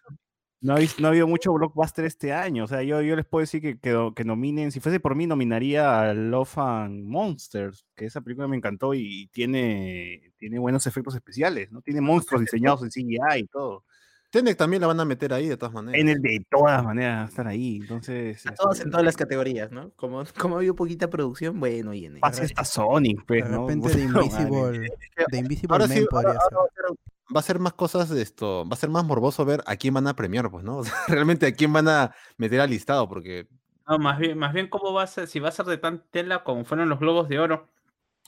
[0.61, 2.65] No ha, no ha habido mucho blockbuster este año.
[2.65, 5.25] O sea, yo, yo les puedo decir que, que, que nominen, si fuese por mí,
[5.25, 11.15] nominaría a Love and Monsters, que esa película me encantó y tiene, tiene buenos efectos
[11.15, 11.81] especiales, ¿no?
[11.81, 13.85] Tiene monstruos diseñados en CGI y todo.
[14.31, 15.99] Tenet también la van a meter ahí de todas maneras.
[15.99, 17.77] En el de todas maneras va a estar ahí.
[17.81, 19.91] Entonces, A todos este, en todas las categorías, ¿no?
[19.95, 23.61] Como, como ha habido poquita producción, bueno, y en pase esta Sonic, pues, De ¿no?
[23.67, 24.03] repente de.
[24.03, 24.89] Invisible,
[25.31, 26.53] de Invisible Ahora Man sí, podría ahora- ser.
[26.57, 26.97] ahora va a ser-
[27.35, 29.93] va a ser más cosas de esto, va a ser más morboso ver a quién
[29.93, 30.77] van a premiar, pues, ¿no?
[30.79, 33.47] O sea, realmente a quién van a meter al listado, porque
[33.87, 36.03] No, más bien, más bien cómo va a ser, si va a ser de tan
[36.11, 37.67] tela como fueron los Globos de Oro,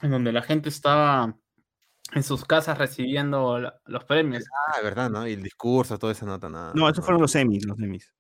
[0.02, 1.36] en donde la gente estaba
[2.14, 4.44] en sus casas recibiendo la- los premios.
[4.68, 5.28] ah, verdad, ¿no?
[5.28, 6.74] Y el discurso, toda esa nota, nada.
[6.76, 8.14] No, esos fueron los semis, los semis.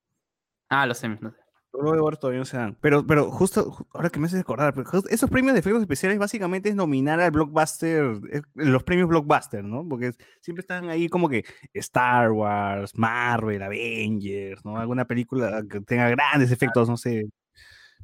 [0.69, 1.38] Ah, los semis, no sé.
[1.73, 2.77] Oro todavía no se dan.
[2.81, 5.81] Pero, pero justo, ju- ahora que me haces acordar, pero just- esos premios de efectos
[5.81, 8.19] especiales básicamente es nominar al blockbuster,
[8.55, 9.88] los premios blockbuster, ¿no?
[9.88, 10.11] Porque
[10.41, 14.77] siempre están ahí como que Star Wars, Marvel, Avengers, ¿no?
[14.77, 17.30] Alguna película que tenga grandes efectos, no sé.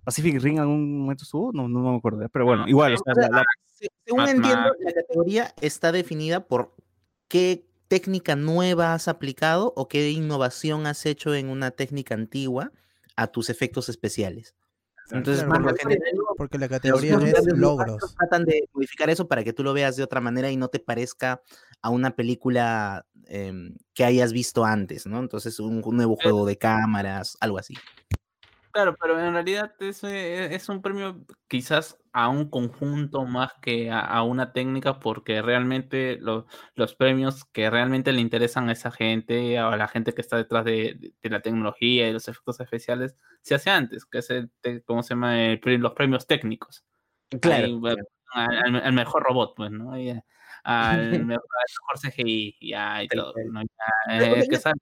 [0.05, 2.27] Pacific Ring en algún momento estuvo, no, no me acuerdo.
[2.29, 3.43] Pero bueno, No, igual, o sea, la- la-
[4.05, 6.73] Según Mad entiendo, la categoría está definida por
[7.27, 12.71] qué técnica nueva has aplicado o qué innovación has hecho en una técnica antigua
[13.15, 14.55] a tus efectos especiales.
[15.11, 18.15] Entonces, Claro, por lo porque- general, Porque la categoría los es logros.
[18.17, 20.79] tratan de modificar eso para que tú lo veas de otra manera y no te
[20.79, 21.41] parezca
[21.81, 25.19] a una película em, que hayas visto antes, ¿no?
[25.19, 27.73] Entonces, un, un nuevo juego de cámaras, algo así.
[28.77, 33.89] Claro, pero en realidad es, eh, es un premio quizás a un conjunto más que
[33.89, 36.45] a, a una técnica, porque realmente lo-
[36.75, 40.63] los premios que realmente le interesan a esa gente, a la gente que está detrás
[40.63, 44.51] de, de- de la tecnología y los efectos especiales, se hace antes, que es el,
[44.85, 45.43] ¿cómo se llama?
[45.43, 46.85] El los premios técnicos.
[47.41, 49.99] Ahí, bueno, al, mejor robot, pues, ¿no?
[49.99, 50.23] Y, eh,
[50.65, 53.33] al, mejor, al mejor CGI ya, y todo.
[53.35, 53.63] Ya,
[54.05, 54.73] Pero eh, porque que ya- sa-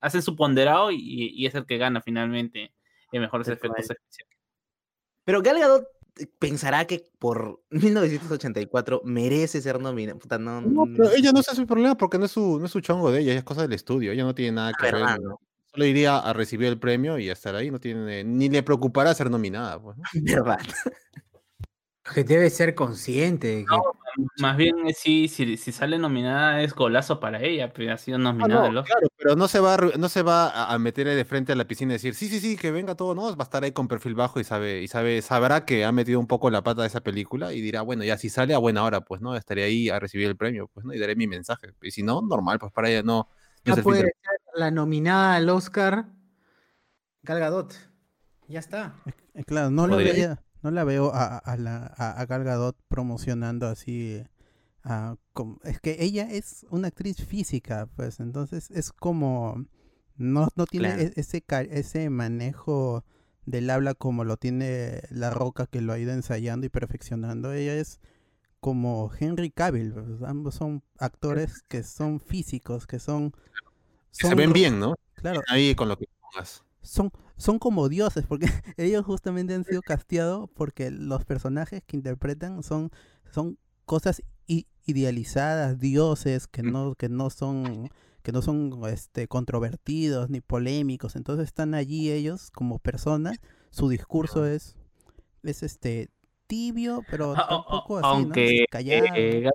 [0.00, 0.98] hace su ponderado y,
[1.34, 2.72] y es el que gana finalmente
[3.12, 4.38] en mejores Tal efectos especiales.
[5.24, 5.86] Pero Gal Gadot
[6.18, 10.18] eh, pensará que por 1984 merece ser nominada.
[10.18, 12.72] Puta, no, No, pero ella no es su problema porque no es su, no es
[12.72, 15.04] su chongo de ella, es cosa del estudio, ella no tiene nada que ver.
[15.74, 19.14] Solo iría a recibir el premio y a estar ahí, no tiene, ni le preocupará
[19.14, 20.58] ser nominada, pues, verdad.
[22.14, 23.46] Que debe ser consciente.
[23.48, 27.94] de que- Más bien, eh, sí, si, si sale nominada es golazo para ella, pero
[27.94, 28.98] ha sido Ah, nominada no, al Oscar.
[28.98, 31.92] claro, pero no se va, no se va a, meter de frente a la piscina
[31.92, 34.14] y decir, sí, sí, sí, que venga todo, no, va a estar ahí con perfil
[34.14, 37.00] bajo y sabe, y sabe, sabrá que ha metido un poco la pata de esa
[37.00, 39.34] película y dirá, bueno, ya si sale a buena hora, pues, ¿no?
[39.34, 40.92] Estaré ahí a recibir el premio, pues, ¿no?
[40.92, 41.68] Y daré mi mensaje.
[41.80, 43.28] Y si no, normal, pues para ella no.
[43.64, 44.12] no Ya puede ser
[44.54, 46.04] la nominada al Oscar
[47.22, 47.74] Gal Gadot.
[48.48, 48.94] Ya está.
[49.34, 50.12] Eh, Claro, no Podría.
[50.12, 54.22] veía- no la veo a, a, la, a, a Gal Gadot promocionando así.
[54.84, 59.66] ah, como- es que ella es una actriz física, pues entonces es como.
[60.16, 61.02] No, no tiene Claro.
[61.02, 63.04] e- ese, ese manejo
[63.46, 67.52] del habla como lo tiene La Roca, que lo ha ido ensayando y perfeccionando.
[67.52, 68.00] Ella es
[68.60, 69.92] como Henry Cavill.
[69.92, 73.32] pues, ambos son actores que son físicos, que son.
[74.10, 74.94] Se ven bien, ¿no?
[75.14, 76.62] Claro, Ahí con lo que pongas.
[76.82, 78.46] Son, son como dioses, porque
[78.76, 82.90] ellos justamente han sido casteados porque los personajes que interpretan son,
[83.30, 84.22] son cosas
[84.84, 87.88] idealizadas, dioses que no, que no son,
[88.22, 91.16] que no son este controvertidos ni polémicos.
[91.16, 93.38] Entonces están allí ellos como personas,
[93.70, 94.76] su discurso es,
[95.42, 96.08] es este
[96.46, 98.34] tibio, pero A- a- tampoco así, ¿no?
[98.34, 99.06] Aunque callado.
[99.16, 99.50] eh,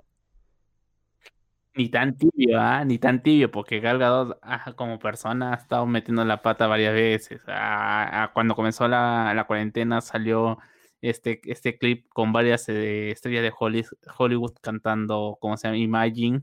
[1.78, 2.84] ni tan tibio, ¿ah?
[2.84, 4.38] Ni tan tibio, porque Gal Gadot
[4.76, 7.40] como persona ha estado metiendo la pata varias veces.
[7.46, 10.58] Ah, ah, cuando comenzó la, cuarentena salió
[11.02, 13.86] este, este clip con varias eh, estrellas de Holly-
[14.18, 15.78] Hollywood cantando, ¿cómo se llama?
[15.78, 16.42] Imagine,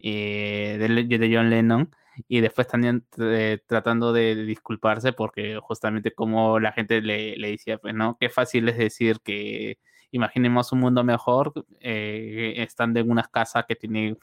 [0.00, 1.90] eh, de, John Lennon.
[2.28, 7.78] Y después también eh, tratando de disculparse porque justamente como la gente le, le decía,
[7.78, 8.16] pues, ¿no?
[8.18, 9.78] Qué fácil es decir que
[10.10, 14.18] imaginemos un mundo mejor estando en unas casas que tienen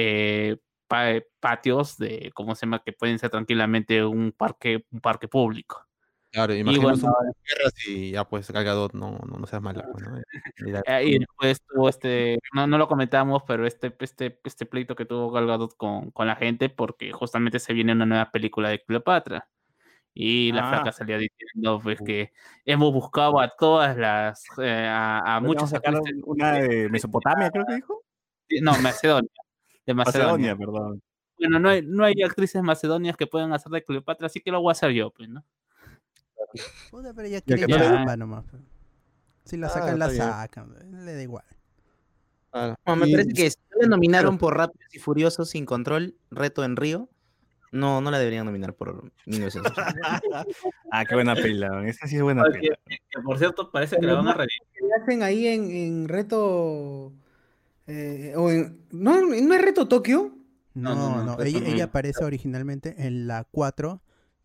[0.00, 0.56] eh,
[0.86, 2.82] pa- patios de, ¿cómo se llama?
[2.84, 5.84] Que pueden ser tranquilamente un parque, un parque público.
[6.30, 9.62] Claro, Y imaginemos bueno, un guerras y ya pues Gal Gadot no, no, no seas
[9.62, 10.18] mala, pues, ¿no?
[10.18, 14.94] Y eh, y después tuvo este, no, no lo comentamos, pero este, este, este pleito
[14.94, 18.68] que tuvo Gal Gadot con, con la gente, porque justamente se viene una nueva película
[18.68, 19.48] de Cleopatra.
[20.12, 20.70] Y la Ah.
[20.70, 22.32] flaca salía diciendo pues que
[22.66, 25.80] hemos buscado a todas las, eh, a, a Podríamos muchas
[26.24, 28.02] una de Mesopotamia, creo que dijo.
[28.62, 29.30] no, Macedonia.
[29.88, 30.54] De Macedonia.
[30.54, 31.02] Macedonia, perdón.
[31.38, 34.60] Bueno, no hay, no hay actrices macedonias que puedan hacer de Cleopatra, así que lo
[34.60, 35.42] voy a hacer yo, pues, ¿no?
[36.90, 38.44] Puta, pero Ya quiere que no le- chamba nomás.
[38.44, 38.58] pe.
[39.44, 40.34] Si la Ah, sacan, la está bien.
[40.34, 41.04] sacan.
[41.06, 41.44] Le da igual.
[42.52, 45.64] Ah, No, me y- parece que si no la nominaron por Rápidos y Furiosos sin
[45.64, 47.08] control, Reto en Río,
[47.72, 49.72] no, no la deberían nominar por 1980.
[50.92, 51.88] ah, qué buena pela.
[51.88, 52.78] Esa sí es buena Oye, pela.
[52.86, 57.10] que por cierto, parece que la van a que hacen ahí en, en reto.
[57.88, 60.34] Eh, o en, ¿no, ¿No es reto Tokio?
[60.74, 61.24] No, No, no, no.
[61.24, 64.00] no, fue Ella, aparece originalmente en la 4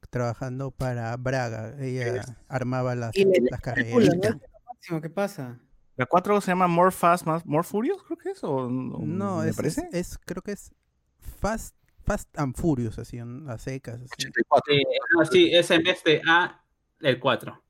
[0.10, 1.76] trabajando para Braga.
[1.80, 4.22] Ella armaba las, Y le- las Película, ¿no?
[4.22, 5.02] carreras.
[5.02, 5.60] Que pasa.
[5.96, 8.44] La 4 se llama More Fast, más More Furious, creo que es.
[8.44, 9.90] ¿O, no, No, ¿Me es, es, parece?
[9.92, 10.72] es- creo que es
[11.40, 13.96] Fast, Fast and Furious, así, en las secas.
[13.96, 14.08] Así.
[14.28, 14.74] 84.
[14.74, 14.84] Sí,
[15.18, 16.64] no, sí, es en vez de A,
[17.00, 17.62] el 4.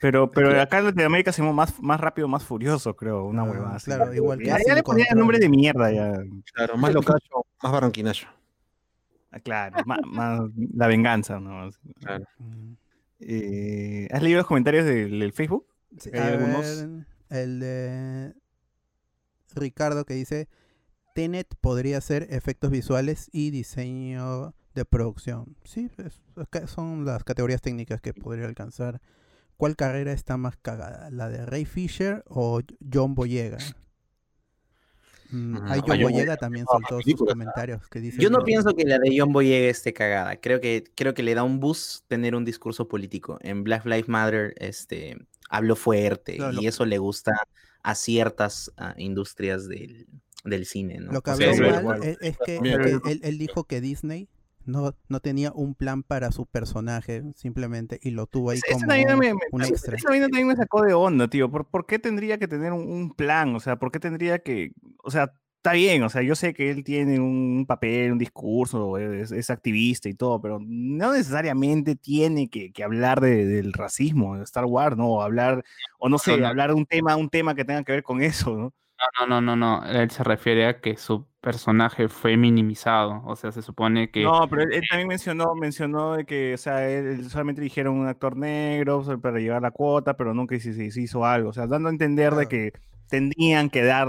[0.00, 3.24] Pero, pero acá en Latinoamérica se llama más, más rápido, más furioso, creo.
[3.24, 3.76] Una Ah, huevada.
[3.76, 3.86] así.
[3.86, 6.22] claro, igual que Ya, le ponía el nombre de mierda ya.
[6.54, 8.28] Claro, más locacho, más barranquinacho.
[9.30, 10.40] Ah, Claro, más, más
[10.74, 11.70] la venganza, ¿no?
[12.00, 12.24] Claro.
[13.20, 15.66] Eh, ¿Has leído los comentarios del, del Facebook?
[15.98, 18.34] Sí, Hay a algunos- ver, el de
[19.54, 20.48] Ricardo que dice
[21.14, 25.56] Tenet podría ser efectos visuales y diseño de producción.
[25.64, 26.20] Sí, es-
[26.70, 29.00] son las categorías técnicas que podría alcanzar.
[29.62, 31.08] ¿Cuál carrera está más cagada?
[31.12, 32.62] ¿La de Ray Fisher o
[32.92, 33.58] John Boyega?
[35.30, 38.74] Mm, ahí ah, John Boyega también soltó sus comentarios que dice Yo no que- pienso
[38.74, 40.34] que la de John Boyega esté cagada.
[40.34, 43.38] Creo que, creo que le da un boost tener un discurso político.
[43.40, 45.16] En Black Lives Matter este,
[45.48, 47.32] habló fuerte y lo- eso le gusta
[47.84, 50.08] a ciertas ah, industrias del,
[50.44, 51.12] del cine, ¿no?
[51.12, 52.02] Lo que O habló sea, mal igual.
[52.02, 54.28] es, es que, es que él, él dijo que Disney
[54.64, 58.86] no, no tenía un plan para su personaje simplemente y lo tuvo ahí Esa- como
[58.86, 59.96] vaina me- me- un extra.
[59.96, 61.50] Esa vaina también me sacó de onda, tío.
[61.50, 63.54] ¿Por, por qué tendría que tener un, un plan?
[63.54, 64.72] O sea, ¿por qué tendría que...?
[65.04, 68.98] O sea, está bien, o sea, yo sé que él tiene un papel, un discurso,
[68.98, 74.36] es, es activista y todo, pero no necesariamente tiene que, que hablar de- del racismo
[74.36, 75.08] de Star Wars, ¿no?
[75.08, 75.62] O hablar,
[75.98, 78.56] o no sé, hablar de un tema, un tema que tenga que ver con eso,
[78.56, 78.74] ¿no?
[79.18, 79.86] No, no, no, no, no.
[79.90, 83.22] Él se refiere a que su personaje fue minimizado.
[83.26, 84.22] O sea, se supone que.
[84.22, 88.06] No, pero él, él también mencionó, mencionó de que, o sea, él, solamente dijeron un
[88.06, 91.50] actor negro para llevar la cuota, pero nunca se, hizo algo.
[91.50, 92.72] O sea, dando a entender de que
[93.08, 94.08] tendrían que dar,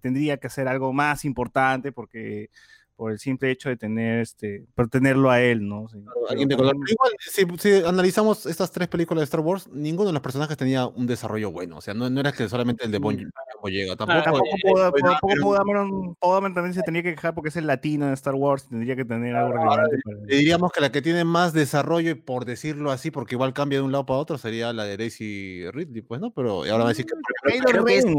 [0.00, 2.50] tendría que hacer algo más importante porque
[2.98, 5.86] por el simple hecho de tener este, por tenerlo a él, ¿no?
[5.88, 5.98] Sí,
[6.28, 6.72] Alguien de pero color.
[6.74, 6.96] también-
[7.32, 10.56] Pero igual, si, si analizamos estas tres películas de Star Wars, ninguno de los personajes
[10.56, 11.76] tenía un desarrollo bueno.
[11.76, 13.16] O sea, no, no era que solamente el de Bon
[13.62, 13.94] Boyega.
[13.94, 14.40] Tampoco.
[14.42, 18.66] Tampoco tampoco Dameron- también se tenía que quejar porque es el latino de Star Wars,
[18.68, 19.98] tendría que tener algo relevante.
[20.04, 23.78] para- diríamos que la que tiene más desarrollo, y por decirlo así, porque igual cambia
[23.78, 26.32] de un lado para otro, sería la de Daisy Ridley, pues, ¿no?
[26.32, 27.14] Pero ahora va a decir que.
[27.48, 28.14] Kylo que es Ren,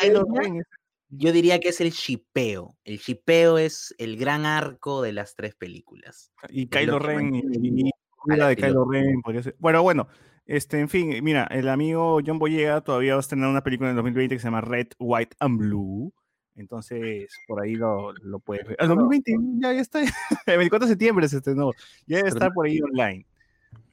[0.00, 0.24] Kylo.
[0.34, 0.66] Ren es-
[1.10, 2.76] Yo diría que es el shipeo.
[2.84, 6.32] El shipeo es el gran arco de las tres películas.
[6.48, 7.90] Y Es Kylo lo que Ren y, y-
[8.26, 8.84] y la de Kylo.
[8.90, 9.54] Ren podría ser.
[9.58, 10.08] Bueno, bueno,
[10.46, 13.92] este, en fin, mira, el amigo John Boyega todavía va a estrenar una película en
[13.92, 16.12] el 2020 que se llama Red, White and Blue.
[16.56, 18.76] Entonces, por ahí lo, lo puedes ver.
[18.78, 20.00] El 2020 ya, ya está.
[20.46, 21.72] El 24 de septiembre se estrenó.
[22.06, 23.26] Ya debe estar por ahí online.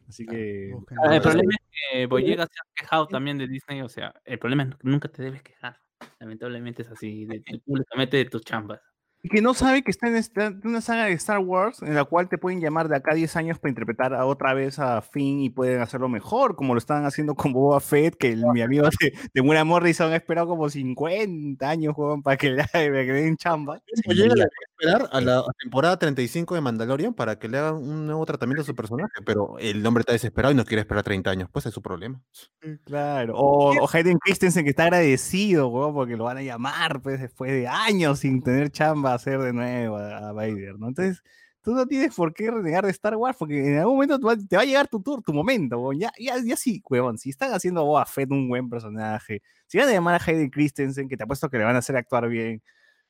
[0.08, 0.70] Así que.
[0.74, 1.16] Busquen Ah.
[1.16, 3.82] El problema es que Boyega se ha quejado también de Disney.
[3.82, 5.78] O sea, el problema es que nunca te debes quejar.
[6.20, 8.91] Lamentablemente es así, de, públicamente de tus chambas.
[9.24, 12.04] Y que no sabe que está en esta- una saga de Star Wars en la
[12.06, 15.00] cual te pueden llamar de acá a 10 años para interpretar a otra vez a
[15.04, 18.62] Finn y pueden hacerlo mejor, como lo están haciendo con Boba Fett, que el- mi
[18.62, 22.80] amigo de, de Muera Morrison ha esperado como 50 años, juegan para que le, para
[22.90, 23.76] que le den chamba.
[23.76, 24.44] Le puede
[24.80, 28.66] esperar a la temporada 35 de Mandalorian para que le hagan un nuevo tratamiento a
[28.66, 31.48] su personaje, pero el hombre está desesperado y no quiere esperar 30 años.
[31.52, 32.20] Pues es su problema.
[32.86, 33.36] Claro.
[33.38, 37.52] O, o Hayden Christensen que está agradecido, weón, porque lo van a llamar pues, después
[37.52, 40.88] de años sin tener chamba a hacer de nuevo a, Vader, ¿no?
[40.88, 41.22] Entonces,
[41.62, 44.62] tú no tienes por qué renegar de Star Wars, porque en algún momento te va,
[44.62, 46.00] a llegar tu tour, tu momento, weón.
[46.00, 47.18] Ya, ya, ya sí, weón.
[47.18, 50.50] Si están haciendo a Boba Fett un buen personaje, si van a llamar a Hayden
[50.50, 52.62] Christensen, que te apuesto que le van a hacer actuar bien.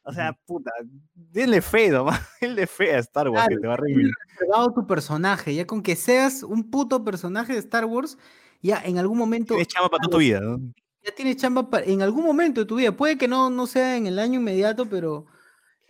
[0.04, 0.72] O sea, puta,
[1.14, 4.88] denle fe, nomás, denle fe a Star Wars, que Claro, te va a reservado tu
[4.88, 8.18] personaje, ya con que seas un puto personaje de Star Wars,
[8.62, 10.60] ya en algún momento Tienes chamba para toda tu vida, ¿no?
[11.04, 12.92] ya tienes chamba pa- en algún momento de tu vida.
[12.92, 15.26] Puede que no, no sea en el año inmediato, pero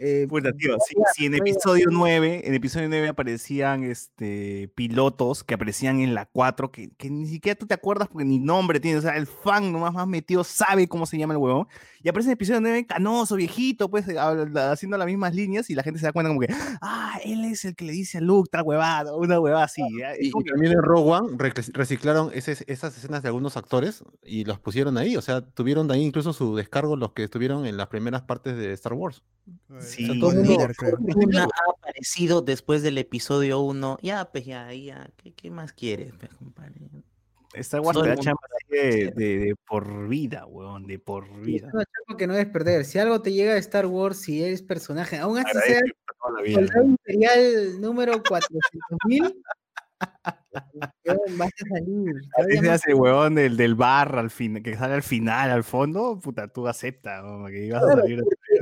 [0.04, 0.76] Eh, Puta, tío,
[1.16, 6.72] si, en episodio 9, en episodio 9 aparecían este, pilotos que aparecían en la 4,
[6.72, 9.72] que, que ni siquiera tú te acuerdas porque ni nombre tiene, o sea, el fan
[9.72, 11.68] nomás más metido sabe cómo se llama el huevón,
[12.02, 15.84] y aparece en episodio 9 canoso, viejito, pues, habla- haciendo las mismas líneas, y la
[15.84, 16.48] gente se da cuenta como que,
[16.82, 19.84] ah, él es el que le dice a Luke, tal huevada, una huevada así.
[20.20, 21.38] Y, y que- también en Rogue One
[21.74, 25.16] reciclaron ese- esas escenas de algunos actores y los pusieron ahí.
[25.16, 28.74] O sea, tuvieron ahí incluso su descargo los que estuvieron en las primeras partes de
[28.74, 29.22] Star Wars.
[29.80, 30.98] Sí, Son todo el mundo- líder, creo.
[31.16, 33.98] Una ha aparecido después del episodio 1.
[34.02, 35.10] Ya, pues ya, ahí ya.
[35.18, 36.74] ¿Qué, qué más quieres, pues, compadre?
[37.54, 40.88] Star Wars todo te el da mundo chamba así de, de- de por vida, huevón,
[40.88, 41.70] de por y es vida.
[41.74, 42.86] una chamba que no debes perder.
[42.86, 45.82] Si algo te llega de Star Wars, si eres personaje, aún así sea
[46.46, 46.54] vida.
[46.56, 49.36] soldado imperial número 400.000,
[51.06, 52.16] weón, vas a salir.
[52.50, 56.20] Se más- hace huevón del, del bar al fin, que sale al final, al fondo,
[56.22, 57.48] puta, tú acepta, ¿no?
[57.48, 58.20] que ibas a Claro, salir.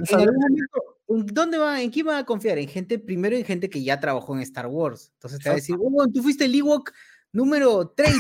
[0.09, 1.81] En algún momento, ¿en ¿dónde va?
[1.81, 2.57] ¿En quién va a confiar?
[2.57, 5.11] En gente, primero en gente que ya trabajó en Star Wars.
[5.15, 6.91] Entonces te va a decir, weón, tú fuiste el Ewok
[7.31, 8.19] número 30.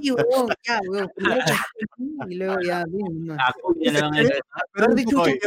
[0.00, 1.10] Sí, weón, ya, weón.
[2.28, 3.34] Y luego ya, bien, no.
[3.34, 4.40] A Cuya le van a decir,
[4.72, 5.04] Pero han Uy.
[5.04, 5.38] dicho que-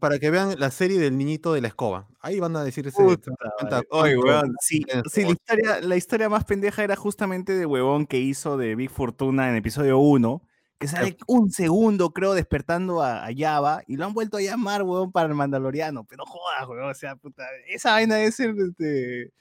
[0.00, 2.08] para que vean la serie del niñito de la escoba.
[2.20, 3.02] Ahí van a decir ese.
[3.02, 7.54] Puta cuenta Oye, weón, sí, sí, la, Star historia, la historia más pendeja era justamente
[7.56, 10.42] de huevón que hizo de Big Fortuna en episodio 1,
[10.78, 14.82] que sale un segundo, creo, despertando a, a Java, y lo han vuelto a llamar,
[14.82, 16.04] huevón, para el Mandaloriano.
[16.04, 19.32] Pero jodas, huevón, o sea, puta, esa vaina debe ser, este,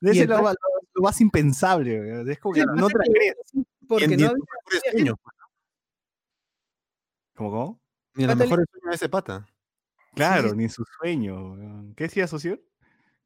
[0.00, 2.30] debe ser lo, más- lo- lo más impensable, weón.
[2.30, 2.94] Es como que Sí, no te.
[3.88, 4.36] Porque ni en no sus
[4.94, 5.16] había- pues,
[7.34, 7.80] ¿Cómo, cómo?
[8.14, 9.46] Ni en los Pata, mejores sueños de ese pata.
[10.14, 10.56] Claro, sí.
[10.56, 11.94] ni en su sueño, weón.
[11.94, 12.60] ¿Qué decía, socio?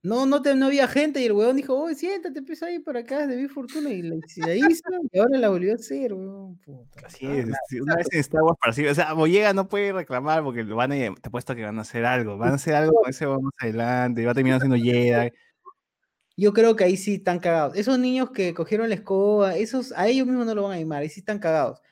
[0.02, 2.96] No, no, te, no había gente y el weón dijo, oye, siéntate, pues ahí por
[2.96, 3.90] acá, de Big Fortuna.
[3.90, 4.82] Y la, y la hizo
[5.12, 6.56] y ahora la volvió a hacer, weón.
[6.56, 7.06] puta.
[7.06, 9.92] Así es, sí, una vez en Star Wars para sí, o sea, Boyega no puede
[9.92, 12.74] reclamar porque lo van a, te apuesto que van a hacer algo, van a hacer
[12.74, 15.32] algo con ese más adelante, va a terminar siendo Jedi.
[16.34, 17.76] Yo creo que ahí sí están cagados.
[17.76, 21.02] Esos niños que cogieron la escoba, esos, a ellos mismos no lo van a animar,
[21.02, 21.82] ahí sí están cagados.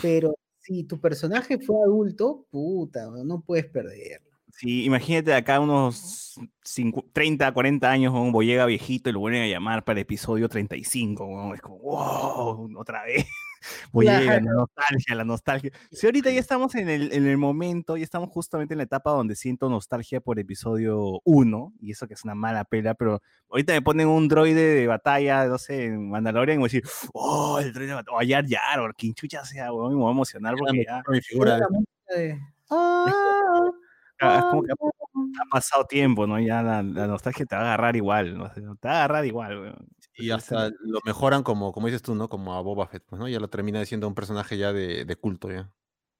[0.00, 4.27] Pero si tu personaje fue adulto, puta, no puedes perderlo.
[4.58, 9.46] Sí, imagínate acá unos cincu- 30, 40 años, un Boyega viejito y lo vuelven a
[9.46, 13.24] llamar para el episodio 35, weón, es como, wow, otra vez.
[13.92, 14.56] Boyega, la Claro.
[14.56, 15.70] nostalgia, la nostalgia.
[15.92, 19.12] Si ahorita ya estamos en el, en el momento, ya estamos justamente en la etapa
[19.12, 23.72] donde siento nostalgia por episodio 1, y eso que es una mala pela, pero ahorita
[23.74, 27.60] me ponen un droide de batalla, no sé, en Mandalorian, y voy a decir, oh,
[27.60, 30.12] el droide de batalla, o Yar Yar, o quien chucha sea, weón, me voy a
[30.12, 31.58] emocionar porque ya, Mi figura.
[31.58, 32.40] La música de,
[32.70, 33.70] "Ah, ah,
[34.20, 36.38] es como que ha pasado tiempo, ¿no?
[36.40, 38.50] Ya la, la nostalgia te va a agarrar igual, ¿no?
[38.52, 39.88] Te va a agarrar igual, weón.
[40.16, 42.28] Y hasta lo mejoran como, como dices tú, ¿no?
[42.28, 43.28] Como a Boba Fett, pues, ¿no?
[43.28, 45.72] Ya lo termina siendo un personaje ya de, de culto, ya.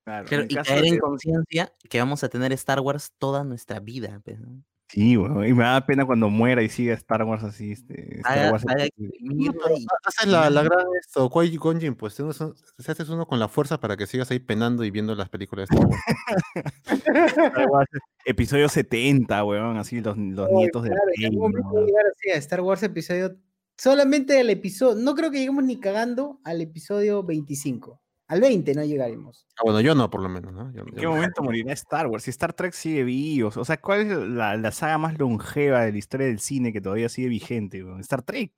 [0.04, 3.80] Claro, Claro, en y caer en conciencia que vamos a tener Star Wars toda nuestra
[3.80, 4.20] vida.
[4.24, 4.62] pues, ¿no?
[4.90, 8.51] Sí, weón, y me da pena cuando muera y siga Star Wars así, este, Star
[8.51, 8.90] Wars haga así.
[8.97, 13.27] exprimirlo y- Esa es la, la gran esto, Qui Gon Jinn, pues, se haces uno
[13.27, 16.02] con la fuerza para que sigas ahí penando y viendo las películas de Star Wars.
[17.52, 17.90] Star Wars,
[18.24, 21.74] episodio 70, weón, así los, los nietos claro, rey, momento ¿no?
[21.74, 23.36] va a llegar así a Star Wars episodio,
[23.77, 28.01] solamente al episodio, no creo que lleguemos ni cagando al episodio 25.
[28.28, 29.46] Al 20 no llegaremos.
[29.56, 30.70] Ah, bueno, yo no, por lo menos, ¿no?
[30.72, 31.10] Yo- ¿En yo qué no.
[31.12, 32.24] momento morirá Star Wars?
[32.24, 35.92] Si Star Trek sigue vivo, o sea, ¿cuál es la, la saga más longeva de
[35.92, 37.82] la historia del cine que todavía sigue vigente?
[38.00, 38.52] ¿Star Trek?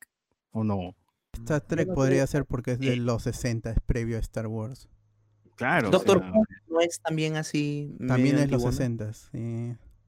[0.50, 0.96] ¿O no?
[1.34, 4.88] Star Trek no podría ser porque es de los 60, es previo a Star Wars.
[5.54, 5.88] Claro.
[5.88, 7.94] o Doctor sea, Who no es también así.
[8.08, 8.72] También es los antiguo, ¿no?
[8.72, 9.28] 60, sí.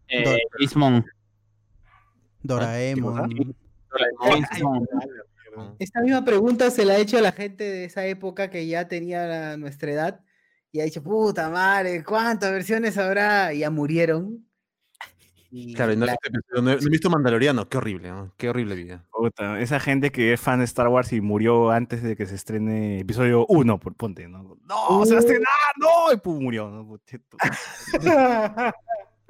[0.08, 1.04] eh, Dor- Ismon.
[2.42, 3.54] Doraemon.
[5.78, 8.88] Esta misma pregunta se la ha hecho a la gente de esa época que ya
[8.88, 10.20] tenía la- nuestra edad
[10.70, 13.52] y ha dicho, puta madre, ¿cuántas versiones habrá?
[13.52, 14.46] Y ya murieron.
[15.54, 17.76] Y Claro, y no, he la- visto episodio- no he- no he visto Mandaloriano, qué
[17.76, 18.32] horrible, ¿no?
[18.38, 19.04] Qué horrible vida.
[19.12, 22.34] Puta, esa gente que es fan de Star Wars y murió antes de que se
[22.36, 24.56] estrene episodio 1, por ponte, ¿no?
[24.66, 25.04] ¡No!
[25.04, 25.46] ¡Se va a estrenar!
[25.78, 26.10] ¡No!
[26.10, 26.98] Y pum, murió, ¿no?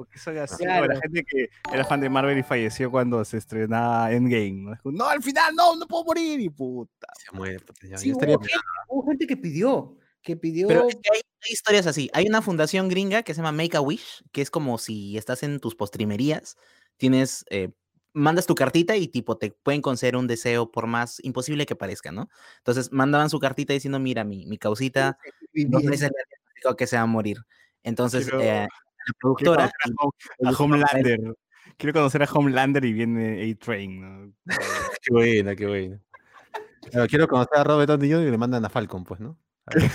[0.04, 0.86] Porque soy así, Claro.
[0.86, 4.90] la gente que era fan de Marvel y falleció cuando se estrenaba Endgame, ¿no?
[4.92, 7.06] No, al final, no, no puedo morir, y puta.
[7.18, 8.58] Se muere, puta, ya, Sí, ya estaría hubo, gente,
[8.88, 10.66] hubo gente que pidió, que pidió...
[10.68, 12.10] Pero es que hay, hay historias así.
[12.14, 15.42] Hay una fundación gringa que se llama Make a Wish, que es como si estás
[15.44, 16.56] en tus postrimerías,
[16.96, 17.70] tienes, eh,
[18.14, 22.12] mandas tu cartita y tipo te pueden conceder un deseo por más imposible que parezca,
[22.12, 22.28] ¿no?
[22.58, 25.16] Entonces mandaban su cartita diciendo, mira, mi, mi causita
[25.54, 25.92] no Bien.
[25.94, 26.10] es el
[26.76, 27.38] que se va a morir.
[27.82, 28.68] Entonces, Quiero- eh,
[29.06, 29.64] la productora...
[29.64, 30.12] a, Hom-
[30.44, 31.34] a Homelander.
[31.76, 34.32] Quiero conocer a Homelander y viene A-Train, ¿no?
[35.02, 36.00] Qué buena, qué buena.
[36.90, 38.28] Claro, quiero conocer a Robert Downey Jr.
[38.28, 39.36] y le mandan a Falcon, pues, ¿no?
[39.66, 39.84] A ver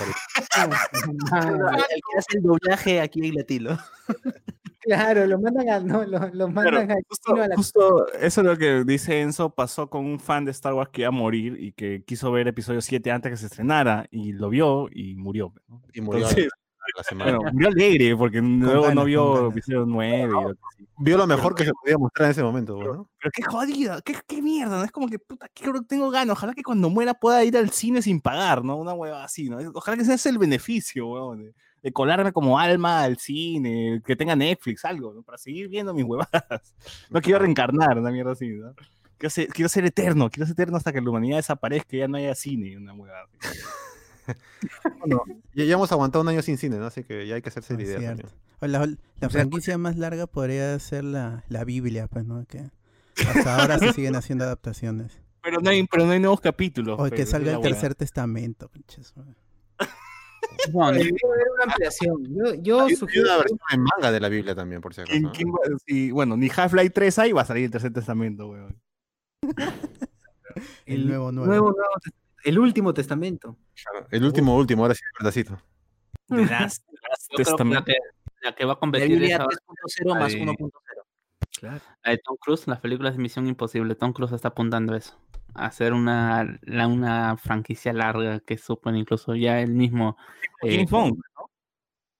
[0.59, 3.77] el que hace el doblaje aquí en latino.
[4.79, 8.47] Claro, lo mandan a, no, lo, lo mandan Claro, justo, a la- justo eso es
[8.47, 11.57] lo que dice Enzo, pasó con un fan de Star Wars que iba a morir
[11.59, 15.53] y que quiso ver episodio 7 antes que se estrenara y lo vio y murió.
[15.67, 15.81] ¿no?
[15.93, 16.47] Y murió Entonces,
[16.95, 17.37] la semana.
[17.37, 20.87] bueno, murió alegre porque luego no vio episodio 9 y lo que sí.
[20.99, 23.09] Vio lo mejor que se podía mostrar en ese momento, ¿no?
[23.19, 24.83] Pero qué jodida, qué, qué mierda, ¿no?
[24.83, 26.37] Es como que, puta, que creo que tengo ganas.
[26.37, 28.77] Ojalá que cuando muera pueda ir al cine sin pagar, ¿no?
[28.77, 29.57] Una hueva así, ¿no?
[29.75, 31.53] Ojalá que ese sea el beneficio, weón, de,
[31.83, 35.23] de colarme como alma al cine, que tenga Netflix, algo, ¿no?
[35.23, 36.31] Para seguir viendo mis huevadas.
[37.09, 38.73] No quiero reencarnar, una mierda así, ¿no?
[39.17, 42.07] Quiero ser, quiero ser eterno, quiero ser eterno hasta que la humanidad desaparezca y ya
[42.07, 43.59] no haya cine, una huevada así.
[44.99, 45.23] Bueno,
[45.53, 46.85] ya, ya hemos aguantado un año sin cine, ¿no?
[46.85, 48.15] Así que ya hay que hacerse Ah, la idea.
[49.19, 52.45] La, franquicia más larga podría ser la, la Biblia, pues, ¿no?
[52.45, 52.69] Que
[53.27, 55.19] hasta ahora se siguen haciendo adaptaciones.
[55.43, 56.99] Pero no hay, pero no hay nuevos capítulos.
[56.99, 59.13] O que salga el tercer testamento, pinches.
[60.73, 62.63] Bueno, Debería haber una ampliación.
[62.63, 65.31] Yo, sugiero una versión en manga de la Biblia también, por si acaso.
[65.33, 65.77] ¿Quién- ¿no?
[65.85, 68.75] sí, bueno, ni Half-Life 3 hay, va a salir el tercer testamento, weón.
[70.85, 71.47] El nuevo, nuevo.
[71.47, 72.13] nuevo, nuevo tes-
[72.47, 73.57] el último testamento.
[73.83, 75.61] Claro, El último, último, ahora sí, verdacito.
[76.27, 77.85] The Last, The Last yo creo que la Testament.
[77.85, 77.95] que,
[78.41, 79.57] la que va a La competir Biblia es ahora
[80.05, 80.41] 3.0 más Ahí.
[80.41, 80.71] 1.0.
[81.59, 81.81] Claro.
[82.03, 83.95] la de Tom Cruise, las películas de Misión Imposible.
[83.95, 85.17] Tom Cruise está apuntando a eso.
[85.55, 90.17] A hacer una, la- una franquicia larga que supone incluso ya él mismo.
[90.61, 91.19] eh, James Bond,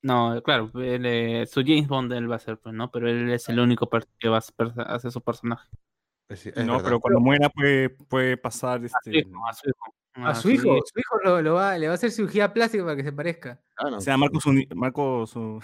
[0.01, 2.89] No, claro, él, eh, su James Bond él va a ser, pues, ¿no?
[2.91, 3.87] Pero él es el único
[4.19, 5.67] que va a hacer su personaje.
[6.35, 6.83] Sí, No, verdad.
[6.83, 9.29] pero cuando muera puede, puede pasar A su este.
[10.17, 12.53] Hijo, a su su hijo, su hijo lo, lo va, le va a hacer cirugía
[12.53, 13.59] plástica para que se parezca.
[13.75, 13.97] Claro.
[13.97, 15.59] O sea, Marcos Uni- Marcos uh,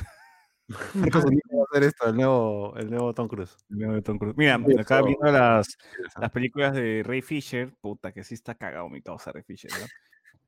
[0.94, 3.56] Marcos Unido va a hacer esto, el nuevo, el nuevo Tom Cruise.
[3.70, 4.36] el nuevo Tom Cruise.
[4.38, 5.78] Mira, Sí, acá eso- viendo las,
[6.20, 9.86] las películas de Ray Fisher, puta que sí está cagado mi causa Ray Fisher, ¿no?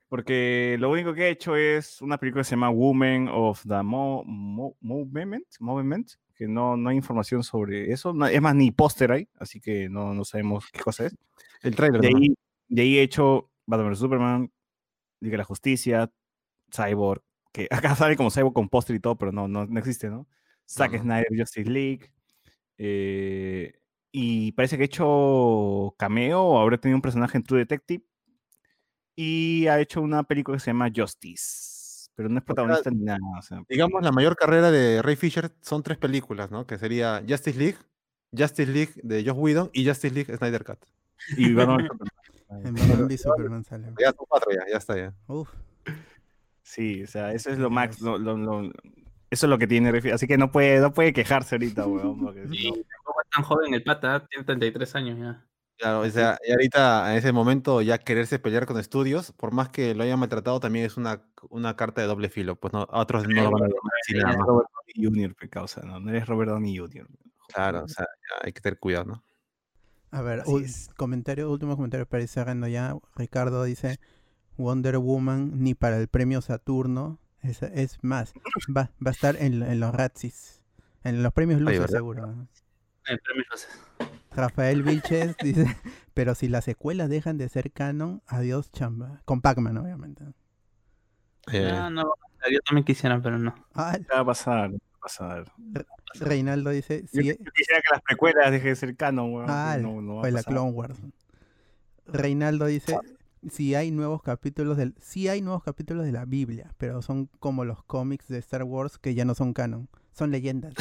[0.08, 3.82] Porque lo único que ha hecho es una película que se llama Women of the
[3.82, 8.14] Mo- Mo- Movement, Movement, que no, no hay información sobre eso.
[8.14, 11.16] no- es más, ni póster hay, así que no, no sabemos qué cosa es.
[11.64, 12.02] El trailer.
[12.02, 12.36] De ahí,
[12.68, 14.52] de ahí he hecho Batman vs Superman,
[15.20, 16.12] Liga de la Justicia,
[16.72, 17.22] Cyborg,
[17.52, 20.28] que acá sale como Cyborg con y todo, pero no, no, no existe, ¿no?
[20.68, 21.00] Zack.
[21.00, 22.12] Snyder, Justice League.
[22.78, 23.74] eh,
[24.18, 28.02] y parece que ha hecho cameo, o habrá tenido un personaje en True Detective.
[29.14, 33.20] Y ha hecho una película que se llama Justice, pero no es protagonista ni nada.
[33.38, 36.66] o sea, Digamos, la mayor carrera de Ray Fisher son tres películas, ¿no?
[36.66, 37.78] Que sería Justice League,
[38.32, 40.80] Justice League de Josh Whedon y Justice League Snyder Cut.
[41.38, 41.88] y Batman.
[42.50, 43.88] En Batman v Superman sale.
[44.00, 45.14] Ya son cuatro ya, ya está ya.
[45.28, 45.50] Uf.
[46.64, 48.02] Sí, o sea, eso es lo max.
[48.02, 48.72] lo- lo- lo-
[49.30, 52.20] eso es lo que tiene Así que no puede, no puede quejarse ahorita, weón.
[52.20, 52.86] porque Y no- es
[53.34, 55.46] tan joven el pata, tiene 33 años ya.
[55.78, 59.68] Claro, o sea, y ahorita en ese momento ya quererse pelear con estudios, por más
[59.70, 62.56] que lo hayan maltratado, también es una, una carta de doble filo.
[62.56, 63.68] Pues no, a otros no lo van a
[64.08, 64.48] Eres nada más.
[64.48, 65.06] Robert Downey
[65.36, 66.00] Jr., causa, ¿no?
[66.00, 67.06] No eres Robert Downey Jr.
[67.54, 69.24] Claro, o sea, ya hay que tener cuidado, ¿no?
[70.16, 70.44] A ver,
[70.96, 72.96] comentario, último comentario para ir cerrando ya.
[73.18, 74.00] Ricardo dice,
[74.56, 77.20] Wonder Woman ni para el premio Saturno.
[77.42, 78.34] Es, es más,
[78.76, 80.64] va, va a estar en, en los Razzies.
[81.04, 82.48] En los premios Luces seguro.
[83.08, 83.70] Eh, premios Luces.
[84.32, 85.76] Rafael Vilches dice,
[86.14, 89.22] pero si las secuelas dejan de ser canon, adiós chamba.
[89.26, 90.24] Con Pac-Man, obviamente.
[91.52, 92.04] Eh, No, no,
[92.50, 93.54] yo también quisiera, pero no.
[93.74, 94.72] Ah, ¿Qué va a pasar?
[96.20, 99.46] Reinaldo dice, Yo, si, yo quisiera que las precuelas dejen de ser canon, weón.
[99.50, 100.54] Ah, no, no va a fue la pasar.
[100.54, 101.00] Clone Wars.
[102.08, 102.98] Reinaldo dice,
[103.50, 107.66] si hay nuevos capítulos del, sí hay nuevos capítulos de la Biblia, pero son como
[107.66, 110.74] los cómics de Star Wars que ya no son canon, son leyendas.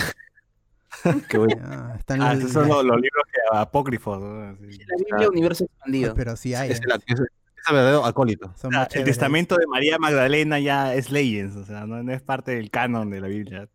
[1.30, 1.62] qué bueno.
[1.64, 4.20] Ah, están Ah, los- esos son los, los libros que, apócrifos.
[4.20, 4.42] ¿no?
[4.50, 4.78] Así.
[4.86, 6.14] La Biblia Universo Expandido.
[6.14, 6.70] pero sí hay.
[6.70, 7.20] Es, eh, el, es, es
[7.68, 8.54] el verdadero acólito.
[8.74, 12.52] Ah, el testamento de María Magdalena ya es Legends, o sea, no, no es parte
[12.54, 13.68] del canon de la Biblia.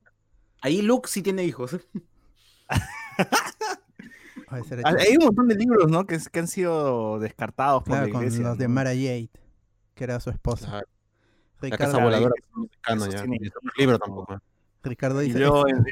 [0.61, 1.77] Ahí Luke sí tiene hijos.
[4.51, 4.61] Ah.
[4.97, 6.07] Hay un montón de libros, ¿no?
[6.07, 8.43] Que, han sido descartados por Claro, la con iglesia.
[8.47, 8.67] los de.
[8.67, 9.29] Mara Jade,
[9.93, 10.67] que era su esposa.
[10.69, 10.87] Claro.
[11.61, 12.33] Ricardo, voladora
[13.77, 14.33] libro tampoco.
[14.33, 14.37] ¿eh?
[14.81, 15.85] Ricardo dice, "Es- en,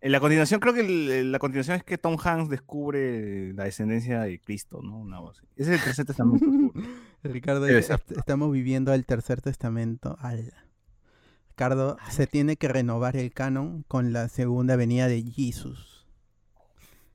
[0.00, 4.20] en la continuación, creo que el- la continuación es que Tom Hanks descubre la descendencia
[4.20, 4.98] de Cristo, ¿no?
[4.98, 5.48] Una voz así.
[5.56, 6.46] Ese es el tercer testamento.
[7.24, 7.96] Ricardo dice, ser.
[7.96, 10.16] "Est- estamos viviendo el tercer testamento.
[10.20, 10.42] Ala.
[11.58, 16.06] Ricardo, se tiene que renovar el canon con la segunda venida de Jesus.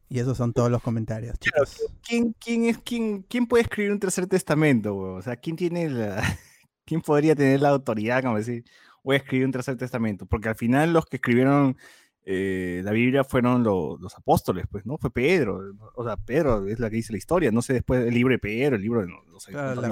[0.10, 1.65] Y esos son todos los comentarios, Claro.
[2.06, 5.11] ¿Quién, quién, es, quién, ¿Quién puede escribir un tercer testamento, güey?
[5.14, 6.22] O sea, ¿quién tiene la,
[6.86, 8.65] quién podría tener la autoridad, como decir,
[9.02, 10.26] voy a escribir un tercer testamento?
[10.26, 11.78] Porque al final los que escribieron
[12.25, 14.97] eh, la Biblia fueron lo- los apóstoles, pues, ¿no?
[14.97, 15.59] Fue Pedro.
[15.95, 17.51] O sea, Pedro es la que dice la historia.
[17.51, 19.07] No sé después el libro de Pedro, el libro de...
[19.07, 19.89] No, no sé Claro, la-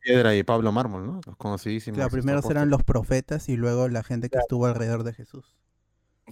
[0.00, 1.20] Piedra y Pablo Mármol, ¿no?
[1.26, 1.96] Los conocidísimos.
[1.96, 2.70] Claro, primero serán apóstoles.
[2.70, 5.56] los profetas y luego la gente que estuvo alrededor de Jesús.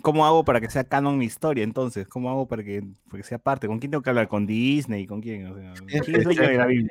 [0.02, 2.06] ¿Cómo hago para que sea canon mi historia entonces?
[2.06, 3.66] ¿Cómo hago para que, para que sea parte?
[3.66, 4.28] ¿Con quién tengo que hablar?
[4.28, 5.04] ¿Con Disney?
[5.06, 5.46] ¿Con quién?
[5.48, 6.26] O sea, ¿Quién es
[6.56, 6.90] la Biblia?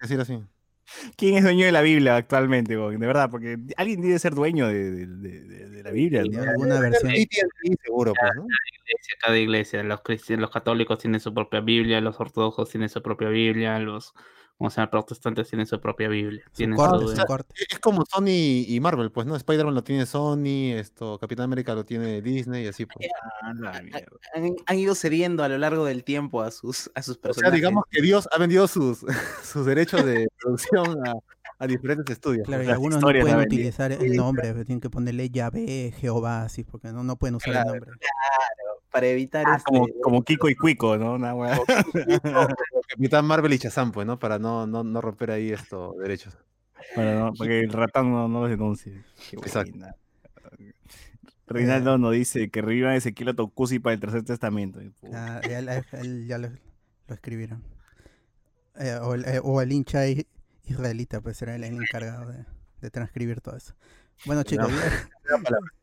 [0.00, 0.40] Decir así.
[1.16, 2.76] ¿Quién es dueño de la Biblia actualmente?
[2.76, 6.22] De verdad, porque alguien tiene que ser dueño de, de- de- de- de la Biblia.
[6.24, 6.42] ¿no?
[6.42, 7.12] alguna versión.
[7.82, 8.42] Seguro, pues, ¿no?
[8.44, 9.82] iglesia, cada iglesia.
[9.82, 14.14] Los, los católicos tienen su propia Biblia, los ortodoxos tienen su propia Biblia, los
[14.56, 16.42] como se llama, protestantes tienen su propia Biblia.
[16.54, 17.54] Tienen corte, su- corte.
[17.68, 19.34] Es como Sony y Marvel, pues, ¿no?
[19.36, 23.08] Spider-Man lo tiene Sony, esto, Capitán América lo tiene Disney y así, pues.
[23.60, 24.06] La mierda.
[24.34, 27.50] Han, han ido cediendo a lo largo del tiempo a sus, a sus O personajes.
[27.50, 29.00] sea, digamos que Dios ha vendido sus,
[29.42, 31.14] sus derechos de producción a,
[31.58, 32.46] a diferentes estudios.
[32.46, 36.64] Claro, y algunos no pueden utilizar el nombre, pero tienen que ponerle Yahvé, Jehová, así,
[36.64, 37.90] porque no, no pueden usar el nombre.
[38.90, 41.14] para evitar Ah, este- como, como Kiko y Cuico, ¿no?
[41.14, 41.58] Una wea.
[42.88, 44.18] Capitán Marvel y Shazam, pues, ¿no?
[44.18, 46.36] Para no, no, no romper ahí estos derechos.
[46.94, 49.02] Para, no- para que el ratón no, no los denuncie.
[49.30, 49.72] Qué Exacto.
[49.72, 49.94] buena.
[51.46, 54.80] Reinaldo nos dice que reviva Ezequiel Tocusi para el tercer testamento.
[55.00, 55.82] Puta, Ya,
[56.26, 57.62] ya, lo, lo escribieron.
[58.76, 60.00] Eh, o, el, eh, o el hincha
[60.66, 62.44] israelita, pues será el, el encargado de,
[62.80, 63.74] de transcribir todo eso.
[64.26, 64.68] Bueno, chicos,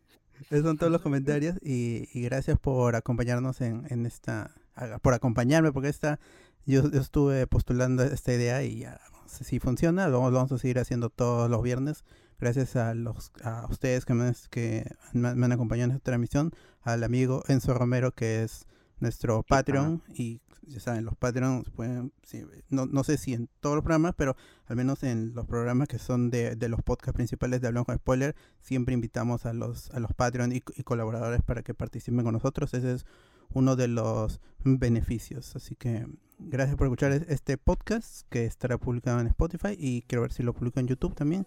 [0.49, 4.53] esos son todos los comentarios y, y gracias por acompañarnos en, en esta,
[5.02, 6.20] por acompañarme, porque esta,
[6.66, 10.58] yo, yo estuve postulando esta idea y ya, si funciona, lo vamos, lo vamos a
[10.58, 12.03] seguir haciendo todos los viernes.
[12.40, 16.52] Gracias a los a ustedes que me, que me, me han acompañado en esta transmisión,
[16.82, 18.66] al amigo Enzo Romero, que es
[18.99, 23.76] nuestro Patreon, y ya saben, los Patreons pueden, sí, no, no sé si en todos
[23.76, 24.36] los programas, pero
[24.68, 27.96] al menos en los programas que son de, de los podcasts principales de Hablamos con
[27.98, 32.34] Spoiler, siempre invitamos a los, a los Patreon y, y colaboradores para que participen con
[32.34, 32.74] nosotros.
[32.74, 33.06] Ese es
[33.54, 35.56] uno de los beneficios.
[35.56, 36.08] Así que
[36.40, 40.44] gracias por escuchar es- este podcast que estará publicado en Spotify y quiero ver si
[40.44, 41.46] lo publico en YouTube también.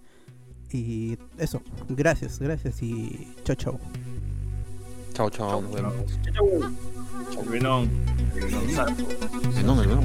[0.71, 3.81] Y eso, gracias, gracias y chao chao.
[5.13, 5.63] Chao, chao.
[7.51, 7.89] 别弄，
[8.35, 8.75] 别弄别，
[9.63, 9.87] 弄别。
[9.87, 9.97] 弄